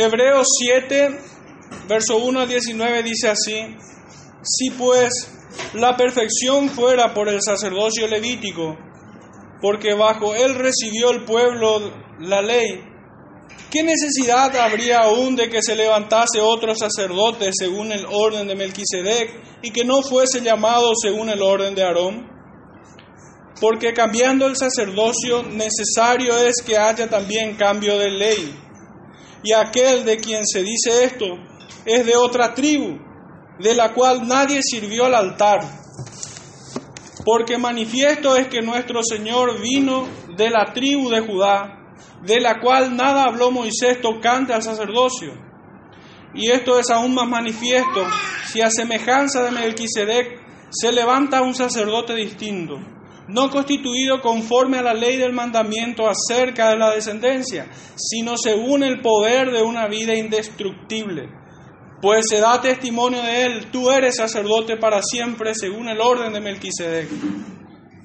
Hebreos 0.00 0.46
7, 0.60 1.18
verso 1.88 2.18
1 2.18 2.40
al 2.40 2.48
19 2.48 3.02
dice 3.02 3.30
así, 3.30 3.76
si 4.44 4.70
pues 4.70 5.10
la 5.74 5.96
perfección 5.96 6.68
fuera 6.68 7.12
por 7.12 7.28
el 7.28 7.42
sacerdocio 7.42 8.06
levítico, 8.06 8.78
porque 9.60 9.94
bajo 9.94 10.36
él 10.36 10.54
recibió 10.54 11.10
el 11.10 11.24
pueblo 11.24 11.92
la 12.20 12.40
ley, 12.42 12.80
¿qué 13.72 13.82
necesidad 13.82 14.54
habría 14.54 15.00
aún 15.00 15.34
de 15.34 15.50
que 15.50 15.62
se 15.62 15.74
levantase 15.74 16.40
otro 16.40 16.76
sacerdote 16.76 17.50
según 17.52 17.90
el 17.90 18.06
orden 18.08 18.46
de 18.46 18.54
Melquisedec 18.54 19.62
y 19.64 19.72
que 19.72 19.84
no 19.84 20.02
fuese 20.02 20.42
llamado 20.42 20.92
según 20.94 21.28
el 21.28 21.42
orden 21.42 21.74
de 21.74 21.82
Aarón? 21.82 22.24
Porque 23.60 23.92
cambiando 23.92 24.46
el 24.46 24.56
sacerdocio 24.56 25.42
necesario 25.42 26.38
es 26.38 26.62
que 26.64 26.78
haya 26.78 27.10
también 27.10 27.56
cambio 27.56 27.98
de 27.98 28.10
ley. 28.10 28.67
Y 29.42 29.52
aquel 29.52 30.04
de 30.04 30.16
quien 30.16 30.46
se 30.46 30.62
dice 30.62 31.04
esto 31.04 31.26
es 31.84 32.04
de 32.04 32.16
otra 32.16 32.54
tribu, 32.54 32.98
de 33.58 33.74
la 33.74 33.94
cual 33.94 34.26
nadie 34.26 34.60
sirvió 34.62 35.04
al 35.04 35.14
altar. 35.14 35.60
Porque 37.24 37.58
manifiesto 37.58 38.36
es 38.36 38.48
que 38.48 38.62
nuestro 38.62 39.02
Señor 39.02 39.60
vino 39.60 40.06
de 40.36 40.50
la 40.50 40.72
tribu 40.72 41.10
de 41.10 41.20
Judá, 41.20 41.94
de 42.22 42.40
la 42.40 42.60
cual 42.60 42.96
nada 42.96 43.24
habló 43.24 43.50
Moisés 43.50 44.00
tocante 44.00 44.52
al 44.52 44.62
sacerdocio. 44.62 45.32
Y 46.34 46.50
esto 46.50 46.78
es 46.78 46.90
aún 46.90 47.14
más 47.14 47.28
manifiesto 47.28 48.04
si 48.46 48.60
a 48.60 48.70
semejanza 48.70 49.42
de 49.42 49.50
Melquisedec 49.50 50.40
se 50.70 50.92
levanta 50.92 51.42
un 51.42 51.54
sacerdote 51.54 52.14
distinto 52.14 52.78
no 53.28 53.50
constituido 53.50 54.20
conforme 54.20 54.78
a 54.78 54.82
la 54.82 54.94
ley 54.94 55.16
del 55.16 55.32
mandamiento 55.32 56.08
acerca 56.08 56.70
de 56.70 56.78
la 56.78 56.94
descendencia, 56.94 57.70
sino 57.96 58.36
según 58.36 58.82
el 58.82 59.00
poder 59.00 59.50
de 59.50 59.62
una 59.62 59.86
vida 59.86 60.14
indestructible. 60.14 61.28
Pues 62.00 62.26
se 62.28 62.40
da 62.40 62.60
testimonio 62.60 63.22
de 63.22 63.44
él, 63.44 63.70
tú 63.70 63.90
eres 63.90 64.16
sacerdote 64.16 64.76
para 64.76 65.02
siempre 65.02 65.54
según 65.54 65.88
el 65.88 66.00
orden 66.00 66.32
de 66.32 66.40
Melquisedec. 66.40 67.08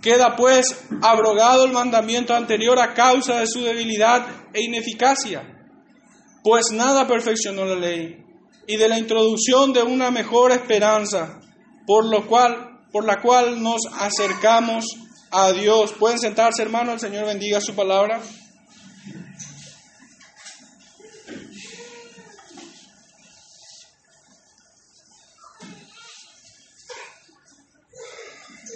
Queda 0.02 0.36
pues 0.36 0.86
abrogado 1.02 1.66
el 1.66 1.72
mandamiento 1.72 2.36
anterior 2.36 2.78
a 2.80 2.94
causa 2.94 3.40
de 3.40 3.48
su 3.48 3.62
debilidad 3.62 4.26
e 4.54 4.62
ineficacia, 4.64 5.44
pues 6.44 6.72
nada 6.74 7.08
perfeccionó 7.08 7.64
la 7.64 7.76
ley, 7.76 8.18
y 8.68 8.76
de 8.76 8.90
la 8.90 9.00
introducción 9.00 9.72
de 9.72 9.84
una 9.84 10.12
mejor 10.12 10.52
esperanza, 10.52 11.40
por 11.88 12.06
lo 12.06 12.28
cual, 12.28 12.82
por 12.92 13.06
la 13.06 13.22
cual 13.22 13.64
nos 13.64 13.82
acercamos 13.98 14.86
a 15.34 15.52
Dios. 15.52 15.94
Pueden 15.94 16.20
sentarse, 16.20 16.62
hermano, 16.62 16.94
el 16.94 17.00
Señor 17.00 17.26
bendiga 17.26 17.60
su 17.60 17.76
palabra. 17.76 18.22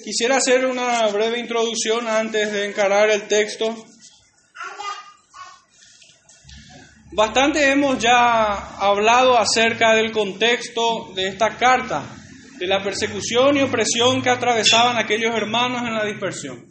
Quisiera 0.04 0.38
hacer 0.38 0.66
una 0.66 1.06
breve 1.08 1.38
introducción 1.38 2.08
antes 2.08 2.52
de 2.52 2.66
encarar 2.66 3.10
el 3.12 3.28
texto. 3.28 3.86
Bastante 7.12 7.72
hemos 7.72 8.00
ya 8.00 8.78
hablado 8.78 9.38
acerca 9.38 9.94
del 9.94 10.12
contexto 10.12 11.12
de 11.14 11.28
esta 11.28 11.58
carta 11.58 12.04
de 12.60 12.68
la 12.68 12.84
persecución 12.84 13.58
y 13.58 13.62
opresión 13.62 14.22
que 14.22 14.30
atravesaban 14.30 14.98
aquellos 14.98 15.36
hermanos 15.36 15.82
en 15.88 15.94
la 15.94 16.06
dispersión. 16.06 16.66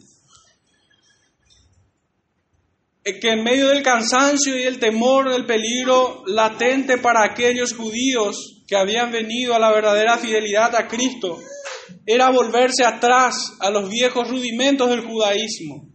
Que 3.03 3.31
en 3.31 3.43
medio 3.43 3.69
del 3.69 3.83
cansancio 3.83 4.59
y 4.59 4.63
el 4.63 4.79
temor 4.79 5.31
del 5.31 5.45
peligro 5.45 6.23
latente 6.25 6.97
para 6.97 7.23
aquellos 7.23 7.73
judíos 7.73 8.63
que 8.67 8.75
habían 8.75 9.11
venido 9.11 9.55
a 9.55 9.59
la 9.59 9.71
verdadera 9.71 10.17
fidelidad 10.17 10.75
a 10.75 10.89
Cristo, 10.89 11.39
era 12.05 12.29
volverse 12.29 12.83
atrás 12.83 13.53
a 13.61 13.69
los 13.69 13.89
viejos 13.89 14.27
rudimentos 14.27 14.89
del 14.89 15.05
judaísmo, 15.05 15.87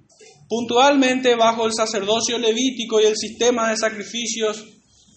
puntualmente 0.48 1.34
bajo 1.34 1.66
el 1.66 1.72
sacerdocio 1.75 2.38
levítico 2.38 2.98
y 2.98 3.04
el 3.04 3.16
sistema 3.16 3.69
de 3.69 3.76
sacrificios 3.76 4.64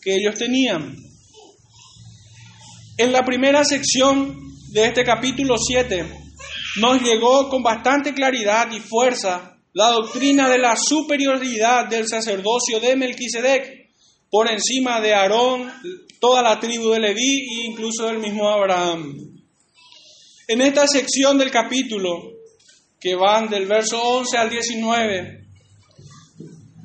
que 0.02 0.16
ellos 0.16 0.36
tenían. 0.38 0.98
En 2.98 3.12
la 3.14 3.24
primera 3.24 3.64
sección 3.64 4.46
de 4.76 4.88
este 4.88 5.06
capítulo 5.06 5.56
7 5.58 6.06
nos 6.82 7.02
llegó 7.02 7.48
con 7.48 7.64
bastante 7.64 8.14
claridad 8.14 8.70
y 8.74 8.82
fuerza 8.82 9.58
la 9.72 9.88
doctrina 9.92 10.50
de 10.50 10.58
la 10.58 10.76
superioridad 10.76 11.88
del 11.88 12.10
sacerdocio 12.10 12.82
de 12.82 12.98
Melquisedec 12.98 13.90
por 14.30 14.52
encima 14.52 15.00
de 15.00 15.14
Aarón, 15.14 15.72
toda 16.20 16.42
la 16.42 16.60
tribu 16.60 16.90
de 16.90 17.00
Leví 17.00 17.62
e 17.62 17.68
incluso 17.68 18.08
del 18.08 18.20
mismo 18.20 18.50
Abraham. 18.50 19.16
En 20.50 20.60
esta 20.60 20.86
sección 20.90 21.38
del 21.38 21.52
capítulo, 21.52 22.34
que 23.00 23.16
van 23.16 23.48
del 23.48 23.68
verso 23.68 24.04
11 24.04 24.38
al 24.38 24.50
19, 24.50 25.46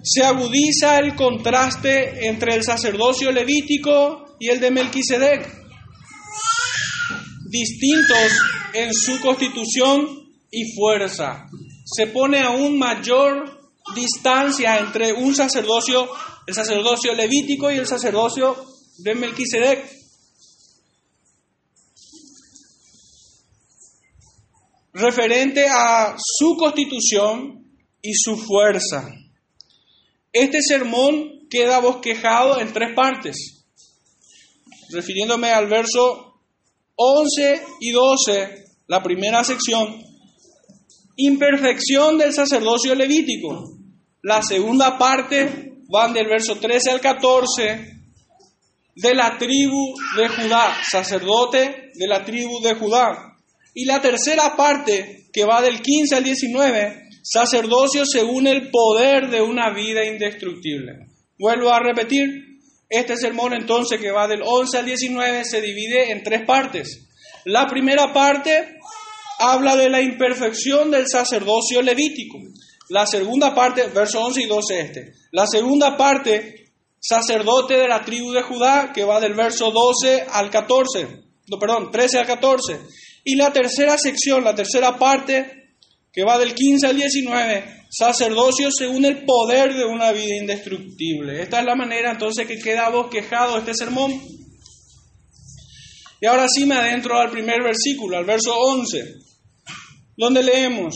se 0.04 0.22
agudiza 0.22 0.96
el 1.00 1.16
contraste 1.16 2.28
entre 2.28 2.54
el 2.54 2.62
sacerdocio 2.62 3.32
levítico 3.32 4.36
y 4.38 4.46
el 4.46 4.60
de 4.60 4.70
Melquisedec 4.70 5.59
distintos 7.50 8.32
en 8.72 8.94
su 8.94 9.20
constitución 9.20 10.30
y 10.50 10.72
fuerza. 10.74 11.46
Se 11.84 12.06
pone 12.06 12.40
aún 12.40 12.78
mayor 12.78 13.60
distancia 13.94 14.78
entre 14.78 15.12
un 15.12 15.34
sacerdocio, 15.34 16.08
el 16.46 16.54
sacerdocio 16.54 17.14
levítico 17.14 17.70
y 17.70 17.76
el 17.76 17.86
sacerdocio 17.86 18.56
de 18.98 19.14
Melquisedec. 19.14 20.00
referente 24.92 25.66
a 25.68 26.16
su 26.18 26.56
constitución 26.56 27.64
y 28.02 28.12
su 28.14 28.36
fuerza. 28.36 29.08
Este 30.32 30.62
sermón 30.62 31.48
queda 31.48 31.80
bosquejado 31.80 32.60
en 32.60 32.72
tres 32.72 32.94
partes, 32.94 33.64
refiriéndome 34.90 35.50
al 35.50 35.68
verso 35.68 36.29
11 37.02 37.62
y 37.80 37.92
12, 37.92 38.64
la 38.88 39.02
primera 39.02 39.42
sección, 39.42 40.04
imperfección 41.16 42.18
del 42.18 42.34
sacerdocio 42.34 42.94
levítico. 42.94 43.70
La 44.22 44.42
segunda 44.42 44.98
parte 44.98 45.78
van 45.88 46.12
del 46.12 46.28
verso 46.28 46.56
13 46.56 46.90
al 46.90 47.00
14 47.00 48.00
de 48.96 49.14
la 49.14 49.38
tribu 49.38 49.94
de 50.14 50.28
Judá, 50.28 50.76
sacerdote 50.90 51.90
de 51.94 52.06
la 52.06 52.22
tribu 52.22 52.60
de 52.60 52.74
Judá. 52.74 53.34
Y 53.72 53.86
la 53.86 54.02
tercera 54.02 54.54
parte, 54.54 55.24
que 55.32 55.46
va 55.46 55.62
del 55.62 55.80
15 55.80 56.16
al 56.16 56.24
19, 56.24 57.08
sacerdocio 57.22 58.04
según 58.04 58.46
el 58.46 58.70
poder 58.70 59.30
de 59.30 59.40
una 59.40 59.72
vida 59.72 60.04
indestructible. 60.04 61.06
Vuelvo 61.38 61.70
a 61.70 61.80
repetir, 61.80 62.49
este 62.90 63.16
sermón 63.16 63.54
entonces 63.54 64.00
que 64.00 64.10
va 64.10 64.26
del 64.26 64.42
11 64.44 64.78
al 64.78 64.84
19 64.84 65.44
se 65.44 65.62
divide 65.62 66.10
en 66.10 66.24
tres 66.24 66.44
partes. 66.44 67.06
La 67.44 67.66
primera 67.68 68.12
parte 68.12 68.78
habla 69.38 69.76
de 69.76 69.88
la 69.88 70.02
imperfección 70.02 70.90
del 70.90 71.08
sacerdocio 71.08 71.80
levítico. 71.82 72.38
La 72.88 73.06
segunda 73.06 73.54
parte, 73.54 73.86
verso 73.86 74.20
11 74.20 74.42
y 74.42 74.46
12 74.46 74.80
este. 74.80 75.12
La 75.30 75.46
segunda 75.46 75.96
parte, 75.96 76.72
sacerdote 76.98 77.76
de 77.76 77.86
la 77.86 78.04
tribu 78.04 78.32
de 78.32 78.42
Judá, 78.42 78.92
que 78.92 79.04
va 79.04 79.20
del 79.20 79.34
verso 79.34 79.70
12 79.70 80.26
al 80.28 80.50
14. 80.50 81.06
No, 81.46 81.58
perdón, 81.58 81.90
13 81.92 82.18
al 82.18 82.26
14. 82.26 82.80
Y 83.22 83.36
la 83.36 83.52
tercera 83.52 83.96
sección, 83.96 84.42
la 84.42 84.54
tercera 84.54 84.98
parte, 84.98 85.59
que 86.12 86.24
va 86.24 86.38
del 86.38 86.54
15 86.54 86.86
al 86.86 86.96
19, 86.96 87.86
sacerdocio 87.90 88.70
según 88.70 89.04
el 89.04 89.24
poder 89.24 89.74
de 89.74 89.84
una 89.84 90.12
vida 90.12 90.36
indestructible. 90.36 91.42
Esta 91.42 91.60
es 91.60 91.66
la 91.66 91.76
manera 91.76 92.12
entonces 92.12 92.46
que 92.46 92.58
queda 92.58 92.88
bosquejado 92.88 93.58
este 93.58 93.74
sermón. 93.74 94.20
Y 96.20 96.26
ahora 96.26 96.46
sí 96.52 96.66
me 96.66 96.76
adentro 96.76 97.18
al 97.18 97.30
primer 97.30 97.62
versículo, 97.62 98.18
al 98.18 98.24
verso 98.24 98.54
11, 98.54 99.14
donde 100.16 100.42
leemos, 100.42 100.94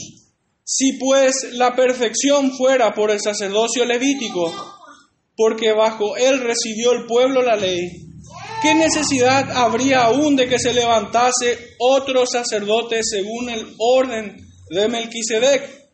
si 0.64 0.98
pues 0.98 1.52
la 1.52 1.74
perfección 1.74 2.52
fuera 2.56 2.92
por 2.92 3.10
el 3.10 3.20
sacerdocio 3.20 3.84
levítico, 3.84 4.52
porque 5.36 5.72
bajo 5.72 6.16
él 6.16 6.40
recibió 6.40 6.92
el 6.92 7.06
pueblo 7.06 7.42
la 7.42 7.56
ley, 7.56 7.90
¿qué 8.62 8.74
necesidad 8.74 9.50
habría 9.52 10.04
aún 10.04 10.36
de 10.36 10.48
que 10.48 10.58
se 10.58 10.74
levantase 10.74 11.74
otro 11.78 12.26
sacerdote 12.26 13.00
según 13.02 13.48
el 13.48 13.74
orden 13.78 14.44
de 14.74 14.88
Melquisedec? 14.88 15.84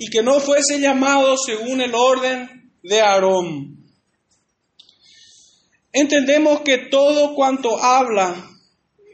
y 0.00 0.08
que 0.08 0.22
no 0.22 0.40
fuese 0.40 0.80
llamado 0.80 1.36
según 1.36 1.82
el 1.82 1.94
orden 1.94 2.72
de 2.82 3.02
Aarón. 3.02 3.84
Entendemos 5.92 6.62
que 6.62 6.88
todo 6.90 7.34
cuanto 7.34 7.76
habla 7.76 8.50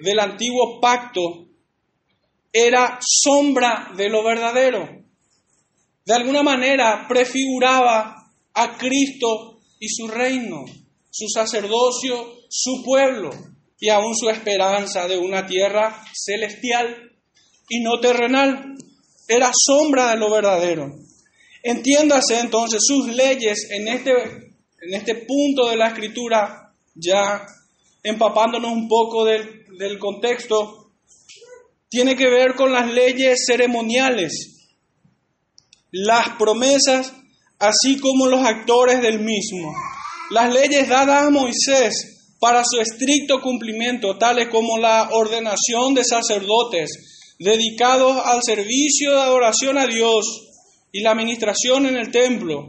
del 0.00 0.20
antiguo 0.20 0.80
pacto 0.80 1.48
era 2.52 3.00
sombra 3.02 3.90
de 3.96 4.08
lo 4.08 4.22
verdadero. 4.22 4.88
De 6.04 6.14
alguna 6.14 6.44
manera 6.44 7.06
prefiguraba 7.08 8.30
a 8.54 8.78
Cristo 8.78 9.60
y 9.80 9.88
su 9.88 10.06
reino. 10.06 10.64
su 11.10 11.28
sacerdocio, 11.28 12.42
su 12.50 12.82
pueblo 12.84 13.30
y 13.80 13.88
aún 13.88 14.14
su 14.14 14.28
esperanza 14.28 15.08
de 15.08 15.16
una 15.16 15.46
tierra 15.46 16.04
celestial 16.12 17.16
y 17.70 17.80
no 17.80 17.98
terrenal. 18.00 18.76
Era 19.28 19.50
sombra 19.52 20.10
de 20.10 20.16
lo 20.16 20.30
verdadero. 20.30 20.94
Entiéndase 21.62 22.38
entonces 22.38 22.80
sus 22.86 23.08
leyes 23.08 23.68
en 23.70 23.88
este, 23.88 24.12
en 24.12 24.94
este 24.94 25.16
punto 25.16 25.68
de 25.68 25.76
la 25.76 25.88
escritura, 25.88 26.72
ya 26.94 27.44
empapándonos 28.04 28.70
un 28.70 28.88
poco 28.88 29.24
del, 29.24 29.64
del 29.76 29.98
contexto, 29.98 30.92
tiene 31.88 32.16
que 32.16 32.28
ver 32.28 32.54
con 32.54 32.72
las 32.72 32.92
leyes 32.92 33.44
ceremoniales, 33.46 34.68
las 35.90 36.36
promesas, 36.38 37.12
así 37.58 37.98
como 37.98 38.26
los 38.26 38.44
actores 38.44 39.02
del 39.02 39.18
mismo. 39.18 39.74
Las 40.30 40.52
leyes 40.52 40.88
dadas 40.88 41.26
a 41.26 41.30
Moisés 41.30 42.34
para 42.38 42.62
su 42.64 42.80
estricto 42.80 43.40
cumplimiento, 43.40 44.18
tales 44.18 44.48
como 44.50 44.78
la 44.78 45.08
ordenación 45.10 45.94
de 45.94 46.04
sacerdotes 46.04 47.15
dedicados 47.38 48.20
al 48.24 48.40
servicio 48.42 49.12
de 49.12 49.20
adoración 49.20 49.78
a 49.78 49.86
Dios 49.86 50.24
y 50.92 51.02
la 51.02 51.10
administración 51.10 51.86
en 51.86 51.96
el 51.96 52.10
templo, 52.10 52.68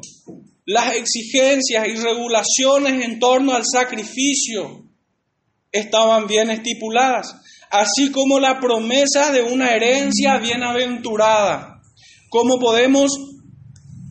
las 0.65 0.95
exigencias 0.95 1.87
y 1.87 1.95
regulaciones 1.95 3.05
en 3.05 3.19
torno 3.19 3.53
al 3.53 3.63
sacrificio 3.65 4.83
estaban 5.71 6.27
bien 6.27 6.49
estipuladas, 6.49 7.35
así 7.69 8.11
como 8.11 8.39
la 8.39 8.59
promesa 8.59 9.31
de 9.31 9.43
una 9.43 9.71
herencia 9.71 10.37
bienaventurada, 10.39 11.81
como 12.29 12.59
podemos 12.59 13.11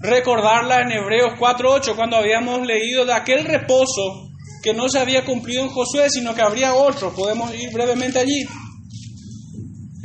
recordarla 0.01 0.81
en 0.81 0.93
Hebreos 0.93 1.33
4.8, 1.39 1.97
cuando 1.97 2.17
habíamos 2.17 2.67
leído 2.67 3.05
de 3.05 3.13
aquel 3.13 3.45
reposo 3.45 4.31
que 4.63 4.73
no 4.73 4.89
se 4.89 4.99
había 4.99 5.25
cumplido 5.25 5.63
en 5.63 5.69
Josué, 5.69 6.09
sino 6.11 6.35
que 6.35 6.43
habría 6.43 6.75
otro. 6.75 7.15
Podemos 7.15 7.55
ir 7.55 7.71
brevemente 7.73 8.19
allí. 8.19 8.45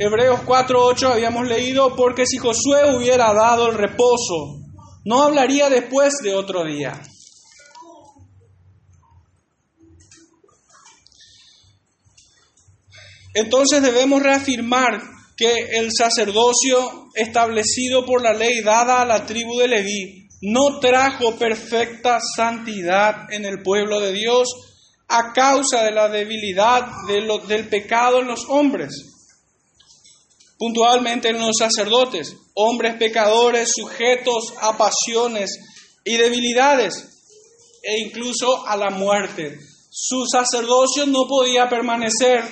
Hebreos 0.02 0.40
4.8 0.40 1.12
habíamos 1.12 1.46
leído, 1.46 1.94
porque 1.94 2.26
si 2.26 2.36
Josué 2.36 2.92
hubiera 2.92 3.32
dado 3.32 3.68
el 3.68 3.78
reposo, 3.78 4.58
no 5.04 5.22
hablaría 5.22 5.70
después 5.70 6.14
de 6.24 6.34
otro 6.34 6.64
día. 6.64 7.00
Entonces 13.32 13.80
debemos 13.80 14.20
reafirmar 14.20 15.00
que 15.36 15.78
el 15.78 15.90
sacerdocio 15.96 17.06
establecido 17.14 18.04
por 18.04 18.22
la 18.22 18.34
ley 18.34 18.60
dada 18.60 19.02
a 19.02 19.06
la 19.06 19.24
tribu 19.24 19.56
de 19.60 19.68
Leví 19.68 20.28
no 20.40 20.80
trajo 20.80 21.36
perfecta 21.36 22.18
santidad 22.20 23.32
en 23.32 23.44
el 23.44 23.62
pueblo 23.62 24.00
de 24.00 24.12
Dios 24.12 24.48
a 25.06 25.32
causa 25.32 25.84
de 25.84 25.92
la 25.92 26.08
debilidad 26.08 26.88
del 27.06 27.68
pecado 27.68 28.20
en 28.20 28.26
los 28.26 28.46
hombres, 28.48 29.11
puntualmente 30.62 31.30
en 31.30 31.40
los 31.40 31.56
sacerdotes, 31.58 32.36
hombres 32.54 32.94
pecadores 32.94 33.68
sujetos 33.74 34.54
a 34.60 34.78
pasiones 34.78 35.50
y 36.04 36.16
debilidades 36.16 37.80
e 37.82 37.98
incluso 37.98 38.64
a 38.68 38.76
la 38.76 38.90
muerte. 38.90 39.58
Su 39.90 40.24
sacerdocio 40.24 41.06
no 41.06 41.26
podía 41.26 41.68
permanecer 41.68 42.44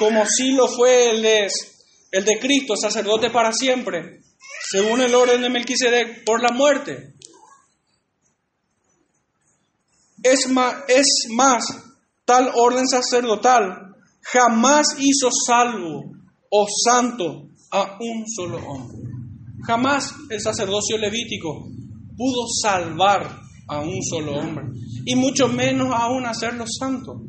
como 0.00 0.26
si 0.26 0.50
lo 0.50 0.66
fue 0.66 1.10
el 1.10 1.22
de 1.22 1.46
el 2.10 2.24
de 2.24 2.40
Cristo, 2.40 2.74
sacerdote 2.76 3.30
para 3.30 3.52
siempre, 3.52 4.18
según 4.68 5.00
el 5.02 5.14
orden 5.14 5.40
de 5.40 5.48
Melquisedec, 5.48 6.24
por 6.24 6.42
la 6.42 6.50
muerte. 6.50 7.14
Es 10.24 10.48
más, 10.48 10.74
es 10.88 11.06
más, 11.28 11.62
tal 12.24 12.50
orden 12.56 12.88
sacerdotal 12.88 13.94
jamás 14.22 14.86
hizo 14.98 15.28
salvo 15.46 16.14
o 16.50 16.66
santo 16.84 17.48
a 17.70 17.98
un 18.00 18.24
solo 18.28 18.58
hombre. 18.58 18.98
Jamás 19.66 20.14
el 20.30 20.40
sacerdocio 20.40 20.98
levítico 20.98 21.66
pudo 22.16 22.46
salvar 22.62 23.40
a 23.68 23.80
un 23.80 24.02
solo 24.02 24.38
hombre, 24.38 24.66
y 25.06 25.16
mucho 25.16 25.48
menos 25.48 25.88
aún 25.92 26.26
hacerlo 26.26 26.64
santo. 26.66 27.22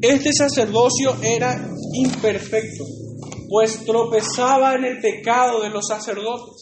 Este 0.00 0.32
sacerdocio 0.32 1.16
era 1.22 1.70
imperfecto, 1.94 2.84
pues 3.48 3.84
tropezaba 3.84 4.74
en 4.74 4.84
el 4.84 5.00
pecado 5.00 5.62
de 5.62 5.70
los 5.70 5.86
sacerdotes. 5.86 6.54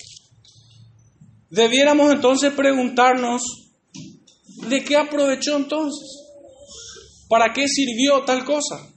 Debiéramos 1.51 2.13
entonces 2.13 2.53
preguntarnos, 2.53 3.43
¿de 4.69 4.85
qué 4.85 4.97
aprovechó 4.97 5.57
entonces? 5.57 6.09
¿Para 7.29 7.53
qué 7.53 7.67
sirvió 7.69 8.25
tal 8.25 8.45
cosa? 8.45 8.94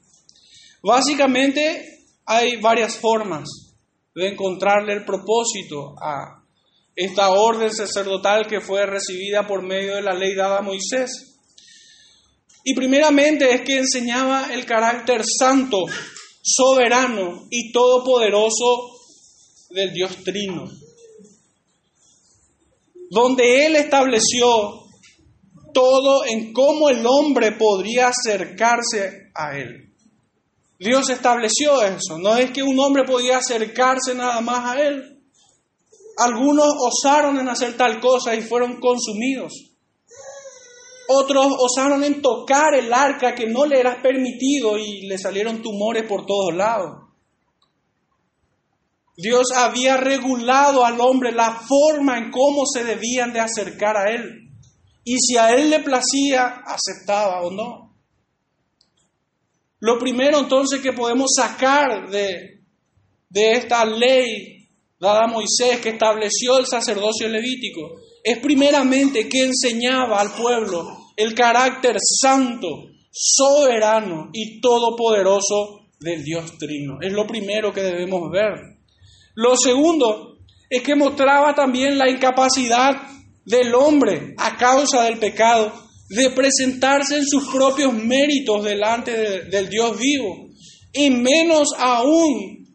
Básicamente 0.88 2.06
hay 2.26 2.62
varias 2.62 2.96
formas 2.96 3.50
de 4.16 4.30
encontrarle 4.30 4.94
el 4.94 5.04
propósito 5.04 5.96
a 6.02 6.46
esta 6.96 7.30
orden 7.32 7.74
sacerdotal 7.74 8.48
que 8.48 8.62
fue 8.62 8.86
recibida 8.86 9.46
por 9.46 9.64
medio 9.64 9.96
de 9.96 10.02
la 10.02 10.14
ley 10.14 10.34
dada 10.34 10.60
a 10.60 10.62
Moisés. 10.62 11.40
Y 12.64 12.74
primeramente 12.74 13.54
es 13.54 13.62
que 13.64 13.80
enseñaba 13.80 14.54
el 14.54 14.66
carácter 14.66 15.24
santo, 15.26 15.78
soberano 16.42 17.48
y 17.50 17.74
todopoderoso 17.74 18.96
del 19.72 19.92
Dios 19.92 20.24
Trino, 20.24 20.72
donde 23.10 23.66
Él 23.66 23.76
estableció 23.76 24.86
todo 25.74 26.24
en 26.26 26.54
cómo 26.54 26.90
el 26.90 27.06
hombre 27.06 27.52
podría 27.52 28.08
acercarse 28.08 29.32
a 29.36 29.58
Él. 29.58 29.87
Dios 30.80 31.10
estableció 31.10 31.82
eso, 31.82 32.20
no 32.20 32.36
es 32.38 32.52
que 32.52 32.62
un 32.62 32.80
hombre 32.80 33.04
podía 33.04 33.38
acercarse 33.38 34.14
nada 34.14 34.42
más 34.42 34.76
a 34.76 34.82
Él. 34.82 35.24
Algunos 36.18 36.68
osaron 36.80 37.40
en 37.40 37.48
hacer 37.48 37.78
tal 37.78 38.00
cosa 38.00 38.36
y 38.36 38.42
fueron 38.42 38.80
consumidos. 38.80 39.54
Otros 41.10 41.48
osaron 41.60 42.04
en 42.04 42.22
tocar 42.22 42.76
el 42.76 42.92
arca 42.94 43.34
que 43.34 43.48
no 43.48 43.66
le 43.66 43.80
era 43.80 44.02
permitido 44.02 44.78
y 44.78 45.08
le 45.08 45.18
salieron 45.18 45.62
tumores 45.62 46.04
por 46.08 46.26
todos 46.26 46.54
lados. 46.54 47.08
Dios 49.16 49.48
había 49.56 49.98
regulado 49.98 50.86
al 50.86 51.00
hombre 51.00 51.32
la 51.32 51.60
forma 51.68 52.18
en 52.20 52.30
cómo 52.30 52.66
se 52.66 52.84
debían 52.84 53.34
de 53.34 53.40
acercar 53.40 53.98
a 53.98 54.12
Él. 54.12 54.52
Y 55.04 55.18
si 55.20 55.38
a 55.38 55.56
Él 55.56 55.70
le 55.70 55.80
placía, 55.80 56.62
aceptaba 56.66 57.42
o 57.42 57.50
no. 57.50 57.87
Lo 59.80 60.00
primero 60.00 60.40
entonces 60.40 60.82
que 60.82 60.94
podemos 60.94 61.32
sacar 61.36 62.10
de, 62.10 62.62
de 63.30 63.52
esta 63.54 63.86
ley 63.86 64.68
dada 65.00 65.26
a 65.26 65.28
Moisés 65.28 65.80
que 65.82 65.90
estableció 65.90 66.58
el 66.58 66.66
sacerdocio 66.66 67.28
levítico 67.28 68.00
es 68.24 68.40
primeramente 68.40 69.30
que 69.30 69.46
enseñaba 69.46 70.20
al 70.20 70.32
pueblo 70.34 70.98
el 71.16 71.34
carácter 71.34 71.98
santo, 72.00 72.68
soberano 73.12 74.30
y 74.34 74.60
todopoderoso 74.60 75.88
del 76.00 76.24
Dios 76.24 76.58
Trino. 76.58 76.98
Es 77.02 77.14
lo 77.14 77.26
primero 77.26 77.72
que 77.72 77.82
debemos 77.82 78.30
ver. 78.32 78.78
Lo 79.36 79.56
segundo 79.56 80.38
es 80.70 80.82
que 80.82 80.96
mostraba 80.96 81.56
también 81.56 81.98
la 81.98 82.10
incapacidad 82.10 83.02
del 83.46 83.74
hombre 83.74 84.34
a 84.38 84.58
causa 84.58 85.04
del 85.04 85.20
pecado 85.20 85.72
de 86.10 86.30
presentarse 86.32 87.18
en 87.18 87.26
sus 87.26 87.48
propios 87.50 87.94
méritos 87.94 88.64
delante 88.64 89.44
del 89.46 89.70
Dios 89.70 89.98
vivo 89.98 90.48
y 90.94 91.10
menos 91.10 91.70
aún 91.78 92.68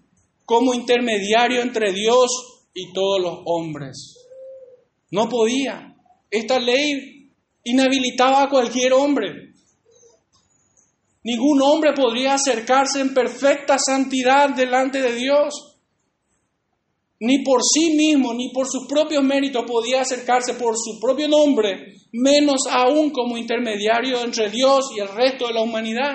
como 0.44 0.74
intermediario 0.74 1.62
entre 1.62 1.92
Dios 1.92 2.30
y 2.74 2.92
todos 2.92 3.20
los 3.20 3.38
hombres. 3.46 4.16
No 5.10 5.28
podía. 5.28 5.94
Esta 6.30 6.58
ley 6.58 7.30
inhabilitaba 7.64 8.42
a 8.42 8.48
cualquier 8.48 8.92
hombre. 8.92 9.52
Ningún 11.24 11.62
hombre 11.62 11.92
podría 11.94 12.34
acercarse 12.34 13.00
en 13.00 13.14
perfecta 13.14 13.78
santidad 13.78 14.50
delante 14.50 15.00
de 15.00 15.14
Dios. 15.14 15.71
Ni 17.24 17.44
por 17.44 17.60
sí 17.62 17.94
mismo, 17.94 18.34
ni 18.34 18.48
por 18.48 18.66
sus 18.68 18.88
propios 18.88 19.22
méritos 19.22 19.62
podía 19.64 20.00
acercarse 20.00 20.54
por 20.54 20.74
su 20.76 20.98
propio 20.98 21.28
nombre, 21.28 21.94
menos 22.10 22.62
aún 22.68 23.10
como 23.10 23.38
intermediario 23.38 24.20
entre 24.24 24.50
Dios 24.50 24.86
y 24.96 24.98
el 24.98 25.06
resto 25.06 25.46
de 25.46 25.54
la 25.54 25.60
humanidad. 25.60 26.14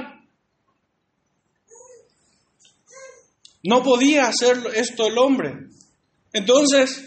No 3.63 3.81
podía 3.83 4.27
hacer 4.27 4.57
esto 4.75 5.07
el 5.07 5.17
hombre. 5.17 5.53
Entonces, 6.33 7.01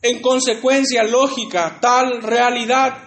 en 0.00 0.22
consecuencia 0.22 1.02
lógica, 1.02 1.80
tal 1.80 2.22
realidad 2.22 3.02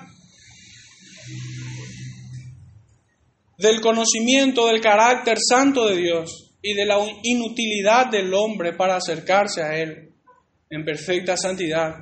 del 3.58 3.80
conocimiento 3.80 4.68
del 4.68 4.82
carácter 4.82 5.38
santo 5.40 5.86
de 5.86 5.96
Dios 5.96 6.51
y 6.62 6.74
de 6.74 6.86
la 6.86 6.98
inutilidad 7.24 8.08
del 8.08 8.34
hombre 8.34 8.74
para 8.74 8.98
acercarse 8.98 9.64
a 9.64 9.78
Él 9.78 10.12
en 10.70 10.86
perfecta 10.86 11.36
santidad, 11.36 11.96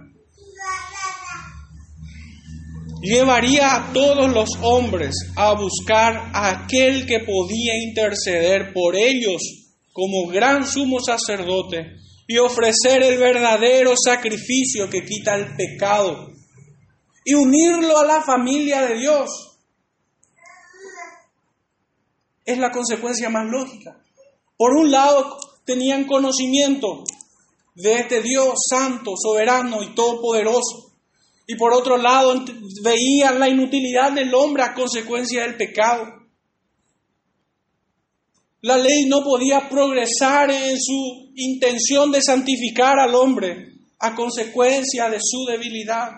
llevaría 3.02 3.76
a 3.76 3.94
todos 3.94 4.30
los 4.32 4.50
hombres 4.62 5.16
a 5.36 5.54
buscar 5.54 6.32
a 6.34 6.50
aquel 6.50 7.08
que 7.08 7.20
podía 7.20 7.78
interceder 7.82 8.74
por 8.74 8.96
ellos 8.96 9.42
como 9.94 10.28
gran 10.28 10.66
sumo 10.66 11.00
sacerdote 11.00 11.96
y 12.28 12.38
ofrecer 12.38 13.02
el 13.02 13.18
verdadero 13.18 13.94
sacrificio 13.98 14.90
que 14.90 15.04
quita 15.04 15.36
el 15.36 15.56
pecado 15.56 16.32
y 17.26 17.34
unirlo 17.34 18.00
a 18.00 18.06
la 18.06 18.22
familia 18.22 18.86
de 18.86 18.96
Dios. 19.00 19.30
Es 22.46 22.58
la 22.58 22.72
consecuencia 22.72 23.30
más 23.30 23.46
lógica. 23.50 24.02
Por 24.60 24.74
un 24.74 24.92
lado, 24.92 25.38
tenían 25.64 26.04
conocimiento 26.04 27.06
de 27.76 27.94
este 27.94 28.22
Dios 28.22 28.56
santo, 28.70 29.14
soberano 29.16 29.82
y 29.82 29.96
todopoderoso. 29.96 30.98
Y 31.48 31.56
por 31.56 31.74
otro 31.74 31.96
lado, 31.96 32.44
veían 32.84 33.40
la 33.40 33.48
inutilidad 33.48 34.12
del 34.12 34.36
hombre 34.36 34.64
a 34.64 34.74
consecuencia 34.74 35.44
del 35.44 35.56
pecado. 35.56 36.08
La 38.60 38.78
ley 38.78 39.06
no 39.08 39.24
podía 39.24 39.70
progresar 39.70 40.52
en 40.52 40.78
su 40.78 41.32
intención 41.36 42.12
de 42.12 42.22
santificar 42.22 43.00
al 43.00 43.16
hombre 43.16 43.76
a 43.98 44.14
consecuencia 44.14 45.10
de 45.10 45.20
su 45.22 45.46
debilidad. 45.46 46.12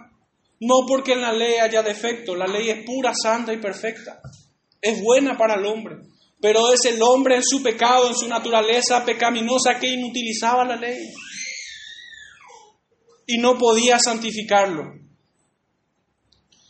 No 0.59 0.87
porque 0.87 1.13
en 1.13 1.21
la 1.21 1.31
ley 1.31 1.57
haya 1.61 1.83
defecto, 1.83 2.35
la 2.35 2.47
ley 2.47 2.71
es 2.71 2.83
pura, 2.85 3.13
santa 3.13 3.53
y 3.53 3.57
perfecta. 3.57 4.19
Es 4.81 4.99
buena 5.03 5.37
para 5.37 5.59
el 5.59 5.65
hombre, 5.67 5.97
pero 6.41 6.73
es 6.73 6.83
el 6.85 7.01
hombre 7.01 7.35
en 7.35 7.43
su 7.43 7.61
pecado, 7.61 8.07
en 8.07 8.15
su 8.15 8.27
naturaleza 8.27 9.05
pecaminosa 9.05 9.77
que 9.79 9.87
inutilizaba 9.87 10.65
la 10.65 10.75
ley 10.75 10.97
y 13.27 13.37
no 13.37 13.57
podía 13.57 13.99
santificarlo. 13.99 14.83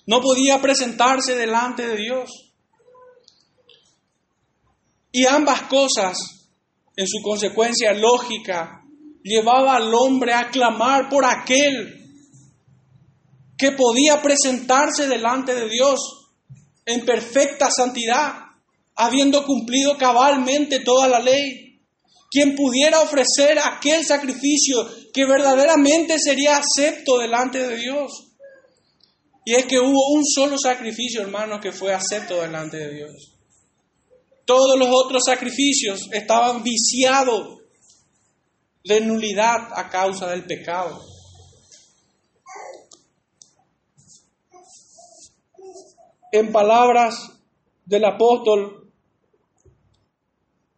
No 0.06 0.20
podía 0.22 0.62
presentarse 0.62 1.36
delante 1.36 1.88
de 1.88 1.96
Dios. 1.96 2.54
Y 5.12 5.26
ambas 5.26 5.64
cosas, 5.64 6.18
en 6.96 7.08
su 7.08 7.22
consecuencia 7.24 7.94
lógica, 7.94 8.84
llevaba 9.24 9.76
al 9.76 9.94
hombre 9.94 10.34
a 10.34 10.50
clamar 10.50 11.10
por 11.10 11.26
aquel 11.26 12.02
que 13.58 13.72
podía 13.72 14.22
presentarse 14.22 15.08
delante 15.08 15.54
de 15.54 15.70
Dios 15.70 16.00
en 16.86 17.06
perfecta 17.06 17.70
santidad, 17.70 18.51
habiendo 19.02 19.44
cumplido 19.44 19.98
cabalmente 19.98 20.80
toda 20.82 21.08
la 21.08 21.20
ley, 21.20 21.82
quien 22.30 22.56
pudiera 22.56 23.02
ofrecer 23.02 23.58
aquel 23.58 24.06
sacrificio 24.06 24.88
que 25.12 25.26
verdaderamente 25.26 26.20
sería 26.20 26.58
acepto 26.58 27.18
delante 27.18 27.68
de 27.68 27.78
Dios. 27.78 28.12
Y 29.44 29.56
es 29.56 29.66
que 29.66 29.80
hubo 29.80 30.14
un 30.14 30.24
solo 30.24 30.56
sacrificio, 30.60 31.22
hermanos, 31.22 31.60
que 31.62 31.72
fue 31.72 31.92
acepto 31.96 32.42
delante 32.42 32.78
de 32.78 32.94
Dios. 32.94 33.34
Todos 34.46 34.78
los 34.78 34.90
otros 34.92 35.24
sacrificios 35.26 36.08
estaban 36.12 36.62
viciados 36.62 37.58
de 38.84 39.02
nulidad 39.02 39.70
a 39.76 39.90
causa 39.90 40.28
del 40.28 40.46
pecado. 40.46 41.04
En 46.32 46.52
palabras 46.52 47.32
del 47.86 48.06
apóstol, 48.06 48.81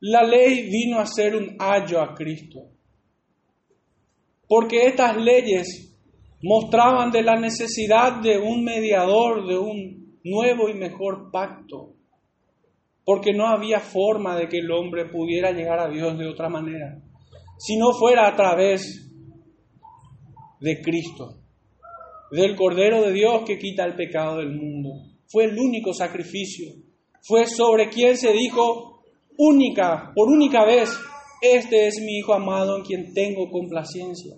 la 0.05 0.21
ley 0.21 0.69
vino 0.69 0.99
a 0.99 1.05
ser 1.05 1.33
un 1.33 1.55
ayo 1.57 2.01
a 2.01 2.13
Cristo. 2.13 2.59
Porque 4.45 4.87
estas 4.87 5.15
leyes 5.15 5.95
mostraban 6.41 7.09
de 7.09 7.23
la 7.23 7.39
necesidad 7.39 8.21
de 8.21 8.37
un 8.37 8.65
mediador, 8.65 9.47
de 9.47 9.57
un 9.57 10.19
nuevo 10.25 10.67
y 10.67 10.73
mejor 10.73 11.31
pacto, 11.31 11.93
porque 13.05 13.31
no 13.31 13.47
había 13.47 13.79
forma 13.79 14.35
de 14.35 14.49
que 14.49 14.57
el 14.57 14.71
hombre 14.71 15.05
pudiera 15.05 15.51
llegar 15.51 15.79
a 15.79 15.89
Dios 15.89 16.17
de 16.17 16.27
otra 16.27 16.49
manera, 16.49 17.01
si 17.57 17.77
no 17.77 17.93
fuera 17.93 18.27
a 18.27 18.35
través 18.35 19.09
de 20.59 20.81
Cristo, 20.81 21.37
del 22.29 22.57
Cordero 22.57 23.03
de 23.03 23.13
Dios 23.13 23.43
que 23.45 23.57
quita 23.57 23.85
el 23.85 23.95
pecado 23.95 24.39
del 24.39 24.53
mundo. 24.53 24.89
Fue 25.27 25.45
el 25.45 25.57
único 25.57 25.93
sacrificio, 25.93 26.73
fue 27.21 27.47
sobre 27.47 27.87
quien 27.87 28.17
se 28.17 28.33
dijo 28.33 28.92
única, 29.47 30.11
por 30.15 30.29
única 30.29 30.65
vez, 30.65 30.89
este 31.41 31.87
es 31.87 31.95
mi 31.99 32.19
Hijo 32.19 32.33
amado 32.33 32.77
en 32.77 32.83
quien 32.83 33.13
tengo 33.13 33.49
complacencia. 33.49 34.35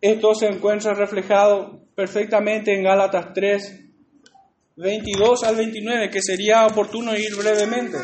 Esto 0.00 0.34
se 0.34 0.46
encuentra 0.46 0.94
reflejado 0.94 1.80
perfectamente 1.94 2.74
en 2.74 2.84
Gálatas 2.84 3.32
3, 3.34 3.80
22 4.76 5.42
al 5.44 5.56
29, 5.56 6.10
que 6.10 6.22
sería 6.22 6.66
oportuno 6.66 7.16
ir 7.16 7.34
brevemente. 7.36 7.98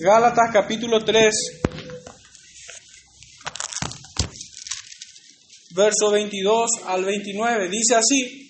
Gálatas 0.00 0.50
capítulo 0.52 1.04
3, 1.04 1.34
verso 5.74 6.10
22 6.10 6.70
al 6.86 7.04
29, 7.04 7.68
dice 7.68 7.96
así, 7.96 8.47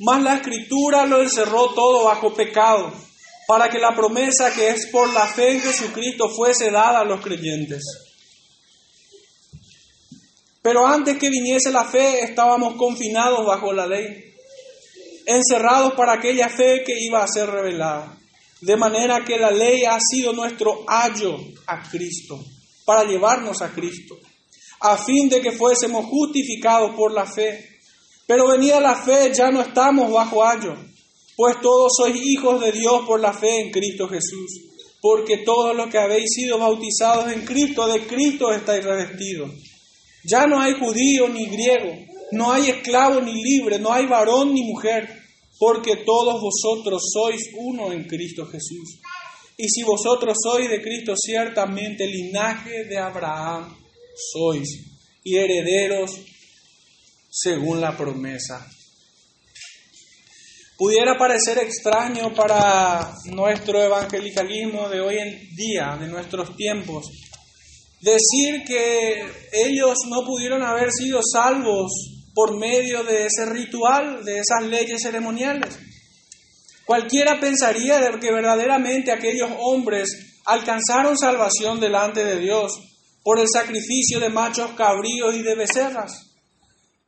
mas 0.00 0.22
la 0.22 0.36
escritura 0.36 1.06
lo 1.06 1.22
encerró 1.22 1.72
todo 1.74 2.04
bajo 2.04 2.34
pecado 2.34 2.92
para 3.46 3.68
que 3.68 3.78
la 3.78 3.94
promesa 3.94 4.52
que 4.54 4.70
es 4.70 4.86
por 4.92 5.12
la 5.12 5.26
fe 5.26 5.52
en 5.52 5.60
Jesucristo 5.60 6.28
fuese 6.28 6.70
dada 6.70 7.00
a 7.00 7.04
los 7.04 7.20
creyentes. 7.20 7.82
Pero 10.62 10.86
antes 10.86 11.18
que 11.18 11.30
viniese 11.30 11.70
la 11.70 11.84
fe 11.84 12.20
estábamos 12.20 12.74
confinados 12.76 13.44
bajo 13.46 13.72
la 13.72 13.86
ley, 13.86 14.34
encerrados 15.26 15.94
para 15.94 16.14
aquella 16.14 16.48
fe 16.48 16.84
que 16.84 16.98
iba 17.00 17.22
a 17.22 17.28
ser 17.28 17.48
revelada. 17.48 18.16
De 18.60 18.76
manera 18.76 19.24
que 19.24 19.38
la 19.38 19.50
ley 19.50 19.84
ha 19.84 19.98
sido 19.98 20.32
nuestro 20.32 20.84
ayo 20.86 21.36
a 21.66 21.82
Cristo, 21.90 22.38
para 22.84 23.04
llevarnos 23.04 23.62
a 23.62 23.72
Cristo, 23.72 24.18
a 24.80 24.98
fin 24.98 25.28
de 25.28 25.40
que 25.40 25.52
fuésemos 25.52 26.04
justificados 26.06 26.94
por 26.94 27.12
la 27.12 27.26
fe. 27.26 27.79
Pero 28.30 28.46
venida 28.46 28.78
la 28.78 28.94
fe 28.94 29.32
ya 29.34 29.50
no 29.50 29.60
estamos 29.60 30.12
bajo 30.12 30.46
ayo 30.46 30.76
pues 31.40 31.56
todos 31.62 31.92
sois 31.96 32.20
hijos 32.22 32.60
de 32.60 32.70
Dios 32.70 33.00
por 33.06 33.18
la 33.18 33.32
fe 33.32 33.62
en 33.62 33.70
Cristo 33.70 34.06
Jesús, 34.06 34.60
porque 35.00 35.38
todos 35.38 35.74
los 35.74 35.88
que 35.88 35.96
habéis 35.96 36.28
sido 36.34 36.58
bautizados 36.58 37.32
en 37.32 37.46
Cristo, 37.46 37.86
de 37.86 38.06
Cristo 38.06 38.52
estáis 38.52 38.84
revestidos. 38.84 39.50
Ya 40.22 40.44
no 40.44 40.60
hay 40.60 40.74
judío 40.74 41.30
ni 41.30 41.46
griego, 41.46 41.96
no 42.32 42.52
hay 42.52 42.68
esclavo 42.68 43.22
ni 43.22 43.42
libre, 43.42 43.78
no 43.78 43.90
hay 43.90 44.04
varón 44.04 44.52
ni 44.52 44.64
mujer, 44.64 45.08
porque 45.58 45.96
todos 46.04 46.42
vosotros 46.42 47.04
sois 47.10 47.40
uno 47.56 47.90
en 47.90 48.04
Cristo 48.04 48.44
Jesús. 48.44 49.00
Y 49.56 49.66
si 49.66 49.82
vosotros 49.82 50.36
sois 50.44 50.68
de 50.68 50.82
Cristo, 50.82 51.14
ciertamente 51.16 52.06
linaje 52.06 52.84
de 52.84 52.98
Abraham 52.98 53.74
sois 54.30 54.68
y 55.24 55.36
herederos 55.36 56.20
según 57.30 57.80
la 57.80 57.96
promesa. 57.96 58.66
Pudiera 60.76 61.16
parecer 61.18 61.58
extraño 61.58 62.32
para 62.34 63.14
nuestro 63.26 63.82
evangelicalismo 63.82 64.88
de 64.88 65.00
hoy 65.00 65.18
en 65.18 65.54
día, 65.54 65.96
de 66.00 66.08
nuestros 66.08 66.56
tiempos, 66.56 67.06
decir 68.00 68.64
que 68.66 69.30
ellos 69.52 69.98
no 70.08 70.24
pudieron 70.24 70.62
haber 70.62 70.90
sido 70.90 71.20
salvos 71.22 71.92
por 72.34 72.56
medio 72.56 73.04
de 73.04 73.26
ese 73.26 73.44
ritual, 73.46 74.24
de 74.24 74.38
esas 74.38 74.64
leyes 74.64 75.02
ceremoniales. 75.02 75.78
Cualquiera 76.86 77.38
pensaría 77.38 78.00
que 78.18 78.32
verdaderamente 78.32 79.12
aquellos 79.12 79.50
hombres 79.58 80.40
alcanzaron 80.46 81.18
salvación 81.18 81.78
delante 81.78 82.24
de 82.24 82.40
Dios 82.40 82.72
por 83.22 83.38
el 83.38 83.46
sacrificio 83.52 84.18
de 84.18 84.30
machos 84.30 84.70
cabríos 84.72 85.34
y 85.34 85.42
de 85.42 85.54
becerras. 85.54 86.29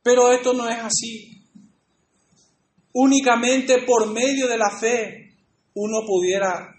Pero 0.03 0.31
esto 0.31 0.53
no 0.53 0.69
es 0.69 0.77
así. 0.79 1.41
Únicamente 2.93 3.83
por 3.87 4.13
medio 4.13 4.47
de 4.47 4.57
la 4.57 4.69
fe 4.79 5.23
uno 5.73 6.05
pudiera 6.05 6.75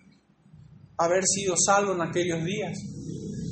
haber 0.98 1.24
sido 1.24 1.54
salvo 1.56 1.94
en 1.94 2.02
aquellos 2.02 2.44
días. 2.44 2.78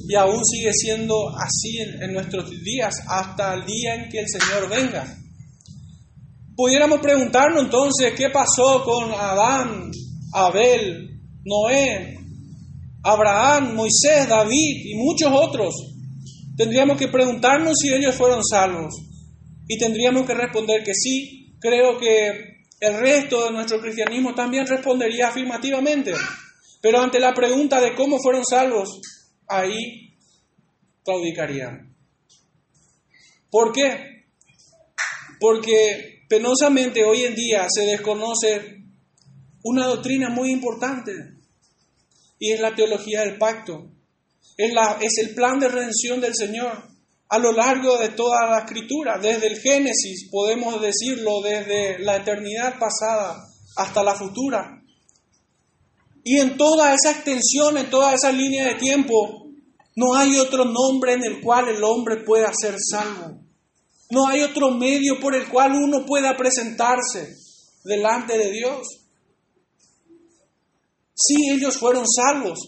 Y 0.09 0.14
aún 0.14 0.45
sigue 0.45 0.73
siendo 0.75 1.31
así 1.31 1.79
en, 1.79 2.12
nuestros 2.12 2.50
días 2.50 2.95
hasta 3.09 3.55
el 3.55 3.64
día 3.64 3.95
en 3.95 4.09
que 4.11 4.21
el 4.21 4.26
Señor 4.29 4.69
venga. 4.69 5.19
Pudiéramos 6.55 7.00
preguntarnos 7.00 7.64
entonces 7.64 8.12
qué 8.14 8.29
pasó 8.29 8.85
con 8.85 9.11
Adán, 9.12 9.91
Abel, 10.35 11.19
Noé, 11.45 12.19
Abraham, 13.02 13.75
Moisés, 13.75 14.29
David 14.29 14.85
y 14.85 14.95
muchos 14.97 15.33
otros. 15.33 15.75
Tendríamos 16.57 16.99
que 16.99 17.09
preguntarnos 17.09 17.79
si 17.81 17.93
ellos 17.93 18.14
fueron 18.14 18.45
salvos. 18.45 18.95
Y 19.69 19.78
tendríamos 19.78 20.26
que 20.26 20.35
responder 20.35 20.83
que 20.83 20.95
sí. 20.95 21.54
Creo 21.61 21.99
que 21.99 22.64
el 22.81 22.99
resto 22.99 23.45
de 23.45 23.52
nuestro 23.52 23.81
cristianismo 23.81 24.35
también 24.35 24.66
respondería 24.66 25.28
afirmativamente. 25.28 26.12
Pero 26.81 27.00
ante 27.00 27.21
la 27.21 27.33
pregunta 27.33 27.81
de 27.81 27.95
cómo 27.95 28.19
fueron 28.21 28.45
salvos, 28.45 29.00
ahí 29.49 30.16
claudicarían. 31.04 31.95
¿Por 33.50 33.73
qué? 33.73 34.25
Porque 35.38 36.25
penosamente 36.28 37.04
hoy 37.04 37.23
en 37.23 37.35
día 37.35 37.66
se 37.73 37.87
desconoce 37.87 38.83
una 39.62 39.87
doctrina 39.87 40.28
muy 40.28 40.50
importante 40.50 41.12
y 42.38 42.50
es 42.50 42.61
la 42.61 42.75
teología 42.75 43.21
del 43.21 43.38
pacto. 43.38 43.92
Es, 44.57 44.73
la, 44.73 44.99
es 45.00 45.19
el 45.19 45.35
plan 45.35 45.61
de 45.61 45.69
redención 45.69 46.21
del 46.21 46.35
Señor 46.35 46.92
a 47.33 47.39
lo 47.39 47.51
largo 47.51 47.97
de 47.97 48.11
toda 48.11 48.47
la 48.47 48.59
escritura, 48.59 49.17
desde 49.17 49.47
el 49.47 49.59
Génesis, 49.59 50.29
podemos 50.31 50.83
decirlo, 50.83 51.41
desde 51.41 51.99
la 52.01 52.17
eternidad 52.17 52.79
pasada 52.79 53.43
hasta 53.75 54.03
la 54.03 54.15
futura. 54.15 54.83
Y 56.23 56.41
en 56.41 56.59
toda 56.59 56.93
esa 56.93 57.12
extensión, 57.12 57.79
en 57.79 57.89
toda 57.89 58.12
esa 58.12 58.31
línea 58.31 58.67
de 58.67 58.75
tiempo, 58.75 59.47
no 59.97 60.15
hay 60.15 60.39
otro 60.39 60.67
nombre 60.67 61.15
en 61.15 61.25
el 61.25 61.41
cual 61.41 61.71
el 61.71 61.83
hombre 61.83 62.19
pueda 62.19 62.53
ser 62.53 62.77
salvo. 62.79 63.41
No 64.11 64.27
hay 64.27 64.43
otro 64.43 64.71
medio 64.71 65.19
por 65.19 65.35
el 65.35 65.49
cual 65.49 65.73
uno 65.73 66.05
pueda 66.05 66.37
presentarse 66.37 67.35
delante 67.83 68.37
de 68.37 68.51
Dios. 68.51 68.87
Sí, 71.15 71.49
ellos 71.51 71.79
fueron 71.79 72.05
salvos, 72.07 72.59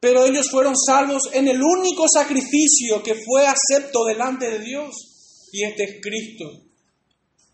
pero 0.00 0.24
ellos 0.24 0.48
fueron 0.50 0.74
salvos 0.76 1.22
en 1.32 1.48
el 1.48 1.60
único 1.62 2.04
sacrificio 2.08 3.02
que 3.02 3.14
fue 3.14 3.46
acepto 3.46 4.04
delante 4.04 4.50
de 4.50 4.58
Dios, 4.60 5.48
y 5.52 5.64
este 5.64 5.84
es 5.84 6.00
Cristo. 6.02 6.62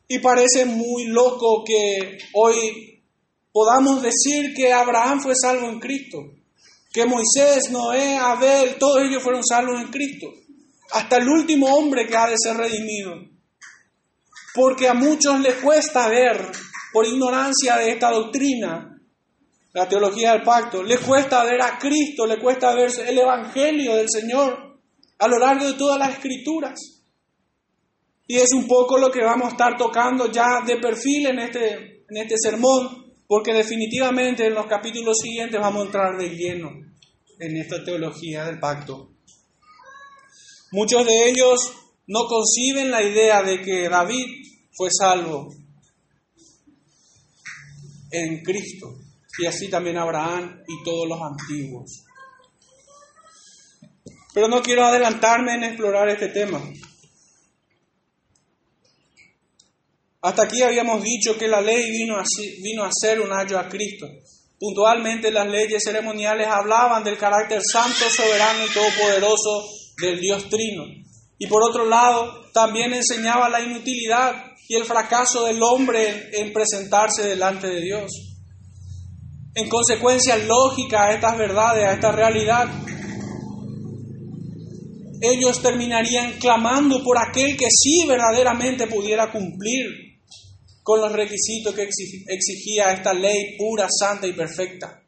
Y 0.08 0.18
parece 0.18 0.64
muy 0.64 1.06
loco 1.06 1.62
que 1.64 2.18
hoy 2.34 3.02
podamos 3.52 4.02
decir 4.02 4.54
que 4.54 4.72
Abraham 4.72 5.20
fue 5.20 5.34
salvo 5.40 5.68
en 5.68 5.78
Cristo, 5.78 6.18
que 6.92 7.06
Moisés, 7.06 7.70
Noé, 7.70 8.16
Abel, 8.16 8.76
todos 8.78 9.02
ellos 9.02 9.22
fueron 9.22 9.42
salvos 9.44 9.80
en 9.80 9.88
Cristo, 9.88 10.26
hasta 10.90 11.16
el 11.16 11.28
último 11.28 11.74
hombre 11.74 12.06
que 12.06 12.16
ha 12.16 12.28
de 12.28 12.36
ser 12.36 12.56
redimido. 12.56 13.14
Porque 14.54 14.88
a 14.88 14.94
muchos 14.94 15.40
les 15.40 15.54
cuesta 15.54 16.08
ver, 16.08 16.50
por 16.92 17.06
ignorancia 17.06 17.76
de 17.76 17.92
esta 17.92 18.10
doctrina, 18.10 18.91
la 19.72 19.88
teología 19.88 20.32
del 20.32 20.42
pacto. 20.42 20.82
Le 20.82 20.98
cuesta 20.98 21.44
ver 21.44 21.60
a 21.62 21.78
Cristo, 21.78 22.26
le 22.26 22.38
cuesta 22.38 22.74
ver 22.74 22.90
el 23.06 23.18
Evangelio 23.18 23.96
del 23.96 24.08
Señor 24.10 24.78
a 25.18 25.28
lo 25.28 25.38
largo 25.38 25.66
de 25.66 25.74
todas 25.74 25.98
las 25.98 26.14
escrituras. 26.14 26.78
Y 28.26 28.36
es 28.36 28.52
un 28.52 28.66
poco 28.66 28.98
lo 28.98 29.10
que 29.10 29.22
vamos 29.22 29.48
a 29.48 29.50
estar 29.52 29.76
tocando 29.76 30.30
ya 30.30 30.62
de 30.66 30.78
perfil 30.78 31.26
en 31.28 31.38
este, 31.38 32.04
en 32.08 32.16
este 32.16 32.36
sermón, 32.38 33.14
porque 33.26 33.52
definitivamente 33.52 34.46
en 34.46 34.54
los 34.54 34.66
capítulos 34.66 35.18
siguientes 35.18 35.60
vamos 35.60 35.82
a 35.82 35.86
entrar 35.86 36.18
de 36.18 36.28
lleno 36.28 36.70
en 37.38 37.56
esta 37.56 37.84
teología 37.84 38.44
del 38.44 38.58
pacto. 38.58 39.10
Muchos 40.72 41.06
de 41.06 41.28
ellos 41.28 41.72
no 42.06 42.26
conciben 42.26 42.90
la 42.90 43.02
idea 43.02 43.42
de 43.42 43.60
que 43.60 43.88
David 43.88 44.26
fue 44.72 44.88
salvo 44.90 45.48
en 48.10 48.42
Cristo 48.42 49.01
y 49.38 49.46
así 49.46 49.68
también 49.68 49.96
Abraham 49.96 50.62
y 50.66 50.84
todos 50.84 51.08
los 51.08 51.20
antiguos. 51.20 52.04
Pero 54.34 54.48
no 54.48 54.62
quiero 54.62 54.84
adelantarme 54.84 55.54
en 55.54 55.64
explorar 55.64 56.08
este 56.08 56.28
tema. 56.28 56.60
Hasta 60.22 60.44
aquí 60.44 60.62
habíamos 60.62 61.02
dicho 61.02 61.36
que 61.36 61.48
la 61.48 61.60
ley 61.60 61.90
vino 61.90 62.16
a, 62.16 62.24
vino 62.62 62.84
a 62.84 62.90
ser 62.92 63.20
un 63.20 63.32
ayo 63.32 63.58
a 63.58 63.68
Cristo. 63.68 64.06
Puntualmente 64.58 65.32
las 65.32 65.48
leyes 65.48 65.82
ceremoniales 65.84 66.46
hablaban 66.46 67.02
del 67.02 67.18
carácter 67.18 67.60
santo, 67.62 68.04
soberano 68.08 68.64
y 68.64 68.72
todopoderoso 68.72 69.68
del 70.00 70.20
Dios 70.20 70.48
Trino. 70.48 70.84
Y 71.38 71.46
por 71.48 71.64
otro 71.64 71.84
lado, 71.86 72.50
también 72.52 72.94
enseñaba 72.94 73.48
la 73.48 73.60
inutilidad 73.60 74.52
y 74.68 74.76
el 74.76 74.84
fracaso 74.84 75.44
del 75.44 75.60
hombre 75.60 76.30
en 76.32 76.52
presentarse 76.52 77.24
delante 77.24 77.66
de 77.66 77.80
Dios 77.80 78.31
en 79.54 79.68
consecuencia 79.68 80.36
lógica 80.38 81.04
a 81.04 81.14
estas 81.14 81.36
verdades, 81.36 81.86
a 81.86 81.92
esta 81.92 82.12
realidad, 82.12 82.68
ellos 85.20 85.62
terminarían 85.62 86.38
clamando 86.38 87.02
por 87.04 87.18
aquel 87.18 87.56
que 87.56 87.68
sí 87.70 88.04
verdaderamente 88.06 88.86
pudiera 88.86 89.30
cumplir 89.30 90.12
con 90.82 91.00
los 91.00 91.12
requisitos 91.12 91.74
que 91.74 91.82
exigía 91.82 92.92
esta 92.92 93.12
ley 93.12 93.56
pura, 93.56 93.86
santa 93.88 94.26
y 94.26 94.32
perfecta. 94.32 95.00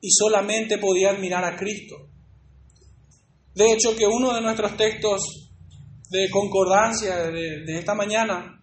Y 0.00 0.08
solamente 0.10 0.78
podían 0.78 1.20
mirar 1.20 1.44
a 1.44 1.56
Cristo. 1.56 1.96
De 3.54 3.72
hecho, 3.72 3.96
que 3.96 4.06
uno 4.06 4.32
de 4.32 4.40
nuestros 4.40 4.76
textos 4.76 5.50
de 6.08 6.30
concordancia 6.30 7.30
de, 7.30 7.64
de 7.64 7.78
esta 7.78 7.94
mañana 7.94 8.62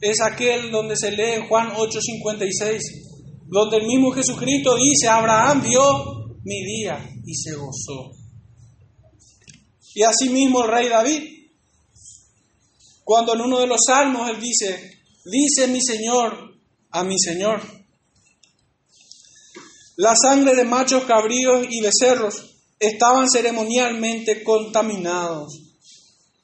es 0.00 0.20
aquel 0.20 0.70
donde 0.70 0.96
se 0.96 1.12
lee 1.12 1.32
en 1.36 1.48
Juan 1.48 1.70
8:56 1.70 3.13
donde 3.46 3.78
el 3.78 3.86
mismo 3.86 4.10
Jesucristo 4.12 4.76
dice, 4.76 5.08
Abraham 5.08 5.62
vio 5.62 6.38
mi 6.44 6.64
día 6.64 6.98
y 7.24 7.34
se 7.34 7.54
gozó. 7.54 8.12
Y 9.94 10.02
asimismo 10.02 10.64
el 10.64 10.70
rey 10.70 10.88
David, 10.88 11.22
cuando 13.04 13.34
en 13.34 13.42
uno 13.42 13.60
de 13.60 13.66
los 13.66 13.80
salmos 13.86 14.28
él 14.30 14.40
dice, 14.40 14.98
dice 15.24 15.68
mi 15.68 15.80
Señor 15.80 16.54
a 16.90 17.04
mi 17.04 17.18
Señor, 17.18 17.60
la 19.96 20.14
sangre 20.16 20.56
de 20.56 20.64
machos 20.64 21.04
cabríos 21.04 21.66
y 21.70 21.80
becerros 21.80 22.56
estaban 22.80 23.30
ceremonialmente 23.30 24.42
contaminados 24.42 25.60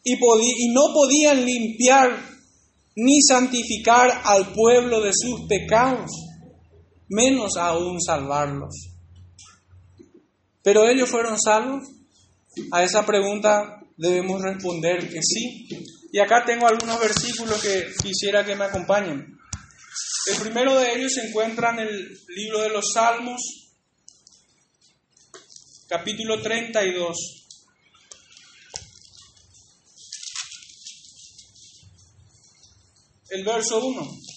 y, 0.04 0.12
y 0.14 0.72
no 0.72 0.94
podían 0.94 1.44
limpiar 1.44 2.30
ni 2.94 3.20
santificar 3.22 4.22
al 4.24 4.52
pueblo 4.52 5.00
de 5.00 5.10
sus 5.12 5.46
pecados 5.48 6.10
menos 7.10 7.56
aún 7.56 8.00
salvarlos. 8.00 8.74
¿Pero 10.62 10.88
ellos 10.88 11.08
fueron 11.08 11.38
salvos? 11.38 11.84
A 12.72 12.82
esa 12.82 13.04
pregunta 13.04 13.80
debemos 13.96 14.40
responder 14.42 15.08
que 15.08 15.20
sí. 15.22 15.68
Y 16.12 16.18
acá 16.18 16.44
tengo 16.44 16.66
algunos 16.66 16.98
versículos 17.00 17.60
que 17.62 17.92
quisiera 18.02 18.44
que 18.44 18.56
me 18.56 18.64
acompañen. 18.64 19.38
El 20.26 20.36
primero 20.36 20.78
de 20.78 20.94
ellos 20.94 21.12
se 21.14 21.28
encuentra 21.28 21.70
en 21.70 21.80
el 21.80 22.20
libro 22.28 22.60
de 22.60 22.68
los 22.70 22.84
Salmos, 22.92 23.40
capítulo 25.88 26.40
32. 26.40 27.16
El 33.30 33.44
verso 33.44 33.84
1. 33.84 34.29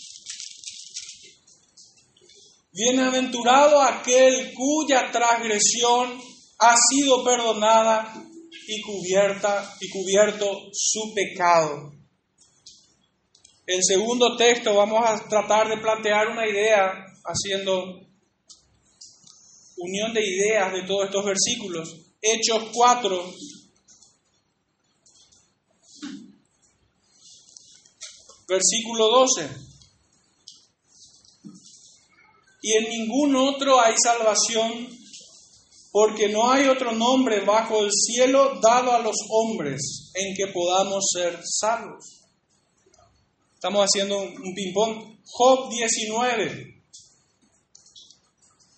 Bienaventurado 2.73 3.79
aquel 3.79 4.51
cuya 4.55 5.11
transgresión 5.11 6.19
ha 6.57 6.75
sido 6.75 7.23
perdonada 7.23 8.11
y 8.67 8.81
cubierta 8.81 9.75
y 9.79 9.89
cubierto 9.89 10.69
su 10.71 11.13
pecado. 11.13 11.93
En 13.67 13.83
segundo 13.83 14.35
texto 14.35 14.73
vamos 14.73 15.05
a 15.05 15.29
tratar 15.29 15.69
de 15.69 15.77
plantear 15.77 16.29
una 16.29 16.47
idea 16.47 17.05
haciendo 17.23 18.01
unión 19.77 20.11
de 20.11 20.25
ideas 20.25 20.73
de 20.73 20.81
todos 20.87 21.05
estos 21.05 21.25
versículos. 21.25 21.95
Hechos 22.19 22.69
4, 22.73 23.33
versículo 28.47 29.09
12 29.09 29.72
y 32.63 32.77
en 32.77 32.89
ningún 32.89 33.35
otro 33.35 33.79
hay 33.79 33.93
salvación, 34.01 34.87
porque 35.91 36.29
no 36.29 36.49
hay 36.49 36.69
otro 36.69 36.93
nombre 36.93 37.41
bajo 37.41 37.83
el 37.83 37.91
cielo 37.91 38.57
dado 38.61 38.93
a 38.93 38.99
los 38.99 39.17
hombres 39.29 40.11
en 40.15 40.33
que 40.33 40.47
podamos 40.47 41.03
ser 41.13 41.39
salvos. 41.43 42.21
Estamos 43.53 43.85
haciendo 43.85 44.17
un 44.17 44.53
ping-pong. 44.55 45.17
Job 45.25 45.69
19, 45.69 46.81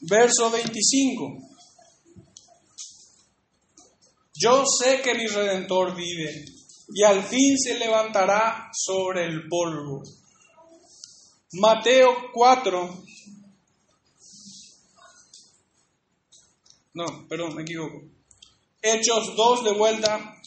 verso 0.01 0.49
25. 0.49 1.37
Yo 4.33 4.63
sé 4.65 5.01
que 5.01 5.13
mi 5.13 5.27
redentor 5.27 5.95
vive 5.95 6.43
y 6.89 7.03
al 7.03 7.23
fin 7.23 7.55
se 7.57 7.77
levantará 7.77 8.71
sobre 8.73 9.25
el 9.25 9.47
polvo. 9.47 10.01
Mateo 11.53 12.31
4, 12.33 13.03
No, 16.95 17.27
perdón, 17.27 17.55
me 17.55 17.63
equivoco. 17.63 18.03
Hechos 18.81 19.35
2 19.35 19.63
de 19.65 19.71
vuelta. 19.73 20.41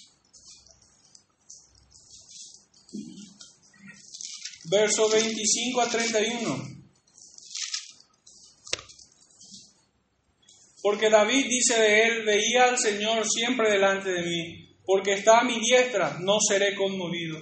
Verso 4.64 5.10
25 5.10 5.80
a 5.82 5.88
31. 5.90 6.78
Porque 10.80 11.10
David 11.10 11.46
dice 11.50 11.78
de 11.78 12.02
él, 12.04 12.24
veía 12.24 12.64
al 12.64 12.78
Señor 12.78 13.26
siempre 13.28 13.70
delante 13.70 14.10
de 14.10 14.22
mí, 14.22 14.74
porque 14.86 15.12
está 15.12 15.40
a 15.40 15.44
mi 15.44 15.60
diestra, 15.60 16.16
no 16.20 16.38
seré 16.40 16.74
conmovido. 16.74 17.40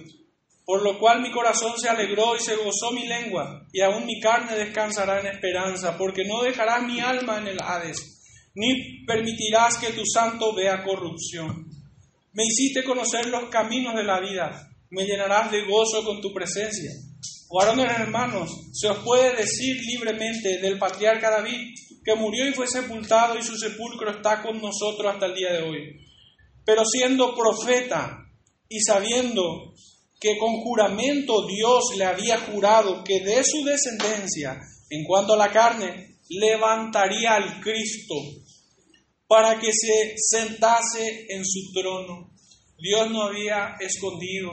Por 0.65 0.83
lo 0.83 0.99
cual 0.99 1.23
mi 1.23 1.31
corazón 1.31 1.79
se 1.79 1.89
alegró 1.89 2.35
y 2.35 2.41
se 2.41 2.57
gozó 2.57 2.91
mi 2.91 3.07
lengua, 3.07 3.69
y 3.73 3.83
aún 3.83 4.05
mi 4.05 4.19
carne 4.19 4.57
descansará 4.57 5.21
en 5.21 5.27
esperanza, 5.27 5.97
porque 5.97 6.25
no 6.25 6.43
dejarás 6.43 6.83
mi 6.83 6.99
alma 6.99 7.39
en 7.39 7.49
el 7.49 7.63
Hades, 7.63 8.16
ni 8.57 9.05
permitirás 9.05 9.77
que 9.79 9.93
tu 9.93 10.05
santo 10.05 10.55
vea 10.55 10.83
corrupción. 10.83 11.67
Me 12.33 12.45
hiciste 12.45 12.83
conocer 12.83 13.27
los 13.27 13.49
caminos 13.51 13.95
de 13.95 14.03
la 14.03 14.19
vida, 14.19 14.69
me 14.91 15.05
llenarás 15.05 15.51
de 15.53 15.65
gozo 15.65 16.05
con 16.05 16.21
tu 16.21 16.33
presencia. 16.33 16.91
Varones 17.51 17.87
hermanos, 17.99 18.51
se 18.73 18.89
os 18.89 18.99
puede 18.99 19.37
decir 19.37 19.77
libremente 19.87 20.59
del 20.59 20.79
patriarca 20.79 21.31
David, 21.31 21.75
que 22.03 22.15
murió 22.15 22.49
y 22.49 22.53
fue 22.53 22.67
sepultado 22.67 23.39
y 23.39 23.43
su 23.43 23.57
sepulcro 23.57 24.11
está 24.11 24.43
con 24.43 24.61
nosotros 24.61 25.13
hasta 25.13 25.27
el 25.27 25.35
día 25.35 25.53
de 25.53 25.63
hoy. 25.63 26.07
Pero 26.65 26.85
siendo 26.85 27.35
profeta 27.35 28.19
y 28.69 28.81
sabiendo 28.81 29.75
que 30.19 30.39
con 30.39 30.61
juramento 30.63 31.47
Dios 31.47 31.95
le 31.97 32.05
había 32.05 32.39
jurado 32.39 33.05
que 33.05 33.21
de 33.21 33.45
su 33.45 33.65
descendencia, 33.65 34.59
en 34.89 35.05
cuanto 35.05 35.35
a 35.35 35.37
la 35.37 35.53
carne, 35.53 36.17
levantaría 36.29 37.35
al 37.35 37.61
Cristo 37.61 38.15
para 39.29 39.59
que 39.59 39.71
se 39.73 40.15
sentase 40.17 41.27
en 41.29 41.45
su 41.45 41.73
trono. 41.73 42.31
Dios 42.79 43.11
no 43.11 43.23
había 43.23 43.77
escondido, 43.81 44.53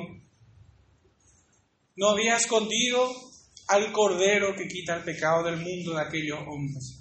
no 1.95 2.09
había 2.09 2.37
escondido 2.37 3.09
al 3.67 3.91
Cordero 3.91 4.55
que 4.55 4.67
quita 4.67 4.95
el 4.95 5.03
pecado 5.03 5.43
del 5.43 5.57
mundo 5.57 5.93
de 5.93 6.01
aquellos 6.01 6.39
hombres. 6.39 6.99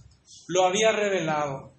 Lo 0.49 0.65
había 0.67 0.93
revelado. 0.93 1.73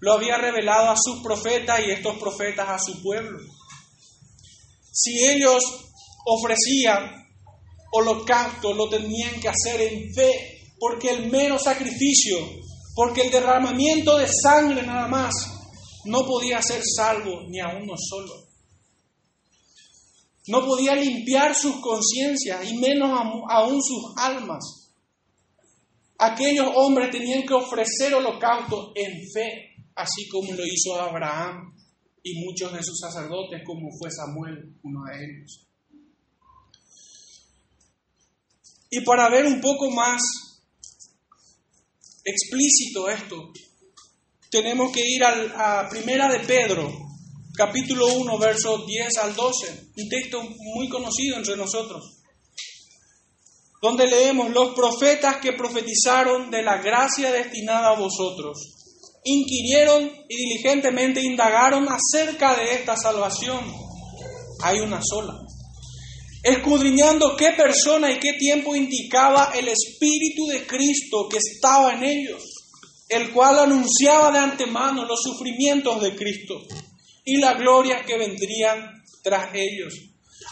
Lo 0.00 0.12
había 0.12 0.36
revelado 0.36 0.90
a 0.90 0.96
sus 0.96 1.22
profetas 1.22 1.80
y 1.80 1.90
estos 1.90 2.18
profetas 2.18 2.68
a 2.68 2.78
su 2.78 3.02
pueblo. 3.02 3.38
Si 4.92 5.26
ellos 5.26 5.62
ofrecían 6.26 7.24
holocausto, 7.92 8.74
lo 8.74 8.88
tenían 8.88 9.40
que 9.40 9.48
hacer 9.48 9.80
en 9.80 10.12
fe, 10.12 10.60
porque 10.78 11.10
el 11.10 11.30
mero 11.30 11.58
sacrificio, 11.58 12.38
porque 12.94 13.22
el 13.22 13.30
derramamiento 13.30 14.16
de 14.18 14.28
sangre 14.28 14.86
nada 14.86 15.08
más, 15.08 15.34
no 16.04 16.24
podía 16.24 16.62
ser 16.62 16.82
salvo 16.84 17.42
ni 17.48 17.60
a 17.60 17.68
uno 17.68 17.94
solo. 17.96 18.32
No 20.46 20.64
podía 20.64 20.94
limpiar 20.94 21.54
sus 21.54 21.76
conciencias 21.80 22.70
y 22.70 22.76
menos 22.76 23.10
aún 23.48 23.82
sus 23.82 24.14
almas. 24.16 24.92
Aquellos 26.18 26.68
hombres 26.74 27.10
tenían 27.10 27.44
que 27.44 27.54
ofrecer 27.54 28.14
holocausto 28.14 28.92
en 28.94 29.12
fe, 29.32 29.74
así 29.96 30.28
como 30.28 30.52
lo 30.52 30.64
hizo 30.64 31.00
Abraham 31.00 31.74
y 32.22 32.44
muchos 32.44 32.72
de 32.72 32.82
sus 32.82 32.98
sacerdotes, 33.00 33.62
como 33.66 33.88
fue 33.98 34.10
Samuel, 34.10 34.76
uno 34.82 35.00
de 35.04 35.24
ellos. 35.24 35.66
Y 38.90 39.00
para 39.00 39.28
ver 39.28 39.46
un 39.46 39.60
poco 39.60 39.90
más 39.90 40.22
explícito 42.24 43.08
esto, 43.08 43.52
tenemos 44.50 44.92
que 44.92 45.02
ir 45.06 45.22
a 45.24 45.88
Primera 45.90 46.28
de 46.32 46.40
Pedro, 46.40 46.90
capítulo 47.56 48.06
1, 48.14 48.38
versos 48.38 48.86
10 48.86 49.18
al 49.18 49.34
12, 49.34 49.90
un 49.96 50.08
texto 50.08 50.42
muy 50.74 50.88
conocido 50.88 51.36
entre 51.36 51.56
nosotros, 51.56 52.22
donde 53.82 54.06
leemos 54.06 54.50
los 54.50 54.74
profetas 54.74 55.36
que 55.36 55.52
profetizaron 55.52 56.50
de 56.50 56.62
la 56.62 56.78
gracia 56.78 57.30
destinada 57.30 57.90
a 57.90 57.98
vosotros, 57.98 58.58
inquirieron 59.24 60.10
y 60.28 60.36
diligentemente 60.36 61.20
indagaron 61.20 61.86
acerca 61.88 62.56
de 62.56 62.74
esta 62.74 62.96
salvación. 62.96 63.60
Hay 64.62 64.80
una 64.80 65.00
sola 65.02 65.34
escudriñando 66.44 67.36
qué 67.36 67.52
persona 67.52 68.12
y 68.12 68.20
qué 68.20 68.34
tiempo 68.34 68.76
indicaba 68.76 69.52
el 69.54 69.68
Espíritu 69.68 70.46
de 70.46 70.66
Cristo 70.66 71.26
que 71.26 71.38
estaba 71.38 71.94
en 71.94 72.04
ellos, 72.04 72.42
el 73.08 73.32
cual 73.32 73.60
anunciaba 73.60 74.30
de 74.30 74.38
antemano 74.40 75.06
los 75.06 75.22
sufrimientos 75.22 76.02
de 76.02 76.14
Cristo 76.14 76.60
y 77.24 77.38
la 77.38 77.54
gloria 77.54 78.04
que 78.04 78.18
vendrían 78.18 79.02
tras 79.22 79.54
ellos. 79.54 79.94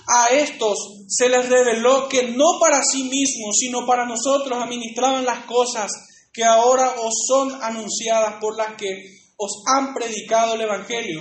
A 0.08 0.34
estos 0.34 0.78
se 1.08 1.28
les 1.28 1.46
reveló 1.50 2.08
que 2.08 2.28
no 2.28 2.58
para 2.58 2.82
sí 2.82 3.04
mismos, 3.04 3.56
sino 3.58 3.84
para 3.84 4.06
nosotros 4.06 4.58
administraban 4.58 5.26
las 5.26 5.44
cosas 5.44 5.90
que 6.32 6.42
ahora 6.42 6.94
os 7.02 7.12
son 7.28 7.62
anunciadas 7.62 8.36
por 8.40 8.56
las 8.56 8.76
que 8.76 8.88
os 9.36 9.62
han 9.66 9.92
predicado 9.92 10.54
el 10.54 10.62
Evangelio, 10.62 11.20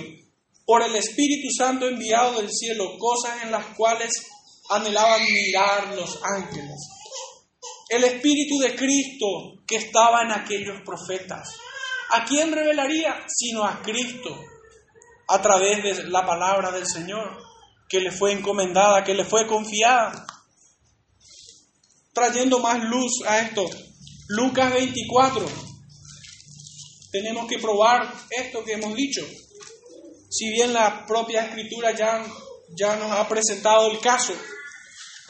por 0.64 0.82
el 0.82 0.96
Espíritu 0.96 1.48
Santo 1.54 1.86
enviado 1.86 2.40
del 2.40 2.50
cielo, 2.50 2.96
cosas 2.98 3.42
en 3.42 3.50
las 3.50 3.66
cuales 3.76 4.10
anhelaban 4.74 5.22
mirar 5.24 5.94
los 5.94 6.18
ángeles. 6.22 6.88
El 7.88 8.04
Espíritu 8.04 8.58
de 8.58 8.74
Cristo 8.74 9.62
que 9.66 9.76
estaba 9.76 10.22
en 10.22 10.32
aquellos 10.32 10.80
profetas. 10.84 11.48
¿A 12.10 12.24
quién 12.24 12.52
revelaría? 12.52 13.24
Sino 13.26 13.64
a 13.64 13.80
Cristo, 13.82 14.38
a 15.28 15.40
través 15.40 15.82
de 15.82 16.04
la 16.08 16.24
palabra 16.26 16.70
del 16.70 16.86
Señor, 16.86 17.38
que 17.88 18.00
le 18.00 18.10
fue 18.10 18.32
encomendada, 18.32 19.04
que 19.04 19.14
le 19.14 19.24
fue 19.24 19.46
confiada. 19.46 20.26
Trayendo 22.12 22.58
más 22.58 22.82
luz 22.82 23.22
a 23.26 23.40
esto, 23.40 23.68
Lucas 24.28 24.72
24. 24.72 25.46
Tenemos 27.10 27.46
que 27.46 27.58
probar 27.58 28.14
esto 28.30 28.64
que 28.64 28.72
hemos 28.72 28.94
dicho. 28.94 29.22
Si 30.30 30.50
bien 30.50 30.72
la 30.72 31.04
propia 31.06 31.44
escritura 31.44 31.94
ya, 31.94 32.24
ya 32.74 32.96
nos 32.96 33.12
ha 33.12 33.28
presentado 33.28 33.90
el 33.90 34.00
caso, 34.00 34.32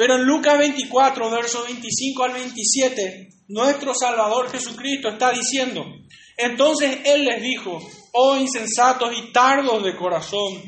pero 0.02 0.16
en 0.16 0.24
Lucas 0.24 0.58
24, 0.58 1.30
versos 1.30 1.64
25 1.64 2.24
al 2.24 2.32
27, 2.32 3.28
nuestro 3.50 3.94
Salvador 3.94 4.50
Jesucristo 4.50 5.10
está 5.10 5.30
diciendo, 5.30 5.84
entonces 6.36 6.98
Él 7.04 7.24
les 7.24 7.40
dijo, 7.40 7.78
oh 8.12 8.36
insensatos 8.36 9.16
y 9.16 9.32
tardos 9.32 9.84
de 9.84 9.94
corazón, 9.94 10.60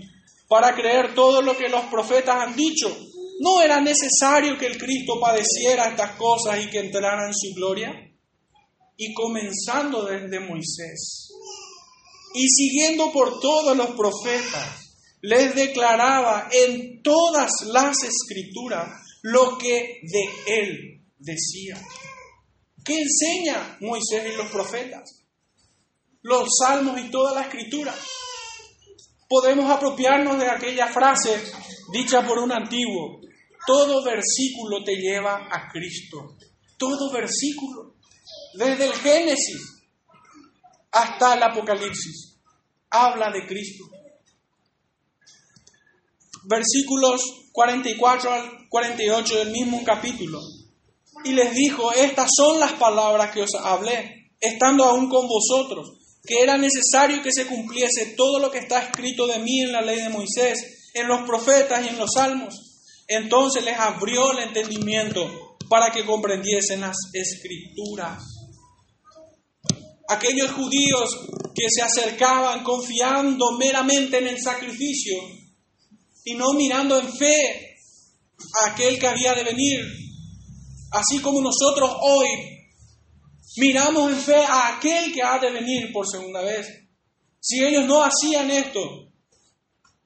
para 0.47 0.73
creer 0.77 1.17
todo 1.17 1.43
lo 1.43 1.57
que 1.57 1.69
los 1.69 1.83
profetas 1.87 2.47
han 2.47 2.55
dicho, 2.55 2.97
¿no 3.41 3.61
era 3.61 3.81
necesario 3.81 4.57
que 4.57 4.67
el 4.67 4.79
Cristo 4.79 5.19
padeciera 5.21 5.89
estas 5.89 6.13
cosas 6.13 6.65
y 6.65 6.71
que 6.71 6.79
entrara 6.79 7.27
en 7.27 7.35
su 7.35 7.53
gloria? 7.57 7.93
Y 8.97 9.13
comenzando 9.15 10.05
desde 10.05 10.39
Moisés 10.39 11.33
y 12.35 12.49
siguiendo 12.49 13.11
por 13.11 13.41
todos 13.41 13.77
los 13.77 13.97
profetas, 13.97 14.95
les 15.23 15.57
declaraba 15.57 16.49
en 16.53 17.03
todas 17.03 17.51
las 17.73 17.97
escrituras 18.05 19.04
lo 19.25 19.57
que 19.57 20.01
de 20.03 20.29
él 20.47 21.03
decía. 21.19 21.81
¿Qué 22.85 23.01
enseña 23.01 23.79
Moisés 23.81 24.23
y 24.31 24.37
los 24.37 24.49
profetas? 24.49 25.25
Los 26.21 26.47
salmos 26.59 27.01
y 27.01 27.11
toda 27.11 27.35
la 27.35 27.43
escritura. 27.43 27.95
Podemos 29.27 29.71
apropiarnos 29.71 30.39
de 30.39 30.47
aquella 30.51 30.89
frase 30.89 31.43
dicha 31.91 32.27
por 32.27 32.39
un 32.39 32.53
antiguo. 32.53 33.23
Todo 33.67 34.05
versículo 34.05 34.85
te 34.85 34.97
lleva 34.97 35.49
a 35.51 35.71
Cristo. 35.73 36.37
Todo 36.77 37.11
versículo. 37.11 37.95
Desde 38.53 38.85
el 38.85 38.93
Génesis 38.93 39.87
hasta 40.93 41.33
el 41.33 41.43
Apocalipsis. 41.45 42.37
Habla 42.91 43.31
de 43.31 43.47
Cristo. 43.47 43.85
Versículos 46.43 47.44
44 47.55 48.33
al 48.33 48.69
48 48.69 49.39
del 49.39 49.51
mismo 49.53 49.85
capítulo. 49.85 50.41
Y 51.25 51.35
les 51.35 51.55
dijo, 51.55 51.93
estas 51.93 52.29
son 52.37 52.59
las 52.59 52.73
palabras 52.73 53.31
que 53.31 53.43
os 53.43 53.55
hablé, 53.55 54.33
estando 54.41 54.85
aún 54.85 55.09
con 55.09 55.29
vosotros, 55.29 56.19
que 56.25 56.43
era 56.43 56.59
necesario 56.59 57.23
que 57.23 57.31
se 57.33 57.47
cumpliese 57.47 58.15
todo 58.17 58.41
lo 58.41 58.51
que 58.51 58.59
está 58.59 58.83
escrito 58.83 59.29
de 59.29 59.39
mí 59.39 59.61
en 59.61 59.71
la 59.71 59.83
ley 59.83 60.01
de 60.01 60.09
Moisés, 60.09 60.91
en 60.95 61.07
los 61.07 61.23
profetas 61.23 61.85
y 61.85 61.91
en 61.91 61.99
los 61.99 62.11
salmos. 62.13 62.57
Entonces 63.07 63.65
les 63.65 63.79
abrió 63.79 64.33
el 64.33 64.49
entendimiento 64.49 65.57
para 65.69 65.93
que 65.93 66.05
comprendiesen 66.05 66.81
las 66.81 66.97
escrituras. 67.13 68.21
Aquellos 70.09 70.51
judíos 70.51 71.21
que 71.55 71.67
se 71.69 71.83
acercaban 71.83 72.65
confiando 72.65 73.53
meramente 73.53 74.19
en 74.19 74.27
el 74.27 74.43
sacrificio 74.43 75.44
y 76.25 76.35
no 76.35 76.53
mirando 76.55 76.99
en 76.99 77.13
fe 77.13 77.77
aquel 78.67 78.99
que 78.99 79.07
había 79.07 79.35
de 79.35 79.45
venir, 79.45 79.81
así 80.93 81.21
como 81.21 81.41
nosotros 81.41 81.91
hoy 82.01 82.27
miramos 83.57 84.13
en 84.13 84.19
fe 84.19 84.37
a 84.37 84.77
aquel 84.77 85.13
que 85.13 85.23
ha 85.23 85.39
de 85.39 85.51
venir 85.51 85.93
por 85.93 86.07
segunda 86.09 86.43
vez. 86.43 86.67
Si 87.41 87.63
ellos 87.63 87.85
no 87.85 88.03
hacían 88.03 88.51
esto, 88.51 88.81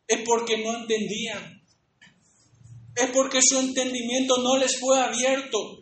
es 0.07 0.21
porque 0.27 0.59
no 0.59 0.81
entendían. 0.81 1.63
Es 2.97 3.11
porque 3.11 3.41
su 3.41 3.61
entendimiento 3.61 4.39
no 4.43 4.57
les 4.59 4.79
fue 4.79 5.01
abierto. 5.01 5.79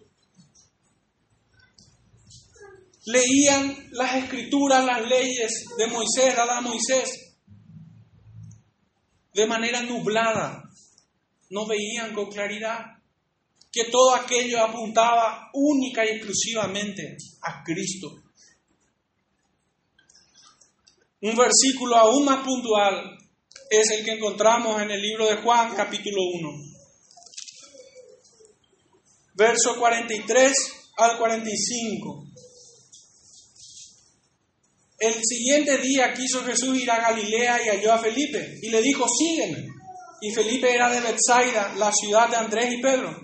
leían 3.07 3.89
las 3.93 4.17
escrituras, 4.17 4.85
las 4.85 5.09
leyes 5.09 5.65
de 5.79 5.87
Moisés, 5.87 6.35
dadas 6.35 6.59
a 6.59 6.61
Moisés, 6.61 7.26
de 9.37 9.47
manera 9.47 9.83
nublada, 9.83 10.63
no 11.51 11.67
veían 11.67 12.15
con 12.15 12.31
claridad 12.31 12.87
que 13.71 13.85
todo 13.85 14.15
aquello 14.15 14.65
apuntaba 14.65 15.51
única 15.53 16.07
y 16.07 16.17
exclusivamente 16.17 17.19
a 17.43 17.63
Cristo. 17.63 18.17
Un 21.21 21.37
versículo 21.37 21.97
aún 21.97 22.25
más 22.25 22.47
puntual 22.47 23.19
es 23.69 23.91
el 23.91 24.07
que 24.07 24.13
encontramos 24.13 24.81
en 24.81 24.91
el 24.91 25.03
libro 25.03 25.27
de 25.27 25.37
Juan 25.37 25.75
capítulo 25.77 26.23
1. 26.41 26.51
Verso 29.35 29.79
43 29.79 30.55
al 30.97 31.19
45. 31.19 32.26
El 34.99 35.15
siguiente 35.23 35.79
día 35.79 36.15
quiso 36.15 36.43
Jesús 36.45 36.79
ir 36.79 36.91
a 36.91 37.01
Galilea 37.01 37.65
y 37.65 37.69
halló 37.69 37.93
a 37.93 37.99
Felipe 37.99 38.59
y 38.63 38.71
le 38.71 38.81
dijo, 38.81 39.07
sígueme. 39.09 39.69
Y 40.23 40.33
Felipe 40.33 40.73
era 40.73 40.91
de 40.91 41.01
Bethsaida, 41.01 41.75
la 41.77 41.93
ciudad 41.93 42.29
de 42.31 42.37
Andrés 42.37 42.73
y 42.73 42.81
Pedro. 42.81 43.15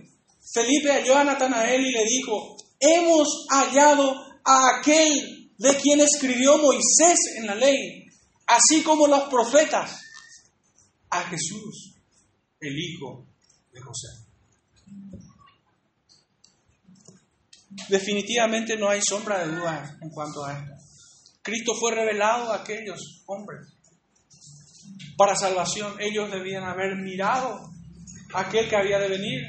Felipe 0.53 0.93
halló 0.93 1.17
a 1.17 1.25
Natanael 1.25 1.87
y 1.87 1.93
le 1.93 2.05
dijo, 2.05 2.57
hemos 2.79 3.47
hallado 3.49 4.15
a 4.45 4.79
aquel 4.79 5.51
de 5.57 5.77
quien 5.77 6.01
escribió 6.01 6.59
Moisés 6.59 7.19
en 7.37 7.47
la 7.47 7.55
ley, 7.55 8.07
así 8.47 8.83
como 8.83 9.07
los 9.07 9.23
profetas, 9.31 10.01
a 11.09 11.23
Jesús, 11.25 11.95
el 12.61 12.79
hijo 12.79 13.27
de 13.73 13.81
José. 13.81 14.09
Definitivamente 17.89 18.77
no 18.77 18.89
hay 18.89 19.01
sombra 19.03 19.47
de 19.47 19.55
duda 19.55 19.99
en 20.01 20.11
cuanto 20.11 20.45
a 20.45 20.53
esto. 20.53 20.72
Cristo 21.43 21.75
fue 21.75 21.93
revelado 21.93 22.53
a 22.53 22.57
aquellos 22.57 23.25
hombres 23.27 23.69
para 25.17 25.35
salvación. 25.35 25.97
Ellos 26.01 26.31
debían 26.31 26.65
haber 26.65 26.97
mirado 26.97 27.69
a 28.33 28.41
aquel 28.41 28.69
que 28.69 28.77
había 28.77 28.99
de 28.99 29.09
venir, 29.09 29.41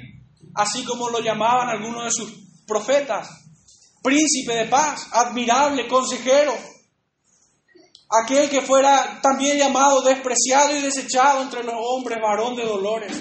así 0.56 0.84
como 0.84 1.10
lo 1.10 1.20
llamaban 1.20 1.70
algunos 1.70 2.06
de 2.06 2.12
sus 2.12 2.34
profetas, 2.66 3.30
príncipe 4.02 4.54
de 4.54 4.66
paz, 4.66 5.08
admirable 5.12 5.88
consejero, 5.88 6.54
aquel 8.10 8.50
que 8.50 8.62
fuera 8.62 9.20
también 9.22 9.58
llamado 9.58 10.02
despreciado 10.02 10.76
y 10.76 10.82
desechado 10.82 11.44
entre 11.44 11.64
los 11.64 11.76
hombres, 11.78 12.20
varón 12.22 12.56
de 12.56 12.66
dolores. 12.66 13.12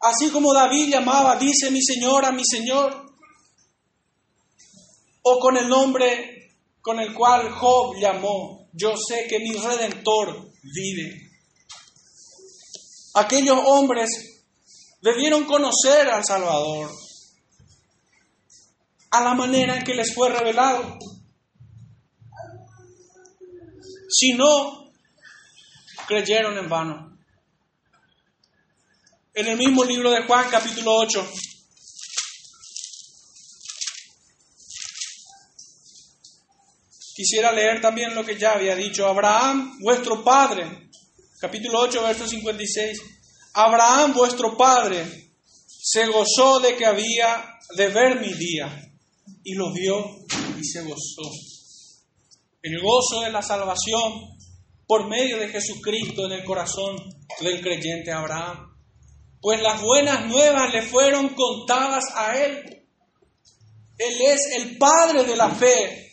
Así 0.00 0.30
como 0.30 0.52
David 0.52 0.90
llamaba, 0.90 1.36
dice 1.36 1.70
mi 1.70 1.80
Señor 1.82 2.24
a 2.24 2.32
mi 2.32 2.42
Señor, 2.44 3.12
o 5.22 5.38
con 5.38 5.56
el 5.56 5.68
nombre 5.68 6.43
con 6.84 7.00
el 7.00 7.14
cual 7.14 7.50
Job 7.50 7.96
llamó, 7.96 8.68
yo 8.74 8.92
sé 8.94 9.26
que 9.26 9.38
mi 9.38 9.54
redentor 9.54 10.50
vive. 10.62 11.30
Aquellos 13.14 13.58
hombres 13.64 14.10
debieron 15.00 15.44
conocer 15.44 16.10
al 16.10 16.22
Salvador 16.22 16.90
a 19.12 19.24
la 19.24 19.32
manera 19.32 19.78
en 19.78 19.82
que 19.82 19.94
les 19.94 20.14
fue 20.14 20.28
revelado. 20.28 20.98
Si 24.10 24.34
no, 24.34 24.90
creyeron 26.06 26.58
en 26.58 26.68
vano. 26.68 27.18
En 29.32 29.46
el 29.46 29.56
mismo 29.56 29.84
libro 29.84 30.10
de 30.10 30.24
Juan, 30.24 30.50
capítulo 30.50 30.96
8, 30.96 31.32
Quisiera 37.14 37.52
leer 37.52 37.80
también 37.80 38.12
lo 38.12 38.24
que 38.24 38.36
ya 38.36 38.54
había 38.54 38.74
dicho 38.74 39.06
Abraham, 39.06 39.78
vuestro 39.80 40.24
padre, 40.24 40.90
capítulo 41.38 41.78
8, 41.82 42.02
verso 42.02 42.26
56. 42.26 42.98
Abraham, 43.52 44.14
vuestro 44.14 44.56
padre, 44.56 45.30
se 45.64 46.06
gozó 46.08 46.58
de 46.58 46.74
que 46.74 46.84
había 46.84 47.56
de 47.76 47.88
ver 47.90 48.20
mi 48.20 48.32
día 48.32 48.90
y 49.44 49.54
lo 49.54 49.72
vio 49.72 50.24
y 50.60 50.64
se 50.64 50.82
gozó. 50.82 51.30
El 52.60 52.80
gozo 52.80 53.20
de 53.20 53.30
la 53.30 53.42
salvación 53.42 54.34
por 54.84 55.06
medio 55.08 55.38
de 55.38 55.50
Jesucristo 55.50 56.26
en 56.26 56.32
el 56.32 56.44
corazón 56.44 56.96
del 57.40 57.60
creyente 57.60 58.10
Abraham. 58.10 58.74
Pues 59.40 59.62
las 59.62 59.80
buenas 59.80 60.26
nuevas 60.26 60.72
le 60.72 60.82
fueron 60.82 61.28
contadas 61.28 62.04
a 62.16 62.36
él. 62.44 62.86
Él 63.98 64.20
es 64.20 64.40
el 64.56 64.78
padre 64.78 65.22
de 65.22 65.36
la 65.36 65.50
fe 65.50 66.03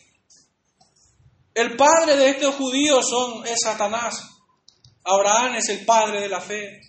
el 1.54 1.76
padre 1.76 2.16
de 2.16 2.30
estos 2.30 2.54
judíos 2.54 3.08
son, 3.08 3.46
es 3.46 3.58
Satanás. 3.62 4.22
Abraham 5.04 5.56
es 5.56 5.68
el 5.68 5.84
padre 5.84 6.20
de 6.20 6.28
la 6.28 6.40
fe. 6.40 6.80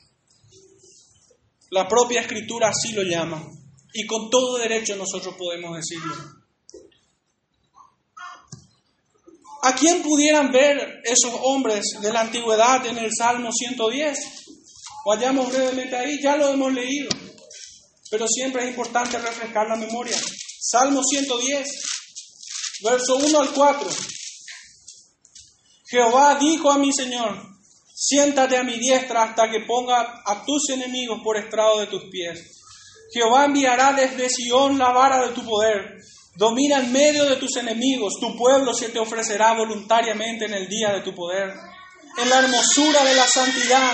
La 1.72 1.88
propia 1.88 2.22
escritura 2.22 2.70
así 2.70 2.94
lo 2.94 3.04
llama. 3.04 3.44
Y 3.94 4.06
con 4.06 4.30
todo 4.30 4.58
derecho 4.58 4.96
nosotros 4.96 5.36
podemos 5.38 5.76
decirlo. 5.76 6.16
¿A 9.64 9.74
quién 9.76 10.02
pudieran 10.02 10.52
ver 10.52 11.02
esos 11.04 11.34
hombres 11.42 11.84
de 12.02 12.12
la 12.12 12.22
antigüedad 12.22 12.86
en 12.86 12.98
el 12.98 13.12
Salmo 13.18 13.50
110? 13.52 14.20
Vayamos 15.06 15.52
brevemente 15.52 15.96
ahí, 15.96 16.22
ya 16.22 16.36
lo 16.36 16.50
hemos 16.50 16.74
leído. 16.74 17.10
Pero 18.12 18.28
siempre 18.28 18.64
es 18.64 18.70
importante 18.70 19.18
refrescar 19.18 19.68
la 19.68 19.76
memoria. 19.76 20.18
Salmo 20.60 21.02
110, 21.04 21.68
verso 22.84 23.16
1 23.18 23.40
al 23.40 23.54
4. 23.54 23.90
Jehová 25.94 26.40
dijo 26.40 26.72
a 26.72 26.80
mi 26.80 26.92
Señor, 26.92 27.38
siéntate 27.94 28.58
a 28.58 28.64
mi 28.64 28.80
diestra 28.80 29.26
hasta 29.26 29.48
que 29.52 29.60
ponga 29.60 30.24
a 30.26 30.44
tus 30.44 30.70
enemigos 30.70 31.20
por 31.24 31.38
estrado 31.38 31.82
de 31.82 31.86
tus 31.86 32.06
pies. 32.10 32.64
Jehová 33.14 33.46
enviará 33.46 33.94
desde 33.94 34.28
Sión 34.28 34.80
la 34.80 34.90
vara 34.90 35.28
de 35.28 35.34
tu 35.34 35.46
poder. 35.46 36.00
Domina 36.36 36.80
en 36.80 36.92
medio 36.92 37.26
de 37.26 37.36
tus 37.36 37.58
enemigos. 37.58 38.14
Tu 38.20 38.36
pueblo 38.36 38.74
se 38.74 38.90
te 38.90 38.98
ofrecerá 38.98 39.54
voluntariamente 39.54 40.46
en 40.46 40.56
el 40.56 40.68
día 40.68 40.94
de 40.94 41.02
tu 41.02 41.14
poder. 41.14 41.54
En 42.18 42.28
la 42.28 42.40
hermosura 42.40 43.04
de 43.04 43.14
la 43.14 43.28
santidad, 43.28 43.94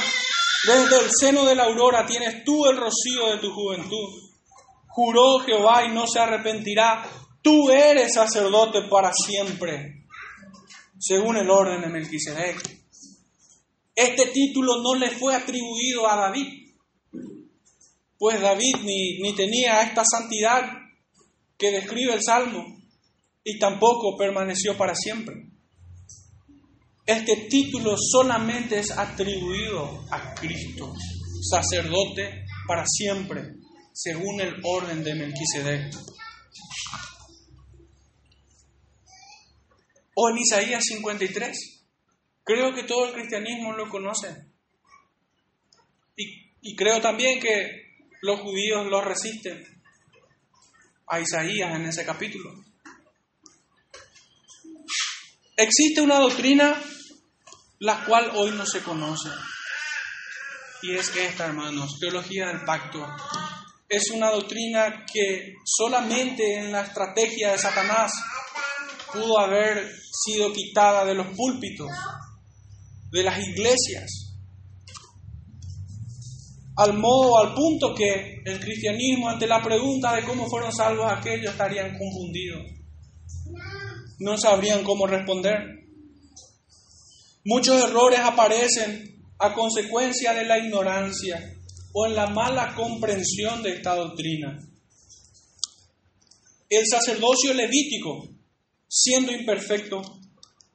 desde 0.67 0.99
el 1.03 1.11
seno 1.11 1.43
de 1.43 1.55
la 1.55 1.65
aurora 1.65 2.05
tienes 2.05 2.45
tú 2.45 2.65
el 2.65 2.77
rocío 2.77 3.31
de 3.31 3.39
tu 3.39 3.51
juventud. 3.51 4.07
Juró 4.87 5.39
Jehová 5.39 5.83
y 5.83 5.89
no 5.89 6.07
se 6.07 6.19
arrepentirá. 6.19 7.03
Tú 7.41 7.69
eres 7.69 8.13
sacerdote 8.13 8.83
para 8.83 9.11
siempre 9.11 9.98
según 10.99 11.37
el 11.37 11.49
orden 11.49 11.81
de 11.81 11.87
Melquisedec. 11.87 12.79
Este 13.95 14.27
título 14.27 14.81
no 14.81 14.95
le 14.95 15.11
fue 15.11 15.35
atribuido 15.35 16.09
a 16.09 16.15
David, 16.15 16.73
pues 18.17 18.41
David 18.41 18.75
ni, 18.83 19.19
ni 19.19 19.33
tenía 19.35 19.81
esta 19.81 20.03
santidad 20.05 20.71
que 21.57 21.71
describe 21.71 22.13
el 22.13 22.23
Salmo 22.23 22.65
y 23.43 23.57
tampoco 23.57 24.17
permaneció 24.17 24.77
para 24.77 24.93
siempre. 24.95 25.49
Este 27.05 27.47
título 27.49 27.95
solamente 27.97 28.79
es 28.79 28.91
atribuido 28.91 30.05
a 30.11 30.35
Cristo, 30.35 30.93
sacerdote 31.41 32.45
para 32.67 32.85
siempre, 32.85 33.55
según 33.93 34.39
el 34.41 34.55
orden 34.63 35.03
de 35.03 35.15
Melquisedec. 35.15 35.95
O 40.21 40.29
en 40.29 40.37
Isaías 40.39 40.83
53. 40.83 41.85
Creo 42.43 42.73
que 42.73 42.83
todo 42.83 43.05
el 43.05 43.13
cristianismo 43.13 43.71
lo 43.71 43.87
conoce. 43.87 44.27
Y, 46.61 46.75
creo 46.75 46.99
también 46.99 47.39
que 47.39 47.95
los 48.21 48.41
judíos 48.41 48.85
lo 48.87 48.99
resisten 48.99 49.63
a 51.07 51.21
Isaías 51.21 51.73
en 51.73 51.85
ese 51.85 52.03
capítulo. 52.05 52.53
Existe 55.55 56.01
una 56.01 56.19
doctrina 56.19 56.77
la 57.79 58.03
cual 58.03 58.31
hoy 58.35 58.51
no 58.51 58.65
se 58.65 58.81
conoce. 58.81 59.29
Y 60.81 60.95
es 60.95 61.15
esta, 61.15 61.45
hermanos, 61.45 61.97
teología 61.97 62.47
del 62.47 62.65
pacto. 62.65 63.07
Es 63.87 64.11
una 64.11 64.31
doctrina 64.31 65.05
que 65.05 65.53
solamente 65.63 66.55
en 66.55 66.73
la 66.73 66.81
estrategia 66.81 67.53
de 67.53 67.57
Satanás 67.57 68.11
pudo 69.13 69.39
haber 69.39 69.91
sido 70.11 70.51
quitada 70.53 71.05
de 71.05 71.15
los 71.15 71.27
púlpitos, 71.35 71.89
de 73.11 73.23
las 73.23 73.39
iglesias, 73.39 74.29
al 76.79 76.97
modo, 76.97 77.37
al 77.37 77.53
punto 77.53 77.93
que 77.93 78.41
el 78.45 78.59
cristianismo 78.59 79.27
ante 79.27 79.45
la 79.45 79.61
pregunta 79.61 80.15
de 80.15 80.23
cómo 80.23 80.49
fueron 80.49 80.71
salvos 80.71 81.11
aquellos 81.11 81.51
estarían 81.51 81.97
confundidos. 81.97 82.63
No 84.19 84.37
sabrían 84.37 84.83
cómo 84.85 85.05
responder. 85.05 85.57
Muchos 87.43 87.83
errores 87.83 88.21
aparecen 88.21 89.25
a 89.39 89.53
consecuencia 89.53 90.33
de 90.33 90.45
la 90.45 90.57
ignorancia 90.57 91.53
o 91.93 92.05
en 92.05 92.15
la 92.15 92.27
mala 92.27 92.73
comprensión 92.75 93.61
de 93.61 93.71
esta 93.71 93.95
doctrina. 93.95 94.57
El 96.69 96.85
sacerdocio 96.87 97.53
levítico 97.53 98.25
siendo 98.89 99.31
imperfecto, 99.31 100.01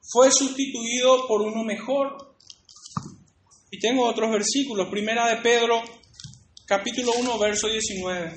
fue 0.01 0.31
sustituido 0.31 1.27
por 1.27 1.41
uno 1.41 1.63
mejor. 1.63 2.35
Y 3.69 3.79
tengo 3.79 4.07
otros 4.07 4.31
versículos. 4.31 4.87
Primera 4.89 5.27
de 5.27 5.41
Pedro, 5.41 5.83
capítulo 6.65 7.11
1, 7.19 7.37
verso 7.39 7.67
19. 7.67 8.35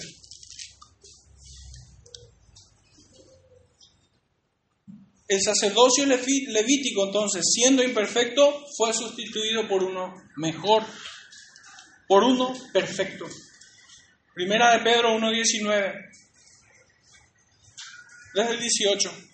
El 5.29 5.43
sacerdocio 5.43 6.07
levítico, 6.07 7.07
entonces, 7.07 7.45
siendo 7.45 7.83
imperfecto, 7.85 8.65
fue 8.77 8.95
sustituido 8.95 9.69
por 9.69 9.85
uno 9.85 10.15
mejor, 10.37 10.85
por 12.09 12.25
uno 12.25 12.55
perfecto. 12.73 13.27
Primera 14.35 14.73
de 14.73 14.79
Pedro 14.81 15.19
1.19, 15.19 15.95
desde 18.35 18.55
el 18.55 18.61
18. 18.61 19.28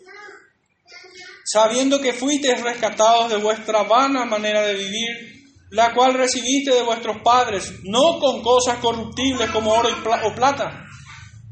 Sabiendo 1.54 2.00
que 2.00 2.12
fuisteis 2.12 2.60
rescatados 2.60 3.30
de 3.30 3.36
vuestra 3.36 3.84
vana 3.84 4.24
manera 4.24 4.62
de 4.62 4.74
vivir, 4.74 5.44
la 5.70 5.94
cual 5.94 6.14
recibiste 6.14 6.74
de 6.74 6.82
vuestros 6.82 7.18
padres, 7.22 7.74
no 7.84 8.18
con 8.18 8.42
cosas 8.42 8.78
corruptibles 8.78 9.50
como 9.50 9.70
oro 9.70 9.88
o 10.24 10.34
plata, 10.34 10.84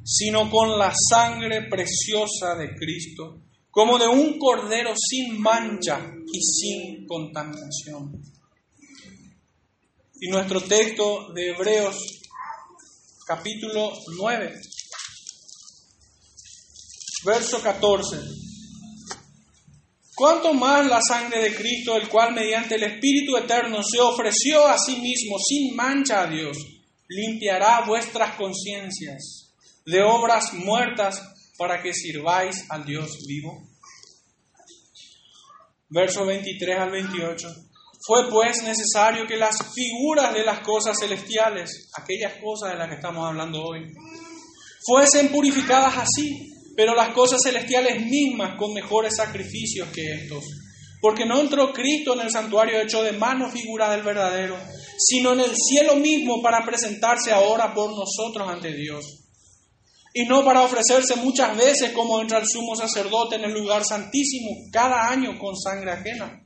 sino 0.02 0.50
con 0.50 0.76
la 0.76 0.92
sangre 1.08 1.68
preciosa 1.70 2.56
de 2.56 2.74
Cristo 2.74 3.42
como 3.70 3.96
de 3.96 4.08
un 4.08 4.38
cordero 4.38 4.92
sin 4.96 5.40
mancha 5.40 5.98
y 6.32 6.42
sin 6.42 7.06
contaminación. 7.06 8.20
Y 10.20 10.28
nuestro 10.28 10.60
texto 10.62 11.32
de 11.32 11.50
Hebreos 11.50 11.96
capítulo 13.24 13.92
9, 14.18 14.60
verso 17.24 17.62
14. 17.62 18.41
Cuanto 20.22 20.54
más 20.54 20.86
la 20.86 21.00
sangre 21.02 21.42
de 21.42 21.52
Cristo, 21.52 21.96
el 21.96 22.08
cual 22.08 22.32
mediante 22.32 22.76
el 22.76 22.84
Espíritu 22.84 23.36
Eterno 23.36 23.82
se 23.82 23.98
ofreció 23.98 24.64
a 24.68 24.78
sí 24.78 25.00
mismo 25.00 25.36
sin 25.36 25.74
mancha 25.74 26.22
a 26.22 26.28
Dios, 26.28 26.56
limpiará 27.08 27.84
vuestras 27.84 28.36
conciencias 28.36 29.52
de 29.84 30.00
obras 30.00 30.54
muertas 30.54 31.20
para 31.58 31.82
que 31.82 31.92
sirváis 31.92 32.70
al 32.70 32.84
Dios 32.84 33.18
vivo? 33.26 33.66
Verso 35.88 36.24
23 36.24 36.78
al 36.78 36.92
28. 36.92 37.48
Fue 38.06 38.30
pues 38.30 38.62
necesario 38.62 39.26
que 39.26 39.36
las 39.36 39.74
figuras 39.74 40.32
de 40.34 40.44
las 40.44 40.60
cosas 40.60 40.96
celestiales, 41.00 41.90
aquellas 42.00 42.34
cosas 42.40 42.70
de 42.70 42.78
las 42.78 42.88
que 42.88 42.94
estamos 42.94 43.26
hablando 43.26 43.60
hoy, 43.60 43.92
fuesen 44.86 45.32
purificadas 45.32 45.96
así, 45.96 46.51
pero 46.76 46.94
las 46.94 47.10
cosas 47.14 47.40
celestiales 47.42 48.04
mismas 48.06 48.56
con 48.58 48.72
mejores 48.72 49.16
sacrificios 49.16 49.88
que 49.88 50.12
estos. 50.12 50.44
Porque 51.00 51.26
no 51.26 51.40
entró 51.40 51.72
Cristo 51.72 52.14
en 52.14 52.20
el 52.20 52.30
santuario 52.30 52.80
hecho 52.80 53.02
de 53.02 53.12
mano 53.12 53.50
figura 53.50 53.90
del 53.90 54.02
verdadero, 54.02 54.56
sino 54.98 55.32
en 55.32 55.40
el 55.40 55.56
cielo 55.56 55.96
mismo 55.96 56.40
para 56.42 56.64
presentarse 56.64 57.32
ahora 57.32 57.74
por 57.74 57.90
nosotros 57.90 58.48
ante 58.48 58.72
Dios 58.72 59.22
y 60.14 60.24
no 60.26 60.44
para 60.44 60.62
ofrecerse 60.62 61.16
muchas 61.16 61.56
veces 61.56 61.92
como 61.92 62.20
entra 62.20 62.38
el 62.38 62.46
sumo 62.46 62.76
sacerdote 62.76 63.36
en 63.36 63.44
el 63.44 63.54
lugar 63.54 63.84
santísimo 63.84 64.50
cada 64.70 65.08
año 65.08 65.38
con 65.38 65.56
sangre 65.56 65.92
ajena. 65.92 66.38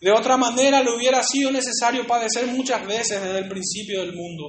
De 0.00 0.12
otra 0.12 0.36
manera 0.36 0.82
le 0.82 0.94
hubiera 0.94 1.22
sido 1.22 1.50
necesario 1.50 2.06
padecer 2.06 2.46
muchas 2.48 2.86
veces 2.86 3.22
desde 3.22 3.38
el 3.38 3.48
principio 3.48 4.00
del 4.00 4.14
mundo, 4.14 4.48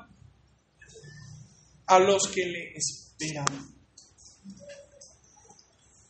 a 1.91 1.99
los 1.99 2.27
que 2.33 2.45
le 2.45 2.73
esperan. 2.75 3.45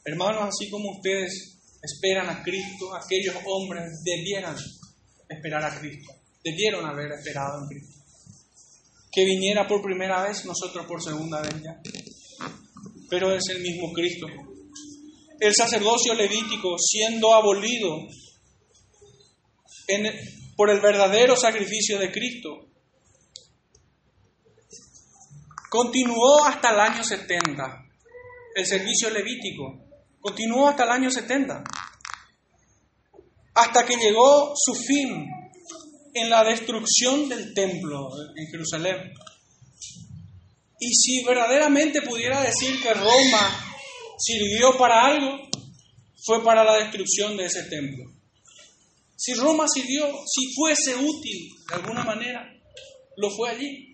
Hermanos, 0.05 0.49
así 0.49 0.69
como 0.69 0.97
ustedes 0.97 1.57
esperan 1.81 2.29
a 2.29 2.43
Cristo, 2.43 2.95
aquellos 2.95 3.35
hombres 3.45 4.01
debieran 4.03 4.55
esperar 5.27 5.63
a 5.65 5.79
Cristo, 5.79 6.13
debieron 6.43 6.85
haber 6.85 7.11
esperado 7.11 7.63
en 7.63 7.67
Cristo. 7.67 7.99
Que 9.11 9.25
viniera 9.25 9.67
por 9.67 9.81
primera 9.81 10.23
vez, 10.23 10.45
nosotros 10.45 10.85
por 10.85 11.03
segunda 11.03 11.41
vez 11.41 11.61
ya 11.61 11.81
pero 13.11 13.35
es 13.35 13.43
el 13.49 13.61
mismo 13.61 13.91
Cristo. 13.91 14.25
El 15.37 15.53
sacerdocio 15.53 16.13
levítico, 16.13 16.77
siendo 16.79 17.33
abolido 17.33 18.07
por 20.55 20.69
el 20.69 20.79
verdadero 20.79 21.35
sacrificio 21.35 21.99
de 21.99 22.09
Cristo, 22.09 22.70
continuó 25.71 26.43
hasta 26.43 26.73
el 26.73 26.79
año 26.81 27.01
70. 27.01 27.87
El 28.53 28.65
servicio 28.65 29.09
levítico 29.09 29.79
continuó 30.19 30.67
hasta 30.67 30.83
el 30.83 30.89
año 30.89 31.09
70, 31.09 31.63
hasta 33.53 33.85
que 33.85 33.95
llegó 33.95 34.51
su 34.53 34.75
fin 34.75 35.25
en 36.13 36.29
la 36.29 36.43
destrucción 36.43 37.29
del 37.29 37.53
templo 37.53 38.09
en 38.35 38.47
Jerusalén. 38.47 39.13
Y 40.77 40.93
si 40.93 41.23
verdaderamente 41.23 42.01
pudiera 42.01 42.41
decir 42.41 42.81
que 42.81 42.93
Roma 42.93 43.73
sirvió 44.17 44.77
para 44.77 45.05
algo, 45.05 45.37
fue 46.25 46.43
para 46.43 46.65
la 46.65 46.75
destrucción 46.79 47.37
de 47.37 47.45
ese 47.45 47.63
templo. 47.63 48.11
Si 49.15 49.33
Roma 49.35 49.67
sirvió, 49.73 50.05
si 50.27 50.53
fuese 50.53 50.95
útil 50.97 51.49
de 51.69 51.75
alguna 51.75 52.03
manera, 52.03 52.45
lo 53.15 53.29
fue 53.29 53.51
allí. 53.51 53.90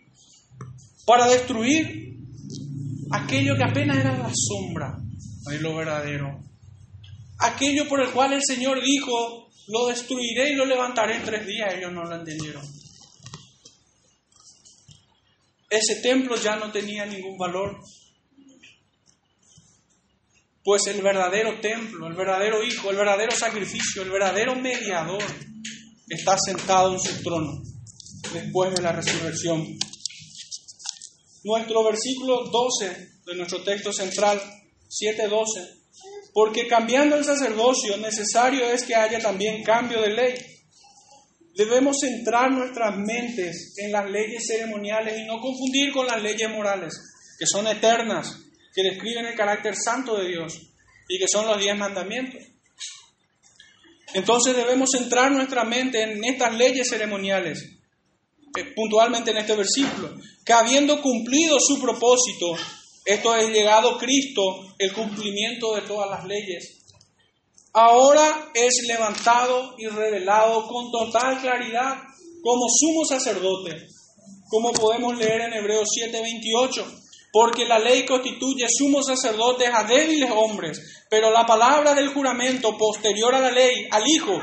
Para 1.08 1.28
destruir 1.28 2.14
aquello 3.12 3.56
que 3.56 3.64
apenas 3.64 3.98
era 3.98 4.16
la 4.16 4.32
sombra 4.32 5.00
de 5.50 5.60
lo 5.60 5.76
verdadero. 5.76 6.40
Aquello 7.40 7.88
por 7.88 8.02
el 8.02 8.12
cual 8.12 8.34
el 8.34 8.42
Señor 8.46 8.80
dijo, 8.84 9.50
lo 9.70 9.88
destruiré 9.88 10.52
y 10.52 10.56
lo 10.56 10.66
levantaré 10.66 11.16
en 11.16 11.26
tres 11.26 11.48
días, 11.48 11.74
ellos 11.74 11.92
no 11.92 12.04
lo 12.04 12.16
entendieron 12.16 12.64
ese 15.70 16.02
templo 16.02 16.36
ya 16.42 16.56
no 16.56 16.72
tenía 16.72 17.06
ningún 17.06 17.38
valor. 17.38 17.80
Pues 20.64 20.88
el 20.88 21.02
verdadero 21.02 21.60
templo, 21.62 22.08
el 22.08 22.14
verdadero 22.14 22.64
Hijo, 22.64 22.90
el 22.90 22.98
verdadero 22.98 23.32
sacrificio, 23.32 24.02
el 24.02 24.12
verdadero 24.12 24.56
mediador 24.56 25.24
está 26.10 26.38
sentado 26.38 26.94
en 26.94 27.00
su 27.00 27.24
trono 27.24 27.62
después 28.34 28.74
de 28.76 28.82
la 28.82 28.92
resurrección. 28.92 29.66
Nuestro 31.48 31.84
versículo 31.86 32.50
12 32.50 33.08
de 33.26 33.36
nuestro 33.36 33.64
texto 33.64 33.94
central, 33.94 34.38
7.12, 34.90 35.66
porque 36.34 36.68
cambiando 36.68 37.16
el 37.16 37.24
sacerdocio 37.24 37.96
necesario 37.98 38.70
es 38.70 38.84
que 38.84 38.96
haya 38.96 39.20
también 39.20 39.64
cambio 39.64 40.02
de 40.02 40.10
ley 40.10 40.34
Debemos 41.58 41.98
centrar 42.00 42.52
nuestras 42.52 42.96
mentes 42.96 43.74
en 43.78 43.92
las 43.92 44.08
leyes 44.08 44.46
ceremoniales 44.46 45.18
y 45.18 45.26
no 45.26 45.42
confundir 45.42 45.92
con 45.92 46.06
las 46.06 46.22
leyes 46.22 46.48
morales, 46.52 46.94
que 47.40 47.48
son 47.48 47.66
eternas, 47.66 48.38
que 48.76 48.84
describen 48.84 49.26
el 49.26 49.34
carácter 49.34 49.76
santo 49.76 50.16
de 50.18 50.28
Dios 50.28 50.54
y 51.10 51.18
que 51.18 51.28
son 51.28 51.48
los 51.48 51.60
diez 51.60 51.76
mandamientos. 51.76 52.44
Entonces 54.14 54.56
debemos 54.56 54.92
centrar 54.96 55.32
nuestra 55.32 55.64
mente 55.64 56.04
en 56.04 56.24
estas 56.24 56.56
leyes 56.56 56.88
ceremoniales, 56.88 57.77
puntualmente 58.66 59.32
en 59.32 59.38
este 59.38 59.56
versículo, 59.56 60.16
que 60.46 60.54
habiendo 60.54 61.02
cumplido 61.02 61.58
su 61.60 61.80
propósito, 61.80 62.56
esto 63.06 63.36
es 63.36 63.50
llegado 63.50 63.98
Cristo, 63.98 64.42
el 64.78 64.94
cumplimiento 64.94 65.76
de 65.76 65.82
todas 65.82 66.10
las 66.10 66.26
leyes, 66.26 66.78
ahora 67.74 68.50
es 68.54 68.84
levantado 68.88 69.76
y 69.78 69.88
revelado 69.88 70.68
con 70.68 70.92
total 70.92 71.40
claridad 71.40 72.04
como 72.42 72.66
sumo 72.70 73.06
sacerdote, 73.06 73.88
como 74.50 74.72
podemos 74.74 75.18
leer 75.18 75.42
en 75.42 75.54
Hebreos 75.54 75.88
7:28, 75.94 76.86
porque 77.32 77.66
la 77.66 77.80
ley 77.80 78.06
constituye 78.06 78.68
sumos 78.70 79.06
sacerdotes 79.06 79.70
a 79.74 79.84
débiles 79.84 80.32
hombres, 80.34 81.06
pero 81.10 81.32
la 81.32 81.46
palabra 81.46 81.94
del 81.94 82.10
juramento 82.10 82.78
posterior 82.78 83.36
a 83.36 83.40
la 83.40 83.52
ley, 83.52 83.88
al 83.92 84.08
Hijo, 84.08 84.42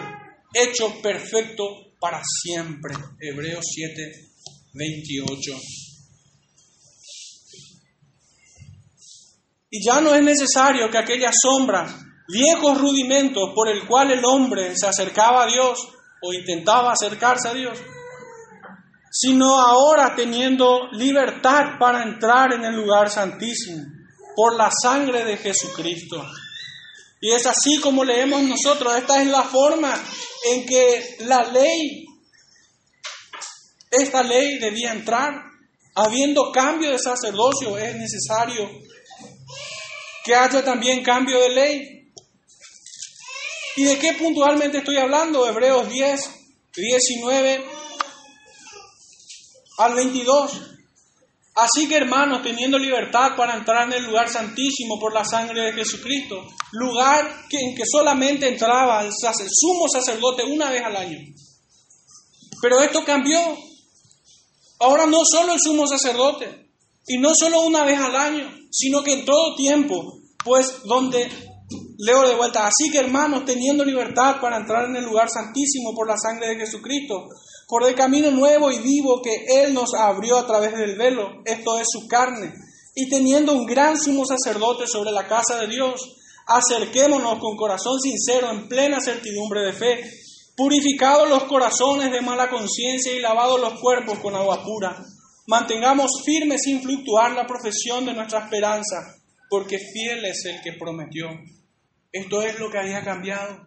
hecho 0.54 1.00
perfecto 1.02 1.83
para 2.04 2.20
siempre. 2.22 2.94
Hebreos 3.18 3.64
7:28. 3.74 5.58
Y 9.70 9.82
ya 9.82 10.02
no 10.02 10.14
es 10.14 10.22
necesario 10.22 10.90
que 10.90 10.98
aquellas 10.98 11.34
sombras 11.40 11.96
viejos 12.28 12.78
rudimentos 12.78 13.52
por 13.54 13.70
el 13.70 13.86
cual 13.86 14.10
el 14.10 14.22
hombre 14.22 14.76
se 14.76 14.86
acercaba 14.86 15.44
a 15.44 15.46
Dios 15.46 15.78
o 16.20 16.34
intentaba 16.34 16.92
acercarse 16.92 17.48
a 17.48 17.54
Dios, 17.54 17.78
sino 19.10 19.58
ahora 19.58 20.14
teniendo 20.14 20.90
libertad 20.92 21.78
para 21.80 22.02
entrar 22.02 22.52
en 22.52 22.66
el 22.66 22.76
lugar 22.76 23.08
santísimo 23.08 23.82
por 24.36 24.56
la 24.56 24.70
sangre 24.70 25.24
de 25.24 25.38
Jesucristo. 25.38 26.22
Y 27.24 27.32
es 27.32 27.46
así 27.46 27.80
como 27.80 28.04
leemos 28.04 28.42
nosotros, 28.42 28.94
esta 28.98 29.22
es 29.22 29.28
la 29.28 29.44
forma 29.44 29.98
en 30.44 30.66
que 30.66 31.16
la 31.20 31.42
ley, 31.44 32.04
esta 33.90 34.22
ley 34.22 34.58
debía 34.58 34.92
entrar. 34.92 35.32
Habiendo 35.94 36.52
cambio 36.52 36.90
de 36.90 36.98
sacerdocio, 36.98 37.78
es 37.78 37.96
necesario 37.96 38.68
que 40.22 40.34
haya 40.34 40.62
también 40.62 41.02
cambio 41.02 41.40
de 41.40 41.48
ley. 41.48 42.12
¿Y 43.76 43.84
de 43.84 43.98
qué 43.98 44.12
puntualmente 44.12 44.78
estoy 44.78 44.98
hablando? 44.98 45.48
Hebreos 45.48 45.88
10, 45.88 46.30
19 46.76 47.64
al 49.78 49.94
22. 49.94 50.73
Así 51.54 51.88
que 51.88 51.96
hermanos, 51.96 52.42
teniendo 52.42 52.78
libertad 52.78 53.36
para 53.36 53.56
entrar 53.56 53.86
en 53.86 53.94
el 53.94 54.06
lugar 54.06 54.28
santísimo 54.28 54.98
por 54.98 55.14
la 55.14 55.24
sangre 55.24 55.62
de 55.62 55.72
Jesucristo, 55.72 56.44
lugar 56.72 57.46
en 57.50 57.76
que 57.76 57.84
solamente 57.86 58.48
entraba 58.48 59.02
el 59.02 59.12
sumo 59.12 59.86
sacerdote 59.88 60.42
una 60.44 60.70
vez 60.70 60.82
al 60.82 60.96
año. 60.96 61.18
Pero 62.60 62.80
esto 62.80 63.04
cambió. 63.04 63.38
Ahora 64.80 65.06
no 65.06 65.20
solo 65.24 65.54
el 65.54 65.60
sumo 65.60 65.86
sacerdote, 65.86 66.64
y 67.06 67.18
no 67.18 67.34
solo 67.34 67.62
una 67.62 67.84
vez 67.84 67.98
al 67.98 68.16
año, 68.16 68.50
sino 68.70 69.02
que 69.02 69.12
en 69.12 69.24
todo 69.24 69.54
tiempo, 69.54 70.18
pues 70.44 70.82
donde 70.84 71.28
leo 71.98 72.26
de 72.26 72.34
vuelta, 72.34 72.66
así 72.66 72.90
que 72.90 72.98
hermanos, 72.98 73.44
teniendo 73.44 73.84
libertad 73.84 74.40
para 74.40 74.56
entrar 74.56 74.86
en 74.88 74.96
el 74.96 75.04
lugar 75.04 75.28
santísimo 75.30 75.94
por 75.94 76.08
la 76.08 76.16
sangre 76.16 76.48
de 76.48 76.56
Jesucristo, 76.56 77.28
por 77.68 77.86
el 77.88 77.94
camino 77.94 78.30
nuevo 78.30 78.70
y 78.70 78.78
vivo 78.78 79.20
que 79.22 79.62
Él 79.62 79.74
nos 79.74 79.94
abrió 79.94 80.38
a 80.38 80.46
través 80.46 80.76
del 80.76 80.96
velo, 80.96 81.42
esto 81.44 81.78
es 81.78 81.86
su 81.90 82.06
carne, 82.06 82.52
y 82.94 83.08
teniendo 83.08 83.52
un 83.52 83.66
gran 83.66 83.98
sumo 83.98 84.24
sacerdote 84.24 84.86
sobre 84.86 85.12
la 85.12 85.26
casa 85.26 85.58
de 85.60 85.68
Dios, 85.68 86.00
acerquémonos 86.46 87.38
con 87.38 87.56
corazón 87.56 88.00
sincero, 88.00 88.50
en 88.50 88.68
plena 88.68 89.00
certidumbre 89.00 89.62
de 89.62 89.72
fe, 89.72 90.10
purificados 90.56 91.28
los 91.28 91.44
corazones 91.44 92.12
de 92.12 92.20
mala 92.20 92.48
conciencia 92.50 93.12
y 93.12 93.20
lavados 93.20 93.60
los 93.60 93.80
cuerpos 93.80 94.18
con 94.20 94.34
agua 94.36 94.62
pura. 94.62 94.96
Mantengamos 95.46 96.22
firme 96.24 96.58
sin 96.58 96.80
fluctuar 96.80 97.32
la 97.32 97.46
profesión 97.46 98.06
de 98.06 98.14
nuestra 98.14 98.44
esperanza, 98.44 99.16
porque 99.50 99.78
fiel 99.78 100.24
es 100.24 100.44
el 100.44 100.62
que 100.62 100.72
prometió. 100.78 101.28
Esto 102.12 102.42
es 102.42 102.58
lo 102.58 102.70
que 102.70 102.78
había 102.78 103.02
cambiado. 103.02 103.66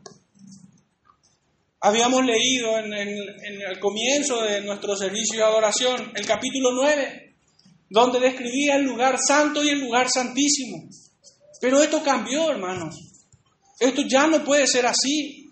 Habíamos 1.87 2.25
leído 2.25 2.77
en, 2.79 2.93
el 2.93 3.79
comienzo 3.79 4.41
de 4.41 4.59
nuestro 4.59 4.93
servicio 4.97 5.37
de 5.37 5.45
adoración 5.45 6.11
el 6.15 6.25
capítulo 6.25 6.71
9, 6.73 7.33
donde 7.89 8.19
describía 8.19 8.75
el 8.75 8.83
lugar 8.83 9.17
santo 9.25 9.63
y 9.63 9.69
el 9.69 9.79
lugar 9.79 10.09
santísimo. 10.09 10.83
Pero 11.61 11.81
esto 11.81 12.03
cambió, 12.03 12.51
hermanos. 12.51 12.93
Esto 13.79 14.01
ya 14.01 14.27
no 14.27 14.43
puede 14.43 14.67
ser 14.67 14.85
así. 14.85 15.49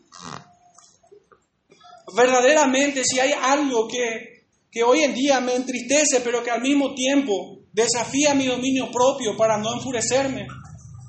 Verdaderamente, 2.13 3.01
si 3.05 3.17
hay 3.17 3.31
algo 3.31 3.87
que, 3.87 4.47
que 4.69 4.83
hoy 4.83 5.03
en 5.03 5.13
día 5.13 5.39
me 5.39 5.55
entristece, 5.55 6.19
pero 6.19 6.43
que 6.43 6.51
al 6.51 6.61
mismo 6.61 6.93
tiempo 6.93 7.59
desafía 7.71 8.33
mi 8.33 8.47
dominio 8.47 8.91
propio 8.91 9.37
para 9.37 9.57
no 9.57 9.73
enfurecerme, 9.73 10.47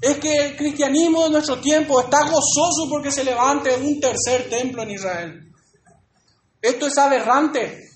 es 0.07 0.19
que 0.19 0.37
el 0.37 0.57
cristianismo 0.57 1.25
de 1.25 1.31
nuestro 1.31 1.61
tiempo 1.61 2.01
está 2.01 2.19
gozoso 2.23 2.89
porque 2.89 3.11
se 3.11 3.25
levante 3.25 3.75
un 3.75 3.99
tercer 3.99 4.49
templo 4.49 4.85
en 4.85 4.91
Israel. 4.93 5.53
Esto 6.63 6.87
es 6.87 6.97
aberrante. 6.97 7.89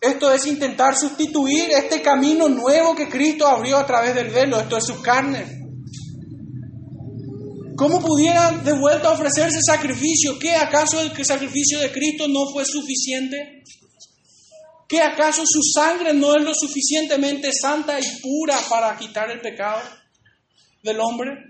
Esto 0.00 0.32
es 0.32 0.46
intentar 0.46 0.96
sustituir 0.96 1.70
este 1.72 2.00
camino 2.02 2.48
nuevo 2.48 2.94
que 2.94 3.08
Cristo 3.08 3.48
abrió 3.48 3.78
a 3.78 3.86
través 3.86 4.14
del 4.14 4.30
velo. 4.30 4.60
Esto 4.60 4.76
es 4.76 4.84
su 4.84 5.02
carne. 5.02 5.58
¿Cómo 7.76 8.00
pudieran 8.00 8.64
de 8.64 8.78
vuelta 8.78 9.10
ofrecerse 9.10 9.58
sacrificio? 9.60 10.38
¿Qué 10.38 10.54
acaso 10.54 11.00
el 11.00 11.24
sacrificio 11.24 11.80
de 11.80 11.90
Cristo 11.90 12.28
no 12.28 12.48
fue 12.52 12.64
suficiente? 12.64 13.64
¿Qué 14.88 15.02
acaso 15.02 15.42
su 15.44 15.62
sangre 15.74 16.14
no 16.14 16.36
es 16.36 16.44
lo 16.44 16.54
suficientemente 16.54 17.50
santa 17.52 17.98
y 17.98 18.20
pura 18.20 18.56
para 18.70 18.96
quitar 18.96 19.28
el 19.32 19.40
pecado? 19.40 19.97
Del 20.82 21.00
hombre? 21.00 21.48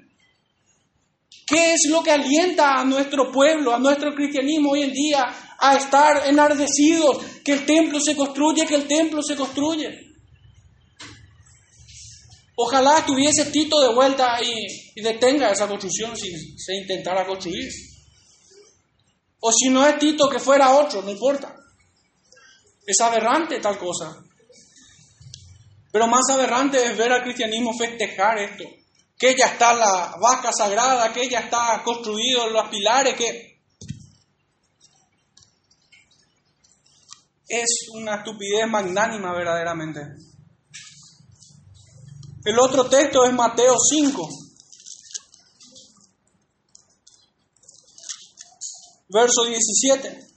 ¿Qué 1.47 1.73
es 1.73 1.89
lo 1.89 2.03
que 2.03 2.11
alienta 2.11 2.79
a 2.79 2.85
nuestro 2.85 3.33
pueblo, 3.33 3.75
a 3.75 3.79
nuestro 3.79 4.15
cristianismo 4.15 4.73
hoy 4.73 4.83
en 4.83 4.93
día 4.93 5.25
a 5.59 5.77
estar 5.77 6.27
enardecidos? 6.27 7.25
Que 7.43 7.53
el 7.53 7.67
templo 7.67 7.99
se 8.01 8.15
construye, 8.15 8.67
que 8.67 8.75
el 8.75 8.87
templo 8.87 9.23
se 9.23 9.35
construye. 9.35 10.09
Ojalá 12.57 13.05
tuviese 13.07 13.47
Tito 13.47 13.81
de 13.81 13.95
vuelta 13.95 14.39
y, 14.43 14.53
y 14.97 15.03
detenga 15.03 15.51
esa 15.51 15.69
construcción 15.69 16.15
si 16.17 16.59
se 16.59 16.77
intentara 16.77 17.27
construir. 17.27 17.71
O 19.41 19.51
si 19.53 19.71
no 19.71 19.87
es 19.87 19.99
Tito, 19.99 20.29
que 20.29 20.41
fuera 20.41 20.75
otro, 20.75 21.01
no 21.01 21.11
importa. 21.11 21.55
Es 22.85 23.01
aberrante 23.01 23.59
tal 23.61 23.79
cosa. 23.79 24.23
Pero 25.91 26.07
más 26.09 26.29
aberrante 26.31 26.85
es 26.85 26.99
ver 26.99 27.13
al 27.13 27.23
cristianismo 27.23 27.73
festejar 27.73 28.39
esto 28.39 28.65
que 29.19 29.35
ya 29.37 29.47
está 29.47 29.75
la 29.75 30.15
vaca 30.21 30.51
sagrada, 30.57 31.13
que 31.13 31.29
ya 31.29 31.41
está 31.41 31.83
construido 31.83 32.49
los 32.51 32.69
pilares, 32.69 33.17
que 33.17 33.61
es 37.49 37.89
una 37.95 38.17
estupidez 38.17 38.69
magnánima 38.69 39.33
verdaderamente. 39.33 40.01
El 42.45 42.59
otro 42.61 42.89
texto 42.89 43.25
es 43.25 43.33
Mateo 43.33 43.77
5, 43.79 44.29
verso 49.09 49.45
17. 49.45 50.29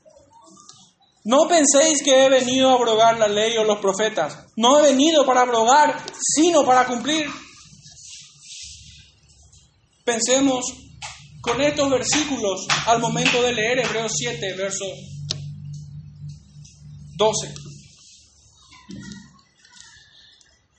No 1.23 1.47
penséis 1.47 2.01
que 2.03 2.25
he 2.25 2.29
venido 2.29 2.69
a 2.69 2.73
abrogar 2.73 3.19
la 3.19 3.27
ley 3.27 3.55
o 3.57 3.63
los 3.63 3.79
profetas. 3.79 4.39
No 4.55 4.79
he 4.79 4.82
venido 4.82 5.23
para 5.23 5.41
abrogar, 5.41 6.03
sino 6.19 6.65
para 6.65 6.88
cumplir. 6.88 7.29
Pensemos 10.04 10.66
con 11.41 11.62
estos 11.62 11.89
versículos 11.89 12.68
al 12.88 12.99
momento 12.99 13.41
de 13.41 13.54
leer 13.54 13.80
Hebreos 13.80 14.12
7, 14.16 14.54
verso 14.56 14.86
12. 17.18 17.54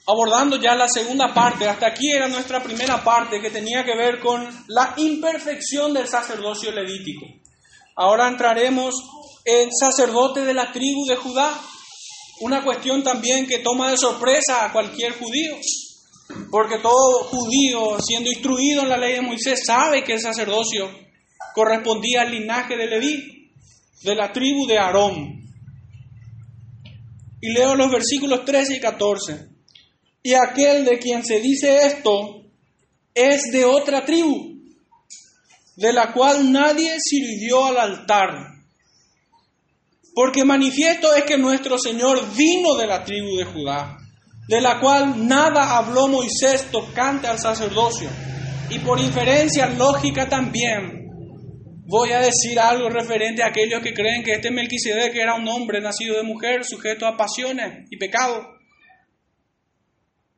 Abordando 0.06 0.56
ya 0.56 0.74
la 0.74 0.88
segunda 0.88 1.32
parte, 1.32 1.68
hasta 1.68 1.86
aquí 1.86 2.10
era 2.10 2.26
nuestra 2.26 2.62
primera 2.62 3.04
parte 3.04 3.40
que 3.40 3.50
tenía 3.50 3.84
que 3.84 3.96
ver 3.96 4.18
con 4.18 4.64
la 4.68 4.94
imperfección 4.96 5.94
del 5.94 6.08
sacerdocio 6.08 6.72
levítico. 6.72 7.26
Ahora 7.94 8.28
entraremos 8.28 8.94
en 9.44 9.70
sacerdote 9.72 10.44
de 10.44 10.54
la 10.54 10.72
tribu 10.72 11.06
de 11.06 11.16
Judá, 11.16 11.52
una 12.40 12.64
cuestión 12.64 13.04
también 13.04 13.46
que 13.46 13.60
toma 13.60 13.90
de 13.90 13.96
sorpresa 13.96 14.64
a 14.64 14.72
cualquier 14.72 15.16
judío. 15.18 15.56
Porque 16.50 16.78
todo 16.78 17.24
judío, 17.24 17.98
siendo 18.00 18.30
instruido 18.30 18.82
en 18.82 18.88
la 18.88 18.96
ley 18.96 19.14
de 19.14 19.20
Moisés, 19.22 19.62
sabe 19.66 20.02
que 20.04 20.14
el 20.14 20.20
sacerdocio 20.20 20.90
correspondía 21.54 22.22
al 22.22 22.30
linaje 22.30 22.76
de 22.76 22.86
Leví, 22.86 23.50
de 24.02 24.14
la 24.14 24.32
tribu 24.32 24.66
de 24.66 24.78
Aarón. 24.78 25.42
Y 27.40 27.52
leo 27.52 27.74
los 27.74 27.90
versículos 27.90 28.44
13 28.44 28.76
y 28.76 28.80
14. 28.80 29.48
Y 30.22 30.34
aquel 30.34 30.84
de 30.84 30.98
quien 30.98 31.24
se 31.24 31.40
dice 31.40 31.86
esto 31.86 32.44
es 33.14 33.50
de 33.52 33.64
otra 33.64 34.04
tribu, 34.04 34.62
de 35.76 35.92
la 35.92 36.12
cual 36.12 36.52
nadie 36.52 36.96
sirvió 37.00 37.66
al 37.66 37.78
altar. 37.78 38.30
Porque 40.14 40.44
manifiesto 40.44 41.14
es 41.14 41.24
que 41.24 41.36
nuestro 41.36 41.78
Señor 41.78 42.34
vino 42.36 42.74
de 42.76 42.86
la 42.86 43.04
tribu 43.04 43.36
de 43.36 43.44
Judá 43.44 44.01
de 44.48 44.60
la 44.60 44.80
cual 44.80 45.26
nada 45.26 45.76
habló 45.76 46.08
Moisés 46.08 46.70
tocante 46.70 47.26
al 47.26 47.38
sacerdocio. 47.38 48.08
Y 48.70 48.78
por 48.80 49.00
inferencia 49.00 49.68
lógica 49.68 50.28
también 50.28 51.02
voy 51.86 52.10
a 52.12 52.20
decir 52.20 52.58
algo 52.58 52.88
referente 52.88 53.42
a 53.42 53.48
aquellos 53.48 53.82
que 53.82 53.92
creen 53.92 54.22
que 54.22 54.32
este 54.32 54.50
Melquisedec 54.50 55.14
era 55.14 55.34
un 55.34 55.46
hombre 55.48 55.80
nacido 55.80 56.16
de 56.16 56.22
mujer, 56.22 56.64
sujeto 56.64 57.06
a 57.06 57.16
pasiones 57.16 57.86
y 57.90 57.96
pecado. 57.98 58.46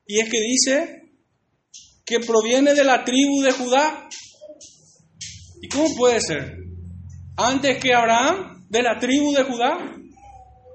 Y 0.07 0.20
es 0.20 0.28
que 0.28 0.40
dice 0.40 1.02
que 2.05 2.20
proviene 2.20 2.74
de 2.74 2.84
la 2.84 3.05
tribu 3.05 3.40
de 3.42 3.52
Judá. 3.52 4.09
¿Y 5.62 5.68
cómo 5.68 5.94
puede 5.96 6.20
ser? 6.20 6.57
Antes 7.36 7.78
que 7.78 7.94
Abraham, 7.94 8.66
de 8.68 8.82
la 8.82 8.98
tribu 8.98 9.32
de 9.32 9.44
Judá. 9.44 9.78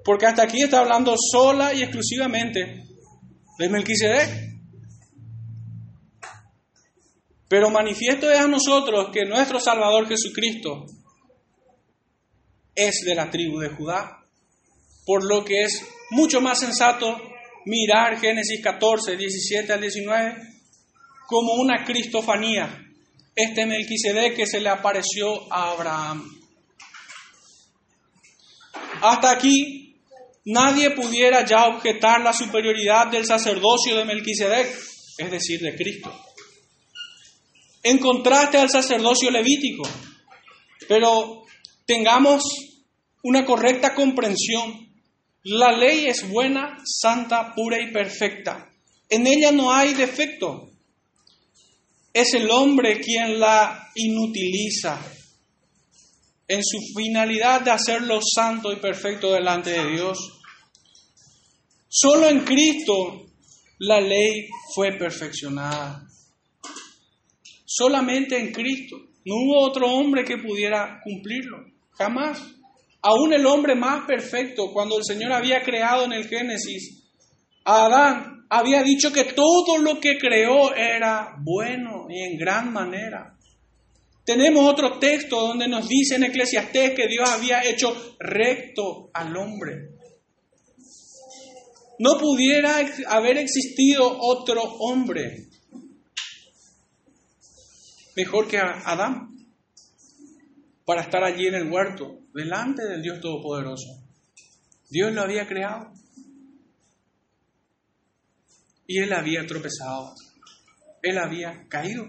Porque 0.03 0.25
hasta 0.25 0.43
aquí 0.43 0.61
está 0.61 0.80
hablando 0.80 1.13
sola 1.32 1.73
y 1.73 1.84
exclusivamente 1.84 2.88
de 3.60 3.70
Melquisedec. 3.70 4.49
Pero 7.49 7.70
manifiesto 7.70 8.32
es 8.32 8.39
a 8.39 8.47
nosotros 8.47 9.10
que 9.12 9.26
nuestro 9.26 9.60
Salvador 9.60 10.07
Jesucristo 10.07 10.86
es 12.74 13.01
de 13.05 13.16
la 13.16 13.30
tribu 13.30 13.60
de 13.60 13.70
Judá, 13.70 14.24
por 15.05 15.26
lo 15.26 15.43
que 15.43 15.64
es 15.64 15.86
mucho 16.12 16.39
más 16.39 16.60
sensato 16.60 17.22
mirar 17.66 18.18
Génesis 18.20 18.62
14, 18.64 19.18
17 19.18 19.74
al 19.74 19.82
19 19.82 20.38
como 21.28 21.53
una 21.55 21.84
cristofanía, 21.84 22.86
este 23.36 23.66
Melquisedec 23.66 24.38
que 24.38 24.47
se 24.47 24.62
le 24.62 24.70
apareció 24.70 25.51
a 25.51 25.72
Abraham. 25.72 26.24
Hasta 29.01 29.32
aquí 29.32 29.88
nadie 30.50 30.91
pudiera 30.91 31.45
ya 31.45 31.68
objetar 31.68 32.22
la 32.22 32.34
superioridad 32.34 33.08
del 33.08 33.26
sacerdocio 33.26 33.95
de 33.95 34.06
Melquisedec, 34.06 34.68
es 35.18 35.32
decir, 35.32 35.60
de 35.62 35.76
Cristo. 35.76 36.12
En 37.84 38.00
contraste 38.00 38.58
al 38.58 38.70
sacerdocio 38.70 39.30
levítico, 39.32 39.88
pero 40.88 41.43
tengamos 41.86 42.43
una 43.24 43.45
correcta 43.45 43.93
comprensión. 43.93 44.88
La 45.43 45.72
ley 45.72 46.08
es 46.08 46.28
buena, 46.28 46.78
santa, 46.84 47.54
pura 47.54 47.82
y 47.82 47.91
perfecta. 47.91 48.70
En 49.08 49.28
ella 49.28 49.52
no 49.52 49.72
hay 49.72 49.93
defecto. 49.93 50.72
Es 52.12 52.34
el 52.34 52.50
hombre 52.50 53.00
quien 53.00 53.39
la 53.39 53.89
inutiliza 53.95 55.00
en 56.47 56.62
su 56.64 56.80
finalidad 56.95 57.62
de 57.62 57.72
hacerlo 57.72 58.20
santo 58.22 58.74
y 58.74 58.78
perfecto 58.78 59.32
delante 59.32 59.70
de 59.70 59.91
Dios. 59.91 60.38
Solo 61.91 62.29
en 62.29 62.41
Cristo 62.41 63.25
la 63.79 63.99
ley 63.99 64.47
fue 64.75 64.91
perfeccionada. 64.91 66.05
Solamente 67.65 68.37
en 68.37 68.51
Cristo. 68.53 68.95
No 69.25 69.35
hubo 69.35 69.59
otro 69.61 69.91
hombre 69.91 70.23
que 70.23 70.37
pudiera 70.37 70.99
cumplirlo. 71.03 71.65
Jamás. 71.97 72.41
Aún 73.01 73.33
el 73.33 73.45
hombre 73.45 73.75
más 73.75 74.05
perfecto, 74.05 74.71
cuando 74.71 74.97
el 74.99 75.03
Señor 75.03 75.31
había 75.31 75.63
creado 75.63 76.05
en 76.05 76.13
el 76.13 76.27
Génesis 76.27 77.09
a 77.63 77.85
Adán, 77.85 78.45
había 78.49 78.83
dicho 78.83 79.11
que 79.11 79.23
todo 79.23 79.77
lo 79.79 79.99
que 79.99 80.17
creó 80.19 80.75
era 80.75 81.37
bueno 81.41 82.05
y 82.09 82.19
en 82.19 82.37
gran 82.37 82.71
manera. 82.71 83.35
Tenemos 84.25 84.69
otro 84.69 84.99
texto 84.99 85.39
donde 85.39 85.67
nos 85.67 85.87
dice 85.87 86.15
en 86.15 86.25
Eclesiastés 86.25 86.91
que 86.91 87.07
Dios 87.07 87.27
había 87.27 87.63
hecho 87.63 88.15
recto 88.19 89.09
al 89.13 89.35
hombre. 89.35 89.99
No 92.00 92.18
pudiera 92.18 92.78
haber 93.10 93.38
existido 93.38 94.18
otro 94.20 94.64
hombre 94.64 95.50
mejor 98.16 98.47
que 98.47 98.58
Adán 98.58 99.30
para 100.86 101.02
estar 101.02 101.24
allí 101.24 101.47
en 101.47 101.56
el 101.56 101.72
huerto, 101.72 102.20
delante 102.34 102.84
del 102.86 103.02
Dios 103.02 103.20
Todopoderoso. 103.20 104.02
Dios 104.89 105.14
lo 105.14 105.22
había 105.22 105.47
creado. 105.47 105.91
Y 108.88 109.00
él 109.00 109.14
había 109.14 109.45
tropezado. 109.45 110.16
Él 111.04 111.18
había 111.18 111.68
caído. 111.68 112.06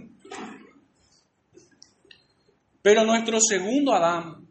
Pero 2.80 3.04
nuestro 3.04 3.38
segundo 3.40 3.92
Adán 3.92 4.48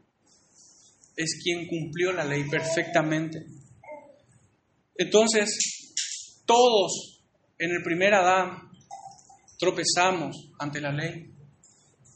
es 1.15 1.39
quien 1.43 1.67
cumplió 1.67 2.11
la 2.11 2.23
ley 2.23 2.43
perfectamente. 2.47 3.58
Entonces, 4.99 5.93
todos 6.45 7.21
en 7.57 7.71
el 7.71 7.81
primer 7.81 8.13
Adán 8.13 8.69
tropezamos 9.57 10.51
ante 10.59 10.81
la 10.81 10.91
ley. 10.91 11.31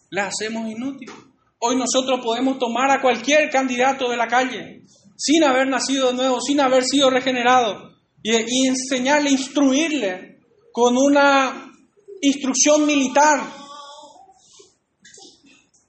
La 0.10 0.28
hacemos 0.28 0.70
inútil. 0.70 1.10
Hoy 1.60 1.78
nosotros 1.78 2.20
podemos 2.22 2.60
tomar 2.60 2.92
a 2.92 3.02
cualquier 3.02 3.50
candidato 3.50 4.10
de 4.10 4.18
la 4.18 4.28
calle, 4.28 4.82
sin 5.16 5.46
haber 5.46 5.70
nacido 5.70 6.10
de 6.10 6.16
nuevo, 6.16 6.42
sin 6.42 6.60
haber 6.60 6.84
sido 6.84 7.10
regenerado, 7.10 7.94
y, 8.22 8.32
y 8.32 8.68
enseñarle, 8.68 9.32
instruirle 9.32 10.42
con 10.74 10.98
una 10.98 11.72
instrucción 12.22 12.86
militar 12.86 13.50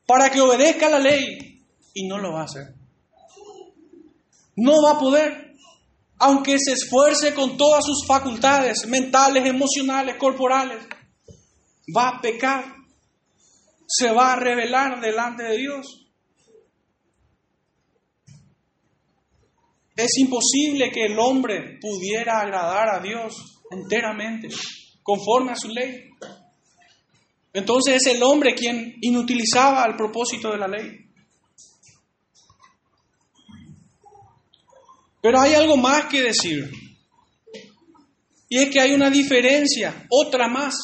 para 0.06 0.30
que 0.30 0.40
obedezca 0.40 0.88
la 0.88 1.00
ley 1.00 1.60
y 1.92 2.06
no 2.06 2.18
lo 2.18 2.34
va 2.34 2.42
a 2.42 2.44
hacer. 2.44 2.72
No 4.54 4.80
va 4.80 4.92
a 4.92 4.98
poder, 5.00 5.43
aunque 6.18 6.56
se 6.58 6.72
esfuerce 6.72 7.34
con 7.34 7.56
todas 7.56 7.84
sus 7.84 8.06
facultades 8.06 8.86
mentales, 8.86 9.44
emocionales, 9.46 10.16
corporales, 10.16 10.86
va 11.96 12.08
a 12.08 12.20
pecar, 12.20 12.64
se 13.86 14.10
va 14.10 14.32
a 14.32 14.36
revelar 14.36 15.00
delante 15.00 15.42
de 15.42 15.56
Dios. 15.56 16.00
Es 19.96 20.18
imposible 20.18 20.90
que 20.90 21.04
el 21.04 21.18
hombre 21.18 21.78
pudiera 21.80 22.40
agradar 22.40 22.96
a 22.96 23.00
Dios 23.00 23.60
enteramente, 23.70 24.48
conforme 25.02 25.52
a 25.52 25.56
su 25.56 25.68
ley. 25.68 26.10
Entonces 27.52 28.04
es 28.04 28.14
el 28.14 28.22
hombre 28.22 28.54
quien 28.54 28.96
inutilizaba 29.00 29.84
el 29.84 29.94
propósito 29.94 30.50
de 30.50 30.58
la 30.58 30.66
ley. 30.66 31.03
Pero 35.24 35.40
hay 35.40 35.54
algo 35.54 35.78
más 35.78 36.04
que 36.04 36.20
decir. 36.20 36.70
Y 38.46 38.58
es 38.58 38.68
que 38.68 38.78
hay 38.78 38.92
una 38.92 39.08
diferencia, 39.08 40.04
otra 40.10 40.48
más, 40.48 40.74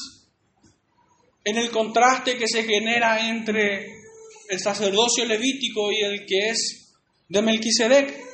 en 1.44 1.58
el 1.58 1.70
contraste 1.70 2.38
que 2.38 2.48
se 2.48 2.64
genera 2.64 3.28
entre 3.28 3.84
el 4.48 4.58
sacerdocio 4.58 5.26
levítico 5.26 5.92
y 5.92 6.00
el 6.00 6.24
que 6.24 6.48
es 6.48 6.90
de 7.28 7.42
Melquisedec. 7.42 8.30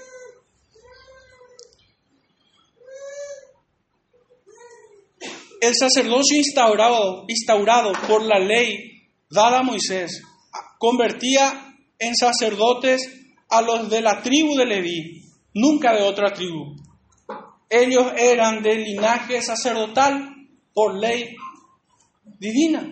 el 5.61 5.75
sacerdocio 5.75 6.37
instaurado, 6.37 7.25
instaurado 7.27 7.91
por 8.07 8.23
la 8.23 8.39
ley 8.39 9.09
dada 9.29 9.59
a 9.59 9.63
Moisés 9.65 10.23
convertía 10.79 11.75
en 11.99 12.15
sacerdotes 12.15 13.03
a 13.49 13.61
los 13.63 13.91
de 13.91 14.03
la 14.03 14.23
tribu 14.23 14.55
de 14.55 14.67
Leví, 14.67 15.26
nunca 15.57 15.95
de 15.95 16.03
otra 16.03 16.33
tribu. 16.33 16.77
Ellos 17.69 18.13
eran 18.17 18.63
del 18.63 18.85
linaje 18.85 19.41
sacerdotal 19.43 20.35
por 20.73 20.95
ley 20.95 21.35
divina. 22.39 22.87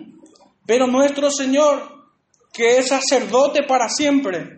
Pero 0.65 0.87
nuestro 0.87 1.29
Señor, 1.29 2.07
que 2.51 2.79
es 2.79 2.87
sacerdote 2.87 3.63
para 3.63 3.87
siempre, 3.87 4.57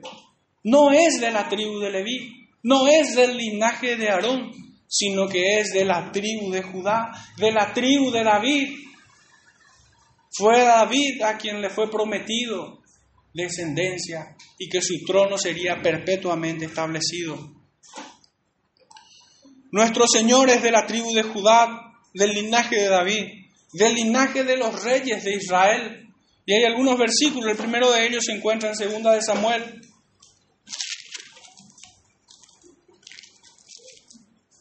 no 0.63 0.91
es 0.91 1.19
de 1.19 1.31
la 1.31 1.49
tribu 1.49 1.79
de 1.79 1.91
Leví, 1.91 2.47
no 2.63 2.87
es 2.87 3.13
del 3.13 3.35
linaje 3.35 3.97
de 3.97 4.09
Aarón, 4.09 4.51
sino 4.87 5.27
que 5.27 5.59
es 5.59 5.73
de 5.73 5.83
la 5.83 6.09
tribu 6.11 6.49
de 6.49 6.63
Judá, 6.63 7.11
de 7.37 7.51
la 7.51 7.73
tribu 7.73 8.09
de 8.09 8.23
David. 8.23 8.69
Fue 10.31 10.61
David 10.61 11.21
a 11.23 11.37
quien 11.37 11.61
le 11.61 11.69
fue 11.69 11.91
prometido 11.91 12.81
descendencia 13.33 14.35
y 14.57 14.69
que 14.69 14.81
su 14.81 15.03
trono 15.05 15.37
sería 15.37 15.81
perpetuamente 15.81 16.65
establecido. 16.65 17.56
Nuestro 19.71 20.05
Señor 20.07 20.49
es 20.49 20.63
de 20.63 20.71
la 20.71 20.85
tribu 20.85 21.13
de 21.13 21.23
Judá, 21.23 21.93
del 22.13 22.33
linaje 22.33 22.75
de 22.75 22.87
David, 22.87 23.25
del 23.73 23.95
linaje 23.95 24.43
de 24.43 24.57
los 24.57 24.83
reyes 24.83 25.23
de 25.23 25.35
Israel. 25.35 26.07
Y 26.45 26.53
hay 26.53 26.63
algunos 26.63 26.97
versículos, 26.97 27.51
el 27.51 27.57
primero 27.57 27.91
de 27.91 28.07
ellos 28.07 28.23
se 28.25 28.33
encuentra 28.33 28.69
en 28.69 28.75
segunda 28.75 29.11
de 29.13 29.21
Samuel 29.21 29.81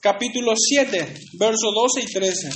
capítulo 0.07 0.53
7, 0.57 1.15
versos 1.33 1.75
12 1.75 2.01
y 2.01 2.13
13. 2.13 2.51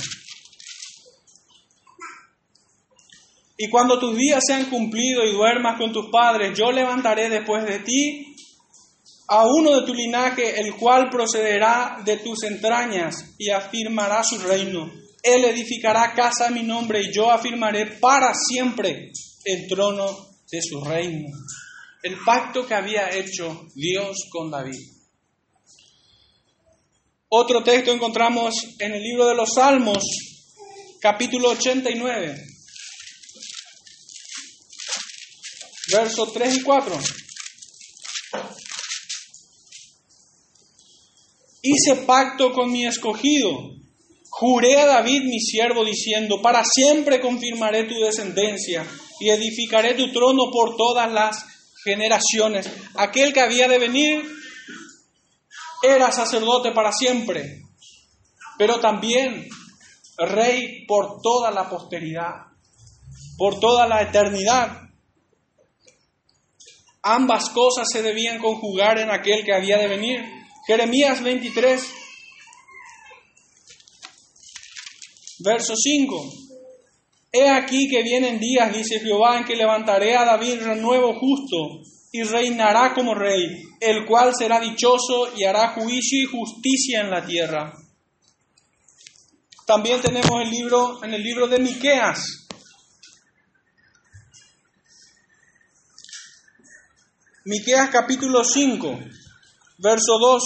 Y 3.57 3.69
cuando 3.69 3.99
tus 3.99 4.15
días 4.15 4.41
sean 4.47 4.69
cumplidos 4.69 5.25
y 5.27 5.33
duermas 5.33 5.77
con 5.77 5.91
tus 5.91 6.09
padres, 6.09 6.57
yo 6.57 6.71
levantaré 6.71 7.27
después 7.27 7.65
de 7.65 7.79
ti 7.79 8.30
a 9.33 9.45
uno 9.45 9.79
de 9.79 9.85
tu 9.85 9.93
linaje, 9.93 10.59
el 10.59 10.75
cual 10.75 11.09
procederá 11.09 12.01
de 12.03 12.17
tus 12.17 12.43
entrañas 12.43 13.15
y 13.37 13.49
afirmará 13.49 14.21
su 14.25 14.37
reino. 14.39 14.91
Él 15.23 15.45
edificará 15.45 16.13
casa 16.13 16.47
a 16.47 16.51
mi 16.51 16.63
nombre 16.63 17.01
y 17.01 17.13
yo 17.13 17.31
afirmaré 17.31 17.97
para 18.01 18.33
siempre 18.33 19.09
el 19.45 19.67
trono 19.69 20.27
de 20.51 20.59
su 20.61 20.83
reino. 20.83 21.29
El 22.03 22.17
pacto 22.25 22.67
que 22.67 22.73
había 22.73 23.09
hecho 23.09 23.67
Dios 23.73 24.17
con 24.29 24.51
David. 24.51 24.81
Otro 27.29 27.63
texto 27.63 27.93
encontramos 27.93 28.53
en 28.79 28.91
el 28.91 29.01
libro 29.01 29.27
de 29.27 29.35
los 29.35 29.53
Salmos, 29.55 30.03
capítulo 30.99 31.51
89, 31.51 32.35
versos 35.89 36.33
3 36.33 36.57
y 36.57 36.61
4. 36.63 36.99
Hice 41.61 41.95
pacto 42.05 42.51
con 42.53 42.71
mi 42.71 42.85
escogido, 42.85 43.71
Juré 44.31 44.79
a 44.79 44.85
David 44.85 45.23
mi 45.23 45.39
siervo 45.39 45.83
diciendo, 45.83 46.41
para 46.41 46.63
siempre 46.63 47.19
confirmaré 47.19 47.83
tu 47.83 47.95
descendencia 47.99 48.87
y 49.19 49.29
edificaré 49.29 49.93
tu 49.93 50.11
trono 50.11 50.49
por 50.51 50.77
todas 50.77 51.11
las 51.11 51.45
generaciones. 51.83 52.67
Aquel 52.95 53.33
que 53.33 53.41
había 53.41 53.67
de 53.67 53.77
venir 53.77 54.23
era 55.83 56.11
sacerdote 56.13 56.71
para 56.71 56.93
siempre, 56.93 57.61
pero 58.57 58.79
también 58.79 59.49
rey 60.17 60.85
por 60.87 61.21
toda 61.21 61.51
la 61.51 61.69
posteridad, 61.69 62.47
por 63.37 63.59
toda 63.59 63.85
la 63.85 64.01
eternidad. 64.01 64.81
Ambas 67.03 67.49
cosas 67.49 67.87
se 67.91 68.01
debían 68.01 68.39
conjugar 68.39 68.97
en 68.97 69.11
aquel 69.11 69.43
que 69.43 69.53
había 69.53 69.77
de 69.77 69.87
venir. 69.87 70.40
Jeremías 70.67 71.23
23, 71.23 71.81
verso 75.39 75.73
5. 75.75 76.33
He 77.33 77.49
aquí 77.49 77.87
que 77.89 78.03
vienen 78.03 78.39
días, 78.39 78.73
dice 78.73 78.99
Jehová, 78.99 79.37
en 79.37 79.45
que 79.45 79.55
levantaré 79.55 80.15
a 80.15 80.25
David 80.25 80.61
renuevo 80.61 81.13
justo 81.19 81.81
y 82.11 82.23
reinará 82.23 82.93
como 82.93 83.15
rey, 83.15 83.63
el 83.79 84.05
cual 84.05 84.33
será 84.37 84.59
dichoso 84.59 85.35
y 85.35 85.45
hará 85.45 85.69
juicio 85.69 86.21
y 86.21 86.25
justicia 86.25 87.01
en 87.01 87.09
la 87.09 87.25
tierra. 87.25 87.73
También 89.65 90.01
tenemos 90.01 90.41
el 90.41 90.49
libro, 90.49 91.03
en 91.03 91.13
el 91.13 91.23
libro 91.23 91.47
de 91.47 91.59
Miqueas. 91.59 92.47
Miqueas 97.45 97.89
capítulo 97.89 98.43
5, 98.43 98.99
verso 99.81 100.17
2. 100.19 100.43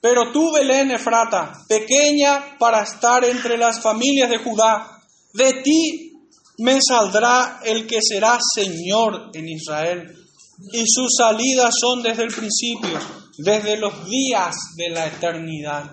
Pero 0.00 0.30
tú, 0.32 0.52
Belén 0.52 0.92
Efrata, 0.92 1.52
pequeña 1.68 2.56
para 2.58 2.82
estar 2.82 3.24
entre 3.24 3.58
las 3.58 3.80
familias 3.80 4.30
de 4.30 4.38
Judá, 4.38 5.02
de 5.32 5.54
ti 5.62 6.12
me 6.58 6.78
saldrá 6.80 7.60
el 7.64 7.86
que 7.86 8.00
será 8.00 8.38
Señor 8.54 9.30
en 9.34 9.48
Israel. 9.48 10.14
Y 10.72 10.84
sus 10.86 11.14
salidas 11.16 11.74
son 11.80 12.02
desde 12.02 12.24
el 12.24 12.34
principio, 12.34 12.98
desde 13.38 13.76
los 13.76 14.08
días 14.08 14.56
de 14.76 14.90
la 14.90 15.06
eternidad. 15.06 15.92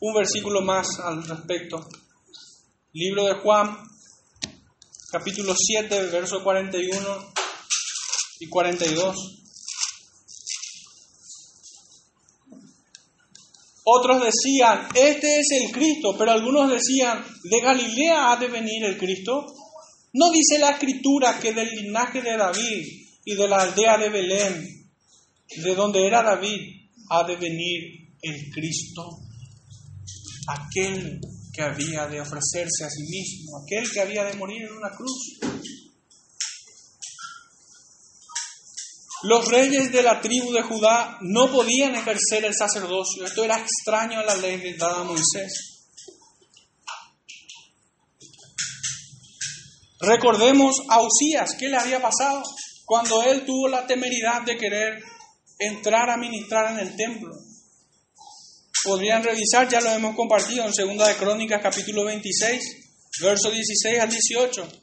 Un 0.00 0.14
versículo 0.14 0.62
más 0.62 0.98
al 1.00 1.22
respecto. 1.24 1.86
Libro 2.92 3.26
de 3.26 3.34
Juan, 3.34 3.76
capítulo 5.10 5.54
7, 5.56 6.06
verso 6.06 6.42
41 6.42 7.32
y 8.40 8.48
42. 8.48 9.40
Otros 13.92 14.22
decían, 14.22 14.86
este 14.94 15.40
es 15.40 15.48
el 15.50 15.72
Cristo, 15.72 16.14
pero 16.16 16.30
algunos 16.30 16.70
decían, 16.70 17.24
¿de 17.42 17.60
Galilea 17.60 18.30
ha 18.30 18.36
de 18.36 18.46
venir 18.46 18.84
el 18.84 18.96
Cristo? 18.96 19.46
¿No 20.12 20.30
dice 20.30 20.60
la 20.60 20.70
escritura 20.70 21.40
que 21.40 21.52
del 21.52 21.68
linaje 21.70 22.22
de 22.22 22.36
David 22.36 22.86
y 23.24 23.34
de 23.34 23.48
la 23.48 23.62
aldea 23.62 23.98
de 23.98 24.08
Belén, 24.08 24.64
de 25.56 25.74
donde 25.74 26.06
era 26.06 26.22
David, 26.22 26.60
ha 27.10 27.24
de 27.26 27.34
venir 27.34 28.14
el 28.22 28.50
Cristo? 28.52 29.08
Aquel 30.46 31.18
que 31.52 31.62
había 31.62 32.06
de 32.06 32.20
ofrecerse 32.20 32.84
a 32.84 32.90
sí 32.90 33.02
mismo, 33.10 33.58
aquel 33.64 33.90
que 33.90 34.00
había 34.00 34.22
de 34.22 34.34
morir 34.34 34.62
en 34.62 34.72
una 34.72 34.90
cruz. 34.90 35.40
Los 39.22 39.48
reyes 39.48 39.92
de 39.92 40.02
la 40.02 40.20
tribu 40.20 40.50
de 40.52 40.62
Judá 40.62 41.18
no 41.20 41.50
podían 41.50 41.94
ejercer 41.94 42.44
el 42.44 42.54
sacerdocio. 42.54 43.26
Esto 43.26 43.44
era 43.44 43.58
extraño 43.58 44.18
a 44.18 44.24
la 44.24 44.34
ley 44.36 44.74
dada 44.78 45.00
a 45.00 45.04
Moisés. 45.04 45.80
Recordemos 50.00 50.76
a 50.88 51.02
Usías, 51.02 51.54
¿qué 51.58 51.68
le 51.68 51.76
había 51.76 52.00
pasado 52.00 52.42
cuando 52.86 53.22
él 53.22 53.44
tuvo 53.44 53.68
la 53.68 53.86
temeridad 53.86 54.40
de 54.42 54.56
querer 54.56 55.02
entrar 55.58 56.08
a 56.08 56.16
ministrar 56.16 56.72
en 56.72 56.78
el 56.78 56.96
templo? 56.96 57.36
Podrían 58.82 59.22
revisar, 59.22 59.68
ya 59.68 59.82
lo 59.82 59.90
hemos 59.90 60.16
compartido 60.16 60.64
en 60.64 60.72
Segunda 60.72 61.06
de 61.06 61.16
Crónicas 61.16 61.60
capítulo 61.62 62.06
26, 62.06 62.62
verso 63.20 63.50
16 63.50 64.00
al 64.00 64.08
18 64.08 64.79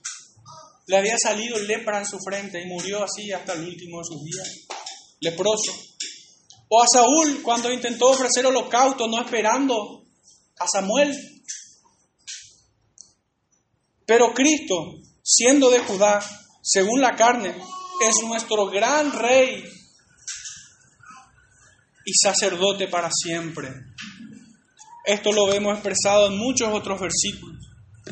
le 0.87 0.97
había 0.97 1.17
salido 1.17 1.59
lepra 1.59 1.99
en 1.99 2.05
su 2.05 2.17
frente 2.19 2.61
y 2.61 2.65
murió 2.65 3.03
así 3.03 3.31
hasta 3.31 3.53
el 3.53 3.65
último 3.65 3.99
de 3.99 4.05
sus 4.05 4.23
días, 4.23 4.67
leproso. 5.19 5.73
O 6.69 6.81
a 6.81 6.85
Saúl 6.87 7.41
cuando 7.43 7.71
intentó 7.71 8.09
ofrecer 8.09 8.45
holocausto 8.45 9.07
no 9.07 9.21
esperando 9.21 10.03
a 10.59 10.67
Samuel. 10.67 11.15
Pero 14.05 14.33
Cristo, 14.33 14.95
siendo 15.21 15.69
de 15.69 15.79
Judá, 15.79 16.19
según 16.61 17.01
la 17.01 17.15
carne, 17.15 17.55
es 18.01 18.23
nuestro 18.23 18.67
gran 18.67 19.11
rey 19.11 19.63
y 22.05 22.13
sacerdote 22.13 22.87
para 22.87 23.09
siempre. 23.11 23.69
Esto 25.05 25.31
lo 25.31 25.47
vemos 25.47 25.73
expresado 25.73 26.27
en 26.27 26.37
muchos 26.37 26.73
otros 26.73 26.99
versículos. 26.99 27.57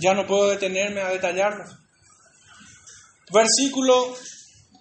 Ya 0.02 0.14
no 0.14 0.28
puedo 0.28 0.50
detenerme 0.50 1.02
a 1.02 1.10
detallarlos. 1.10 1.85
Versículo 3.32 4.16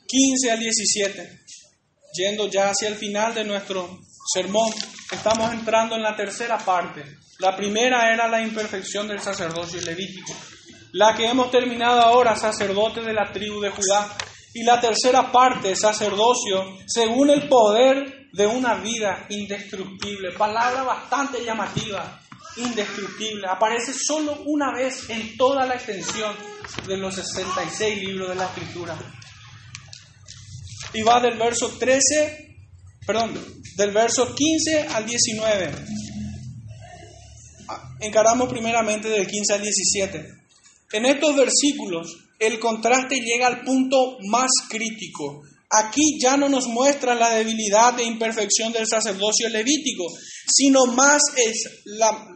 15 0.06 0.50
al 0.50 0.58
17. 0.58 1.40
Yendo 2.14 2.48
ya 2.48 2.70
hacia 2.70 2.88
el 2.88 2.94
final 2.94 3.34
de 3.34 3.44
nuestro 3.44 3.98
sermón, 4.32 4.72
estamos 5.10 5.52
entrando 5.52 5.96
en 5.96 6.02
la 6.02 6.14
tercera 6.14 6.58
parte. 6.58 7.04
La 7.40 7.56
primera 7.56 8.12
era 8.12 8.28
la 8.28 8.40
imperfección 8.40 9.08
del 9.08 9.20
sacerdocio 9.20 9.80
levítico. 9.80 10.34
La 10.92 11.16
que 11.16 11.26
hemos 11.26 11.50
terminado 11.50 12.00
ahora, 12.00 12.36
sacerdote 12.36 13.00
de 13.00 13.12
la 13.12 13.32
tribu 13.32 13.60
de 13.60 13.70
Judá. 13.70 14.16
Y 14.52 14.62
la 14.62 14.80
tercera 14.80 15.32
parte, 15.32 15.74
sacerdocio, 15.74 16.78
según 16.86 17.30
el 17.30 17.48
poder 17.48 18.28
de 18.32 18.46
una 18.46 18.74
vida 18.76 19.26
indestructible. 19.30 20.32
Palabra 20.32 20.84
bastante 20.84 21.44
llamativa, 21.44 22.20
indestructible. 22.58 23.48
Aparece 23.48 23.92
solo 23.94 24.42
una 24.44 24.72
vez 24.72 25.10
en 25.10 25.36
toda 25.36 25.66
la 25.66 25.74
extensión 25.74 26.53
de 26.86 26.96
los 26.96 27.14
66 27.14 27.98
libros 27.98 28.28
de 28.30 28.34
la 28.34 28.46
Escritura. 28.46 28.96
Y 30.92 31.02
va 31.02 31.20
del 31.20 31.38
verso 31.38 31.76
13, 31.78 32.56
perdón, 33.06 33.34
del 33.76 33.90
verso 33.90 34.34
15 34.34 34.88
al 34.88 35.06
19. 35.06 35.72
Encaramos 38.00 38.48
primeramente 38.48 39.08
del 39.08 39.26
15 39.26 39.54
al 39.54 39.62
17. 39.62 40.34
En 40.92 41.06
estos 41.06 41.36
versículos 41.36 42.24
el 42.38 42.58
contraste 42.58 43.16
llega 43.16 43.46
al 43.46 43.62
punto 43.62 44.18
más 44.28 44.50
crítico. 44.68 45.42
Aquí 45.70 46.18
ya 46.20 46.36
no 46.36 46.48
nos 46.48 46.66
muestra 46.66 47.14
la 47.14 47.30
debilidad 47.30 47.98
e 47.98 48.04
imperfección 48.04 48.72
del 48.72 48.86
sacerdocio 48.86 49.48
levítico, 49.48 50.04
sino 50.46 50.86
más 50.86 51.20
es 51.36 51.82
la, 51.84 52.33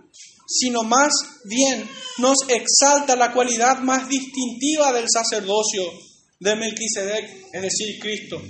sino 0.49 0.83
más 0.83 1.13
bien 1.45 1.89
nos 2.19 2.39
exalta 2.49 3.15
la 3.15 3.33
cualidad 3.33 3.81
más 3.81 4.09
distintiva 4.09 4.93
del 4.93 5.07
sacerdocio 5.09 5.83
de 6.41 6.57
Melquisedec, 6.57 7.49
es 7.53 7.63
decir, 7.63 7.99
Cristo, 8.01 8.41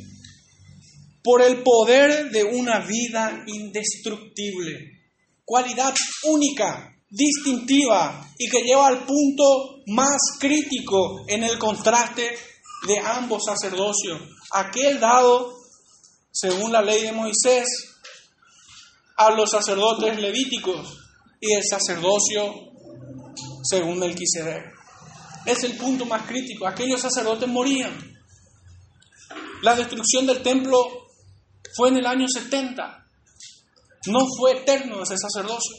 por 1.23 1.43
el 1.43 1.63
poder 1.63 2.31
de 2.31 2.45
una 2.45 2.79
vida 2.81 3.45
indestructible, 3.47 5.11
cualidad 5.45 5.95
única, 6.25 6.95
distintiva 7.11 8.31
y 8.39 8.49
que 8.49 8.63
lleva 8.63 8.87
al 8.87 9.05
punto 9.05 9.83
más 9.87 10.19
crítico 10.39 11.25
en 11.27 11.43
el 11.43 11.59
contraste 11.59 12.37
de 12.87 12.99
ambos 12.99 13.45
sacerdocios, 13.47 14.21
aquel 14.53 15.01
dado 15.01 15.59
según 16.31 16.71
la 16.71 16.83
ley 16.83 17.03
de 17.03 17.13
Moisés 17.13 17.67
a 19.17 19.31
los 19.31 19.51
sacerdotes 19.51 20.17
levíticos 20.21 21.08
y 21.41 21.53
el 21.55 21.63
sacerdocio 21.65 22.69
según 23.63 23.99
Melquisedec. 23.99 24.73
Es 25.47 25.65
el 25.65 25.77
punto 25.77 26.05
más 26.05 26.27
crítico. 26.27 26.67
Aquellos 26.67 27.01
sacerdotes 27.01 27.49
morían. 27.49 27.93
La 29.63 29.75
destrucción 29.75 30.27
del 30.27 30.43
templo 30.43 31.07
fue 31.75 31.89
en 31.89 31.99
el 31.99 32.07
año 32.07 32.27
70. 32.29 33.07
No 34.07 34.21
fue 34.37 34.53
eterno 34.59 35.03
ese 35.03 35.17
sacerdocio. 35.17 35.77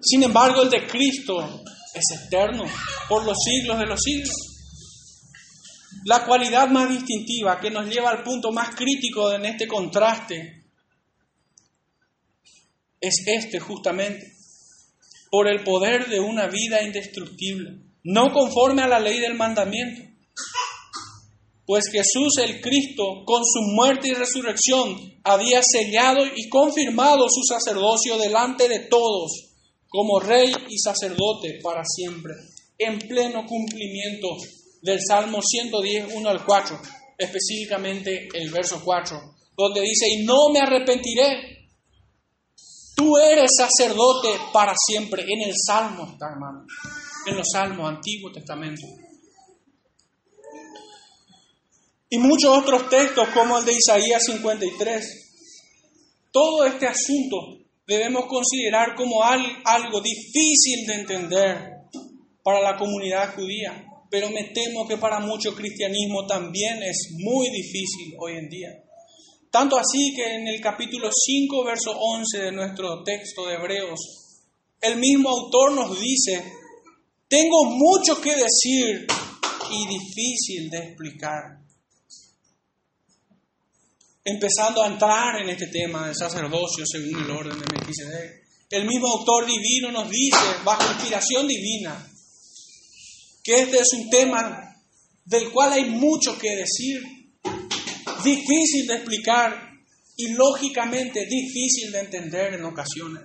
Sin 0.00 0.22
embargo, 0.22 0.62
el 0.62 0.70
de 0.70 0.86
Cristo 0.86 1.62
es 1.94 2.26
eterno 2.26 2.64
por 3.08 3.24
los 3.24 3.36
siglos 3.42 3.78
de 3.78 3.86
los 3.86 4.00
siglos. 4.00 4.34
La 6.04 6.26
cualidad 6.26 6.68
más 6.68 6.90
distintiva 6.90 7.58
que 7.58 7.70
nos 7.70 7.86
lleva 7.86 8.10
al 8.10 8.22
punto 8.22 8.52
más 8.52 8.74
crítico 8.74 9.32
en 9.32 9.46
este 9.46 9.66
contraste 9.66 10.63
es 13.06 13.22
este 13.26 13.60
justamente, 13.60 14.32
por 15.30 15.48
el 15.48 15.62
poder 15.62 16.08
de 16.08 16.20
una 16.20 16.46
vida 16.46 16.82
indestructible, 16.82 17.80
no 18.02 18.32
conforme 18.32 18.82
a 18.82 18.88
la 18.88 19.00
ley 19.00 19.18
del 19.18 19.34
mandamiento, 19.34 20.02
pues 21.66 21.84
Jesús 21.90 22.38
el 22.42 22.60
Cristo, 22.60 23.24
con 23.24 23.42
su 23.44 23.60
muerte 23.74 24.08
y 24.08 24.12
resurrección, 24.12 24.96
había 25.24 25.60
sellado 25.62 26.26
y 26.26 26.48
confirmado 26.48 27.26
su 27.28 27.42
sacerdocio 27.42 28.18
delante 28.18 28.68
de 28.68 28.80
todos, 28.80 29.54
como 29.88 30.20
rey 30.20 30.52
y 30.68 30.78
sacerdote 30.78 31.60
para 31.62 31.82
siempre, 31.84 32.34
en 32.78 32.98
pleno 32.98 33.46
cumplimiento 33.46 34.28
del 34.82 34.98
Salmo 35.06 35.40
110, 35.40 36.12
1 36.14 36.28
al 36.28 36.44
4, 36.44 36.80
específicamente 37.16 38.28
el 38.34 38.50
verso 38.50 38.82
4, 38.84 39.18
donde 39.56 39.80
dice, 39.80 40.06
y 40.10 40.24
no 40.24 40.50
me 40.52 40.60
arrepentiré, 40.60 41.53
tú 42.94 43.16
eres 43.18 43.50
sacerdote 43.56 44.28
para 44.52 44.74
siempre, 44.86 45.22
en 45.22 45.48
el 45.48 45.54
Salmo 45.54 46.08
está 46.12 46.30
hermano, 46.30 46.66
en 47.26 47.36
los 47.36 47.46
Salmos, 47.52 47.88
Antiguo 47.88 48.32
Testamento. 48.32 48.86
Y 52.10 52.18
muchos 52.18 52.56
otros 52.56 52.88
textos 52.88 53.28
como 53.34 53.58
el 53.58 53.64
de 53.64 53.72
Isaías 53.72 54.24
53. 54.24 55.24
Todo 56.30 56.64
este 56.64 56.86
asunto 56.86 57.64
debemos 57.86 58.26
considerar 58.26 58.94
como 58.94 59.22
algo 59.22 60.00
difícil 60.00 60.86
de 60.86 60.94
entender 60.94 61.74
para 62.44 62.60
la 62.60 62.76
comunidad 62.76 63.34
judía, 63.34 63.84
pero 64.10 64.30
me 64.30 64.44
temo 64.44 64.86
que 64.86 64.96
para 64.96 65.18
mucho 65.18 65.54
cristianismo 65.54 66.26
también 66.26 66.82
es 66.82 67.08
muy 67.18 67.48
difícil 67.50 68.14
hoy 68.20 68.34
en 68.34 68.48
día. 68.48 68.83
Tanto 69.54 69.76
así 69.76 70.12
que 70.16 70.34
en 70.34 70.48
el 70.48 70.60
capítulo 70.60 71.08
5, 71.14 71.64
verso 71.64 71.92
11 71.96 72.38
de 72.38 72.50
nuestro 72.50 73.04
texto 73.04 73.46
de 73.46 73.54
Hebreos, 73.54 74.00
el 74.80 74.96
mismo 74.96 75.28
autor 75.28 75.74
nos 75.74 75.96
dice, 76.00 76.42
tengo 77.28 77.66
mucho 77.66 78.20
que 78.20 78.34
decir 78.34 79.06
y 79.70 79.86
difícil 79.86 80.68
de 80.70 80.78
explicar 80.78 81.60
empezando 84.24 84.82
a 84.82 84.88
entrar 84.88 85.40
en 85.40 85.50
este 85.50 85.68
tema 85.68 86.06
del 86.06 86.16
sacerdocio 86.16 86.84
según 86.84 87.22
el 87.22 87.30
orden 87.30 87.56
de 87.56 87.76
Melquisedec. 87.76 88.32
El 88.70 88.88
mismo 88.88 89.06
autor 89.06 89.46
divino 89.46 89.92
nos 89.92 90.10
dice, 90.10 90.36
bajo 90.64 90.92
inspiración 90.94 91.46
divina, 91.46 92.04
que 93.44 93.60
este 93.60 93.78
es 93.78 93.92
un 93.92 94.10
tema 94.10 94.82
del 95.24 95.52
cual 95.52 95.74
hay 95.74 95.84
mucho 95.90 96.36
que 96.36 96.56
decir, 96.56 97.13
difícil 98.24 98.86
de 98.86 98.94
explicar 98.94 99.74
y 100.16 100.28
lógicamente 100.32 101.26
difícil 101.26 101.92
de 101.92 102.00
entender 102.00 102.54
en 102.54 102.64
ocasiones. 102.64 103.22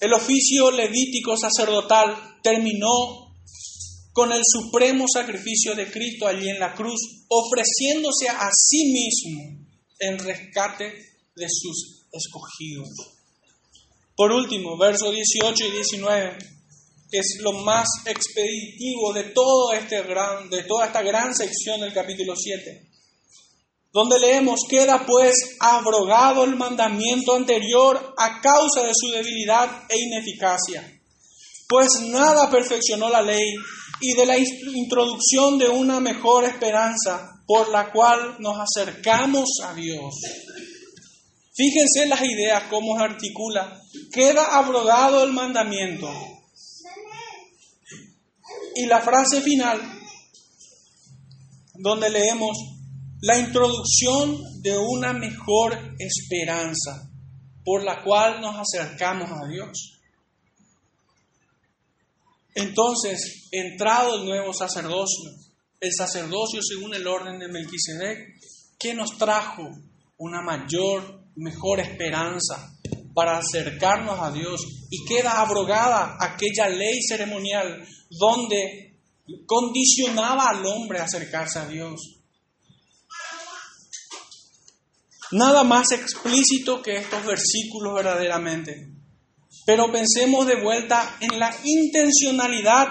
El 0.00 0.12
oficio 0.14 0.70
levítico 0.70 1.36
sacerdotal 1.36 2.40
terminó 2.42 3.36
con 4.12 4.32
el 4.32 4.42
supremo 4.44 5.06
sacrificio 5.12 5.74
de 5.74 5.90
Cristo 5.90 6.26
allí 6.26 6.48
en 6.48 6.58
la 6.58 6.74
cruz, 6.74 7.24
ofreciéndose 7.28 8.28
a 8.28 8.50
sí 8.52 8.92
mismo 8.92 9.64
en 10.00 10.18
rescate 10.18 10.92
de 11.36 11.46
sus 11.48 12.06
escogidos. 12.12 12.88
Por 14.16 14.32
último, 14.32 14.76
versos 14.76 15.14
18 15.14 15.66
y 15.66 15.70
19 15.70 16.38
es 17.12 17.38
lo 17.40 17.52
más 17.52 17.86
expeditivo 18.06 19.12
de, 19.12 19.24
todo 19.24 19.72
este 19.72 20.02
gran, 20.02 20.48
de 20.48 20.64
toda 20.64 20.86
esta 20.86 21.02
gran 21.02 21.34
sección 21.34 21.80
del 21.80 21.92
capítulo 21.92 22.34
7, 22.34 22.88
donde 23.92 24.18
leemos, 24.18 24.60
queda 24.68 25.04
pues 25.06 25.34
abrogado 25.60 26.44
el 26.44 26.56
mandamiento 26.56 27.34
anterior 27.36 28.14
a 28.16 28.40
causa 28.40 28.82
de 28.82 28.92
su 28.94 29.10
debilidad 29.10 29.84
e 29.90 29.98
ineficacia, 29.98 31.00
pues 31.68 32.00
nada 32.08 32.50
perfeccionó 32.50 33.10
la 33.10 33.20
ley 33.20 33.52
y 34.00 34.14
de 34.14 34.26
la 34.26 34.38
introducción 34.38 35.58
de 35.58 35.68
una 35.68 36.00
mejor 36.00 36.44
esperanza 36.44 37.32
por 37.46 37.68
la 37.68 37.92
cual 37.92 38.36
nos 38.38 38.56
acercamos 38.58 39.50
a 39.64 39.74
Dios. 39.74 40.14
Fíjense 41.54 42.06
las 42.06 42.22
ideas, 42.22 42.64
cómo 42.70 42.96
se 42.96 43.04
articula. 43.04 43.78
Queda 44.10 44.56
abrogado 44.56 45.22
el 45.22 45.32
mandamiento. 45.32 46.10
Y 48.74 48.86
la 48.86 49.00
frase 49.00 49.40
final, 49.40 49.80
donde 51.74 52.10
leemos 52.10 52.56
la 53.20 53.38
introducción 53.38 54.62
de 54.62 54.76
una 54.76 55.12
mejor 55.12 55.94
esperanza 55.98 57.08
por 57.64 57.84
la 57.84 58.02
cual 58.02 58.40
nos 58.40 58.56
acercamos 58.56 59.30
a 59.30 59.46
Dios. 59.46 60.00
Entonces, 62.54 63.48
entrado 63.50 64.16
el 64.16 64.24
nuevo 64.26 64.52
sacerdocio, 64.52 65.30
el 65.80 65.92
sacerdocio 65.92 66.60
según 66.62 66.94
el 66.94 67.06
orden 67.06 67.38
de 67.38 67.48
Melquisedec, 67.48 68.40
¿qué 68.78 68.94
nos 68.94 69.16
trajo? 69.16 69.68
Una 70.18 70.42
mayor, 70.42 71.24
mejor 71.36 71.80
esperanza 71.80 72.72
para 73.14 73.38
acercarnos 73.38 74.18
a 74.20 74.30
Dios 74.30 74.60
y 74.90 75.04
queda 75.04 75.40
abrogada 75.40 76.16
aquella 76.20 76.68
ley 76.68 77.00
ceremonial 77.02 77.86
donde 78.10 78.98
condicionaba 79.46 80.48
al 80.50 80.64
hombre 80.66 80.98
acercarse 80.98 81.58
a 81.58 81.68
Dios. 81.68 82.18
Nada 85.32 85.64
más 85.64 85.92
explícito 85.92 86.82
que 86.82 86.96
estos 86.96 87.24
versículos 87.24 87.94
verdaderamente. 87.94 88.88
Pero 89.64 89.90
pensemos 89.90 90.46
de 90.46 90.60
vuelta 90.60 91.16
en 91.20 91.38
la 91.38 91.54
intencionalidad 91.64 92.88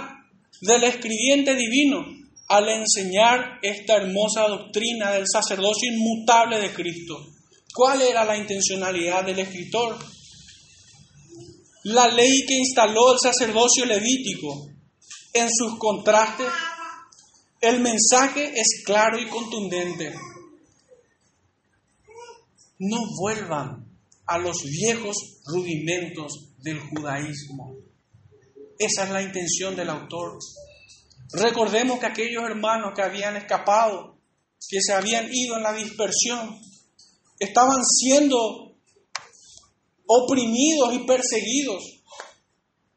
del 0.62 0.84
escribiente 0.86 1.56
divino 1.56 2.06
al 2.48 2.68
enseñar 2.70 3.60
esta 3.62 3.98
hermosa 3.98 4.48
doctrina 4.48 5.12
del 5.12 5.26
sacerdocio 5.32 5.92
inmutable 5.92 6.60
de 6.60 6.74
Cristo. 6.74 7.31
¿Cuál 7.74 8.02
era 8.02 8.26
la 8.26 8.38
intencionalidad 8.38 9.26
del 9.26 9.40
escritor? 9.40 9.98
La 11.84 12.08
ley 12.08 12.46
que 12.46 12.56
instaló 12.58 13.14
el 13.14 13.20
sacerdocio 13.20 13.86
levítico 13.86 14.68
en 15.34 15.48
sus 15.50 15.78
contrastes, 15.80 16.48
el 17.62 17.80
mensaje 17.80 18.52
es 18.56 18.84
claro 18.86 19.20
y 19.20 19.28
contundente. 19.28 20.14
No 22.80 23.00
vuelvan 23.18 23.86
a 24.26 24.38
los 24.38 24.64
viejos 24.64 25.16
rudimentos 25.46 26.54
del 26.58 26.80
judaísmo. 26.80 27.78
Esa 28.78 29.04
es 29.06 29.10
la 29.12 29.22
intención 29.22 29.76
del 29.76 29.90
autor. 29.90 30.40
Recordemos 31.34 32.00
que 32.00 32.08
aquellos 32.08 32.44
hermanos 32.44 32.94
que 32.96 33.04
habían 33.04 33.38
escapado, 33.38 34.18
que 34.68 34.82
se 34.82 34.94
habían 34.94 35.30
ido 35.32 35.58
en 35.58 35.64
la 35.64 35.74
dispersión, 35.74 36.60
estaban 37.42 37.84
siendo 37.84 38.38
oprimidos 40.06 40.94
y 40.94 41.00
perseguidos 41.00 41.84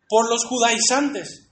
por 0.08 0.28
los 0.28 0.44
judaizantes. 0.44 1.48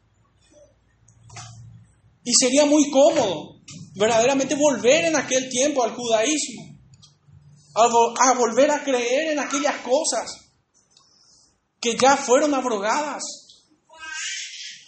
Y 2.23 2.33
sería 2.35 2.67
muy 2.67 2.91
cómodo 2.91 3.63
verdaderamente 3.95 4.55
volver 4.55 5.07
en 5.07 5.17
aquel 5.17 5.49
tiempo 5.49 5.83
al 5.83 5.95
judaísmo, 5.95 6.79
a, 7.75 8.35
volver 8.35 8.71
a 8.71 8.85
creer 8.85 9.33
en 9.33 9.39
aquellas 9.39 9.77
cosas 9.79 10.53
que 11.81 11.97
ya 11.97 12.17
fueron 12.17 12.53
abrogadas, 12.53 13.23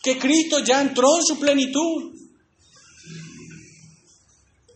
que 0.03 0.19
Cristo 0.19 0.59
ya 0.59 0.83
entró 0.83 1.17
en 1.17 1.25
su 1.25 1.41
plenitud, 1.41 2.13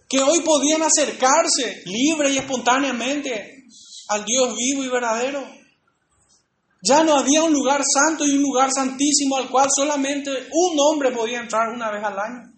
que 0.09 0.20
hoy 0.20 0.40
podían 0.40 0.82
acercarse 0.82 1.82
libre 1.84 2.32
y 2.32 2.38
espontáneamente 2.38 3.64
al 4.09 4.24
Dios 4.24 4.56
vivo 4.56 4.84
y 4.84 4.88
verdadero. 4.88 5.44
Ya 6.82 7.02
no 7.02 7.16
había 7.16 7.42
un 7.42 7.52
lugar 7.52 7.82
santo 7.84 8.24
y 8.24 8.30
un 8.30 8.42
lugar 8.42 8.70
santísimo 8.72 9.36
al 9.36 9.50
cual 9.50 9.68
solamente 9.74 10.30
un 10.30 10.78
hombre 10.78 11.11
podía 11.11 11.40
entrar 11.40 11.68
una 11.74 11.90
vez 11.90 12.02
al 12.02 12.18
año. 12.18 12.52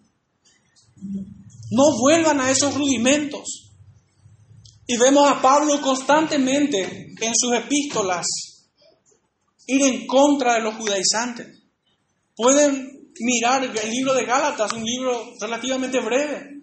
No 1.71 1.99
vuelvan 1.99 2.41
a 2.41 2.51
esos 2.51 2.75
rudimentos. 2.75 3.73
Y 4.87 4.97
vemos 4.97 5.29
a 5.31 5.41
Pablo 5.41 5.81
constantemente 5.81 7.15
en 7.21 7.33
sus 7.35 7.55
epístolas 7.55 8.27
ir 9.67 9.83
en 9.83 10.07
contra 10.07 10.55
de 10.55 10.63
los 10.63 10.75
judaizantes. 10.75 11.47
Pueden 12.35 13.13
mirar 13.21 13.65
el 13.65 13.91
libro 13.91 14.15
de 14.15 14.25
Gálatas, 14.25 14.73
un 14.73 14.85
libro 14.85 15.33
relativamente 15.41 16.01
breve. 16.01 16.60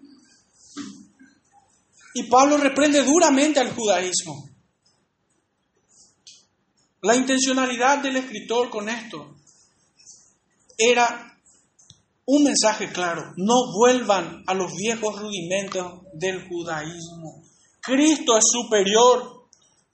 Y 2.14 2.24
Pablo 2.24 2.56
reprende 2.56 3.02
duramente 3.02 3.60
al 3.60 3.74
judaísmo. 3.74 4.48
La 7.02 7.14
intencionalidad 7.14 7.98
del 7.98 8.16
escritor 8.16 8.70
con 8.70 8.88
esto 8.88 9.36
era 10.76 11.28
un 12.26 12.44
mensaje 12.44 12.90
claro, 12.92 13.32
no 13.36 13.72
vuelvan 13.74 14.42
a 14.46 14.54
los 14.54 14.74
viejos 14.74 15.18
rudimentos 15.18 16.02
del 16.12 16.46
judaísmo. 16.46 17.42
Cristo 17.80 18.36
es 18.36 18.44
superior, 18.50 19.48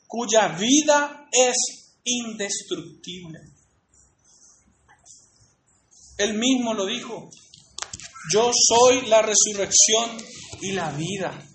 cuya 0.07 0.49
vida 0.49 1.29
es 1.31 1.95
indestructible. 2.05 3.39
Él 6.19 6.35
mismo 6.35 6.75
lo 6.75 6.87
dijo. 6.87 7.29
Yo 8.33 8.51
soy 8.53 9.07
la 9.07 9.23
resurrección 9.23 10.17
y 10.61 10.73
la 10.73 10.91
vida. 10.93 11.54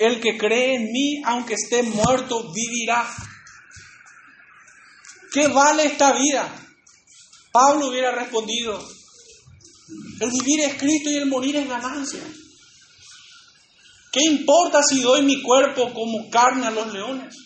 El 0.00 0.18
que 0.18 0.38
cree 0.38 0.76
en 0.76 0.90
mí, 0.90 1.22
aunque 1.26 1.54
esté 1.54 1.82
muerto, 1.82 2.50
vivirá. 2.52 3.06
¿Qué 5.30 5.46
vale 5.48 5.84
esta 5.84 6.12
vida? 6.12 6.52
Pablo 7.52 7.88
hubiera 7.88 8.10
respondido, 8.10 8.82
el 10.20 10.30
vivir 10.30 10.60
es 10.60 10.74
Cristo 10.78 11.10
y 11.10 11.16
el 11.16 11.26
morir 11.26 11.56
es 11.56 11.68
ganancia. 11.68 12.20
¿Qué 14.10 14.24
importa 14.24 14.82
si 14.82 15.02
doy 15.02 15.22
mi 15.22 15.42
cuerpo 15.42 15.92
como 15.92 16.30
carne 16.30 16.66
a 16.66 16.70
los 16.70 16.92
leones? 16.92 17.36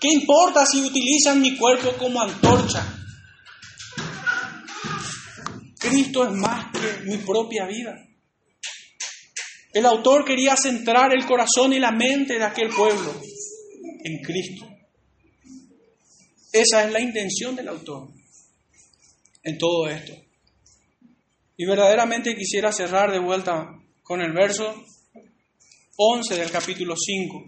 ¿Qué 0.00 0.08
importa 0.12 0.64
si 0.64 0.80
utilizan 0.84 1.40
mi 1.40 1.56
cuerpo 1.56 1.92
como 1.98 2.22
antorcha? 2.22 2.86
Cristo 5.78 6.24
es 6.24 6.32
más 6.32 6.66
que 6.72 7.04
mi 7.06 7.16
propia 7.18 7.66
vida. 7.66 8.07
El 9.78 9.86
autor 9.86 10.24
quería 10.24 10.56
centrar 10.56 11.12
el 11.14 11.24
corazón 11.24 11.72
y 11.72 11.78
la 11.78 11.92
mente 11.92 12.36
de 12.36 12.42
aquel 12.42 12.68
pueblo 12.68 13.14
en 14.02 14.20
Cristo. 14.24 14.68
Esa 16.52 16.84
es 16.84 16.92
la 16.92 16.98
intención 16.98 17.54
del 17.54 17.68
autor 17.68 18.08
en 19.44 19.56
todo 19.56 19.88
esto. 19.88 20.14
Y 21.56 21.64
verdaderamente 21.64 22.34
quisiera 22.34 22.72
cerrar 22.72 23.12
de 23.12 23.20
vuelta 23.20 23.68
con 24.02 24.20
el 24.20 24.32
verso 24.32 24.84
11 25.94 26.34
del 26.34 26.50
capítulo 26.50 26.96
5. 26.96 27.44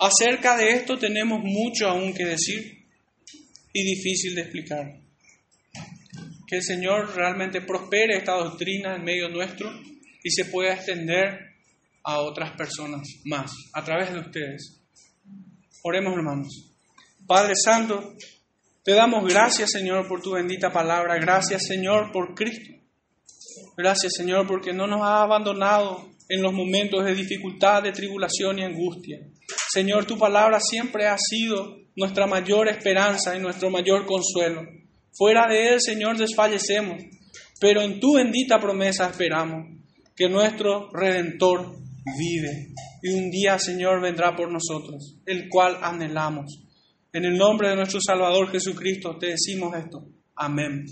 Acerca 0.00 0.58
de 0.58 0.72
esto 0.72 0.98
tenemos 0.98 1.40
mucho 1.42 1.88
aún 1.88 2.12
que 2.12 2.26
decir 2.26 2.86
y 3.72 3.82
difícil 3.82 4.34
de 4.34 4.42
explicar. 4.42 5.07
Que 6.48 6.56
el 6.56 6.62
Señor 6.62 7.14
realmente 7.14 7.60
prospere 7.60 8.16
esta 8.16 8.32
doctrina 8.32 8.96
en 8.96 9.04
medio 9.04 9.28
nuestro 9.28 9.70
y 10.22 10.30
se 10.30 10.46
pueda 10.46 10.74
extender 10.74 11.38
a 12.02 12.20
otras 12.20 12.52
personas 12.56 13.02
más 13.24 13.50
a 13.74 13.84
través 13.84 14.12
de 14.12 14.20
ustedes. 14.20 14.80
Oremos 15.82 16.14
hermanos. 16.14 16.72
Padre 17.26 17.52
Santo, 17.54 18.14
te 18.82 18.92
damos 18.92 19.30
gracias 19.30 19.70
Señor 19.70 20.08
por 20.08 20.22
tu 20.22 20.32
bendita 20.32 20.72
palabra. 20.72 21.18
Gracias 21.18 21.66
Señor 21.66 22.10
por 22.12 22.34
Cristo. 22.34 22.72
Gracias 23.76 24.14
Señor 24.16 24.46
porque 24.46 24.72
no 24.72 24.86
nos 24.86 25.02
has 25.02 25.20
abandonado 25.20 26.08
en 26.28 26.42
los 26.42 26.52
momentos 26.52 27.04
de 27.04 27.14
dificultad, 27.14 27.82
de 27.82 27.92
tribulación 27.92 28.58
y 28.58 28.64
angustia. 28.64 29.18
Señor, 29.70 30.06
tu 30.06 30.18
palabra 30.18 30.60
siempre 30.60 31.06
ha 31.06 31.16
sido 31.18 31.76
nuestra 31.96 32.26
mayor 32.26 32.68
esperanza 32.68 33.36
y 33.36 33.40
nuestro 33.40 33.70
mayor 33.70 34.06
consuelo. 34.06 34.62
Fuera 35.16 35.48
de 35.48 35.74
Él, 35.74 35.80
Señor, 35.80 36.16
desfallecemos, 36.16 37.02
pero 37.60 37.82
en 37.82 38.00
tu 38.00 38.14
bendita 38.14 38.58
promesa 38.58 39.08
esperamos 39.08 39.66
que 40.14 40.28
nuestro 40.28 40.90
Redentor 40.92 41.76
vive 42.18 42.72
y 43.02 43.10
un 43.10 43.30
día, 43.30 43.58
Señor, 43.58 44.00
vendrá 44.00 44.34
por 44.34 44.50
nosotros, 44.50 45.16
el 45.26 45.48
cual 45.48 45.78
anhelamos. 45.82 46.64
En 47.12 47.24
el 47.24 47.36
nombre 47.36 47.68
de 47.68 47.76
nuestro 47.76 48.00
Salvador 48.00 48.50
Jesucristo 48.50 49.16
te 49.18 49.28
decimos 49.28 49.74
esto. 49.76 50.04
Amén. 50.34 50.84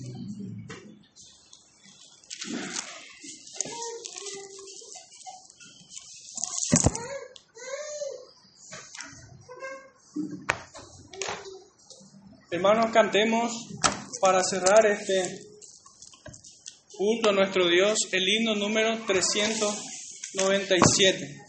Hermanos, 12.51 12.91
cantemos 12.93 13.76
para 14.21 14.43
cerrar 14.43 14.85
este 14.87 15.39
culto 16.97 17.31
a 17.31 17.33
nuestro 17.33 17.69
Dios 17.69 17.99
el 18.13 18.29
himno 18.29 18.55
número 18.55 19.05
397. 19.07 21.46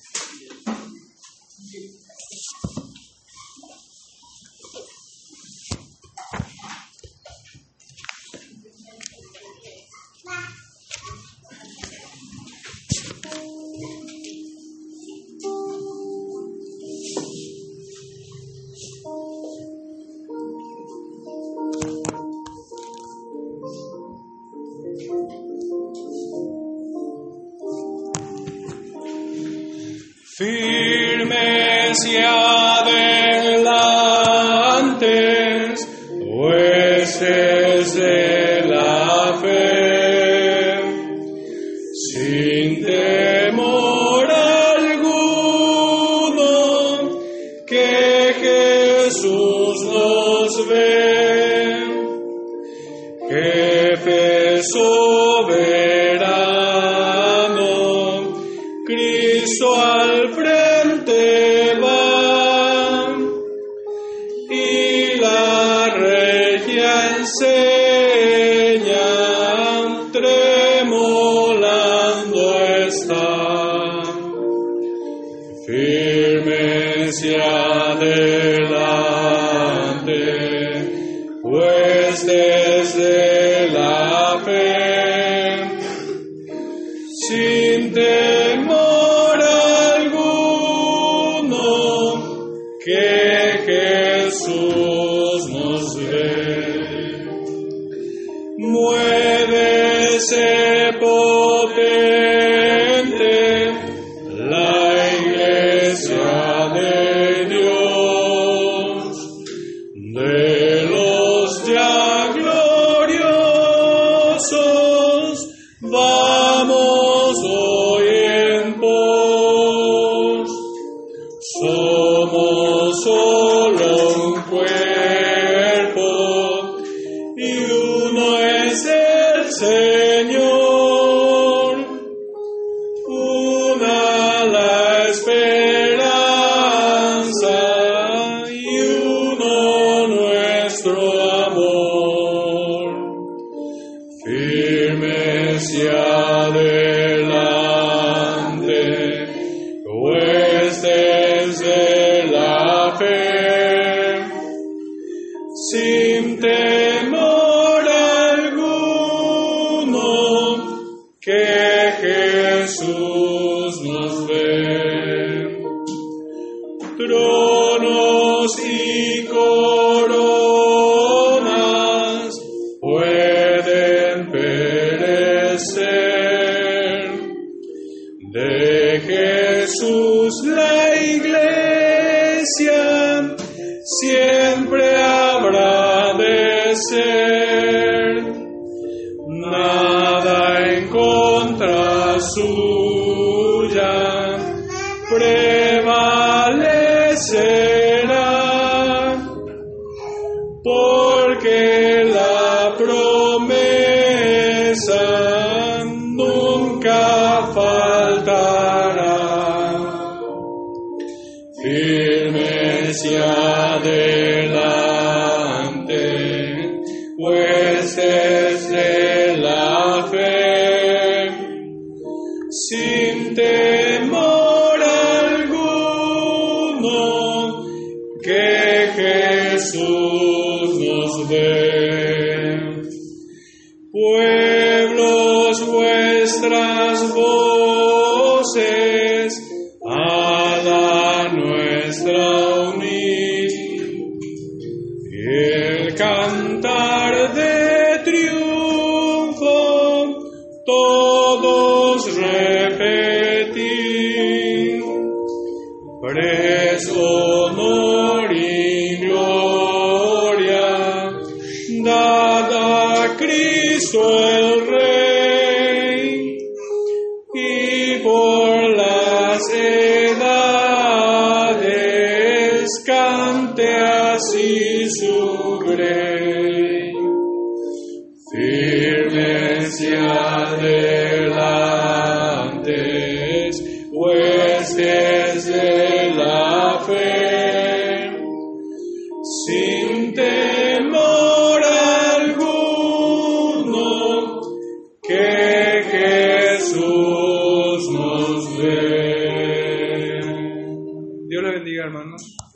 Iglesia. 77.19 77.56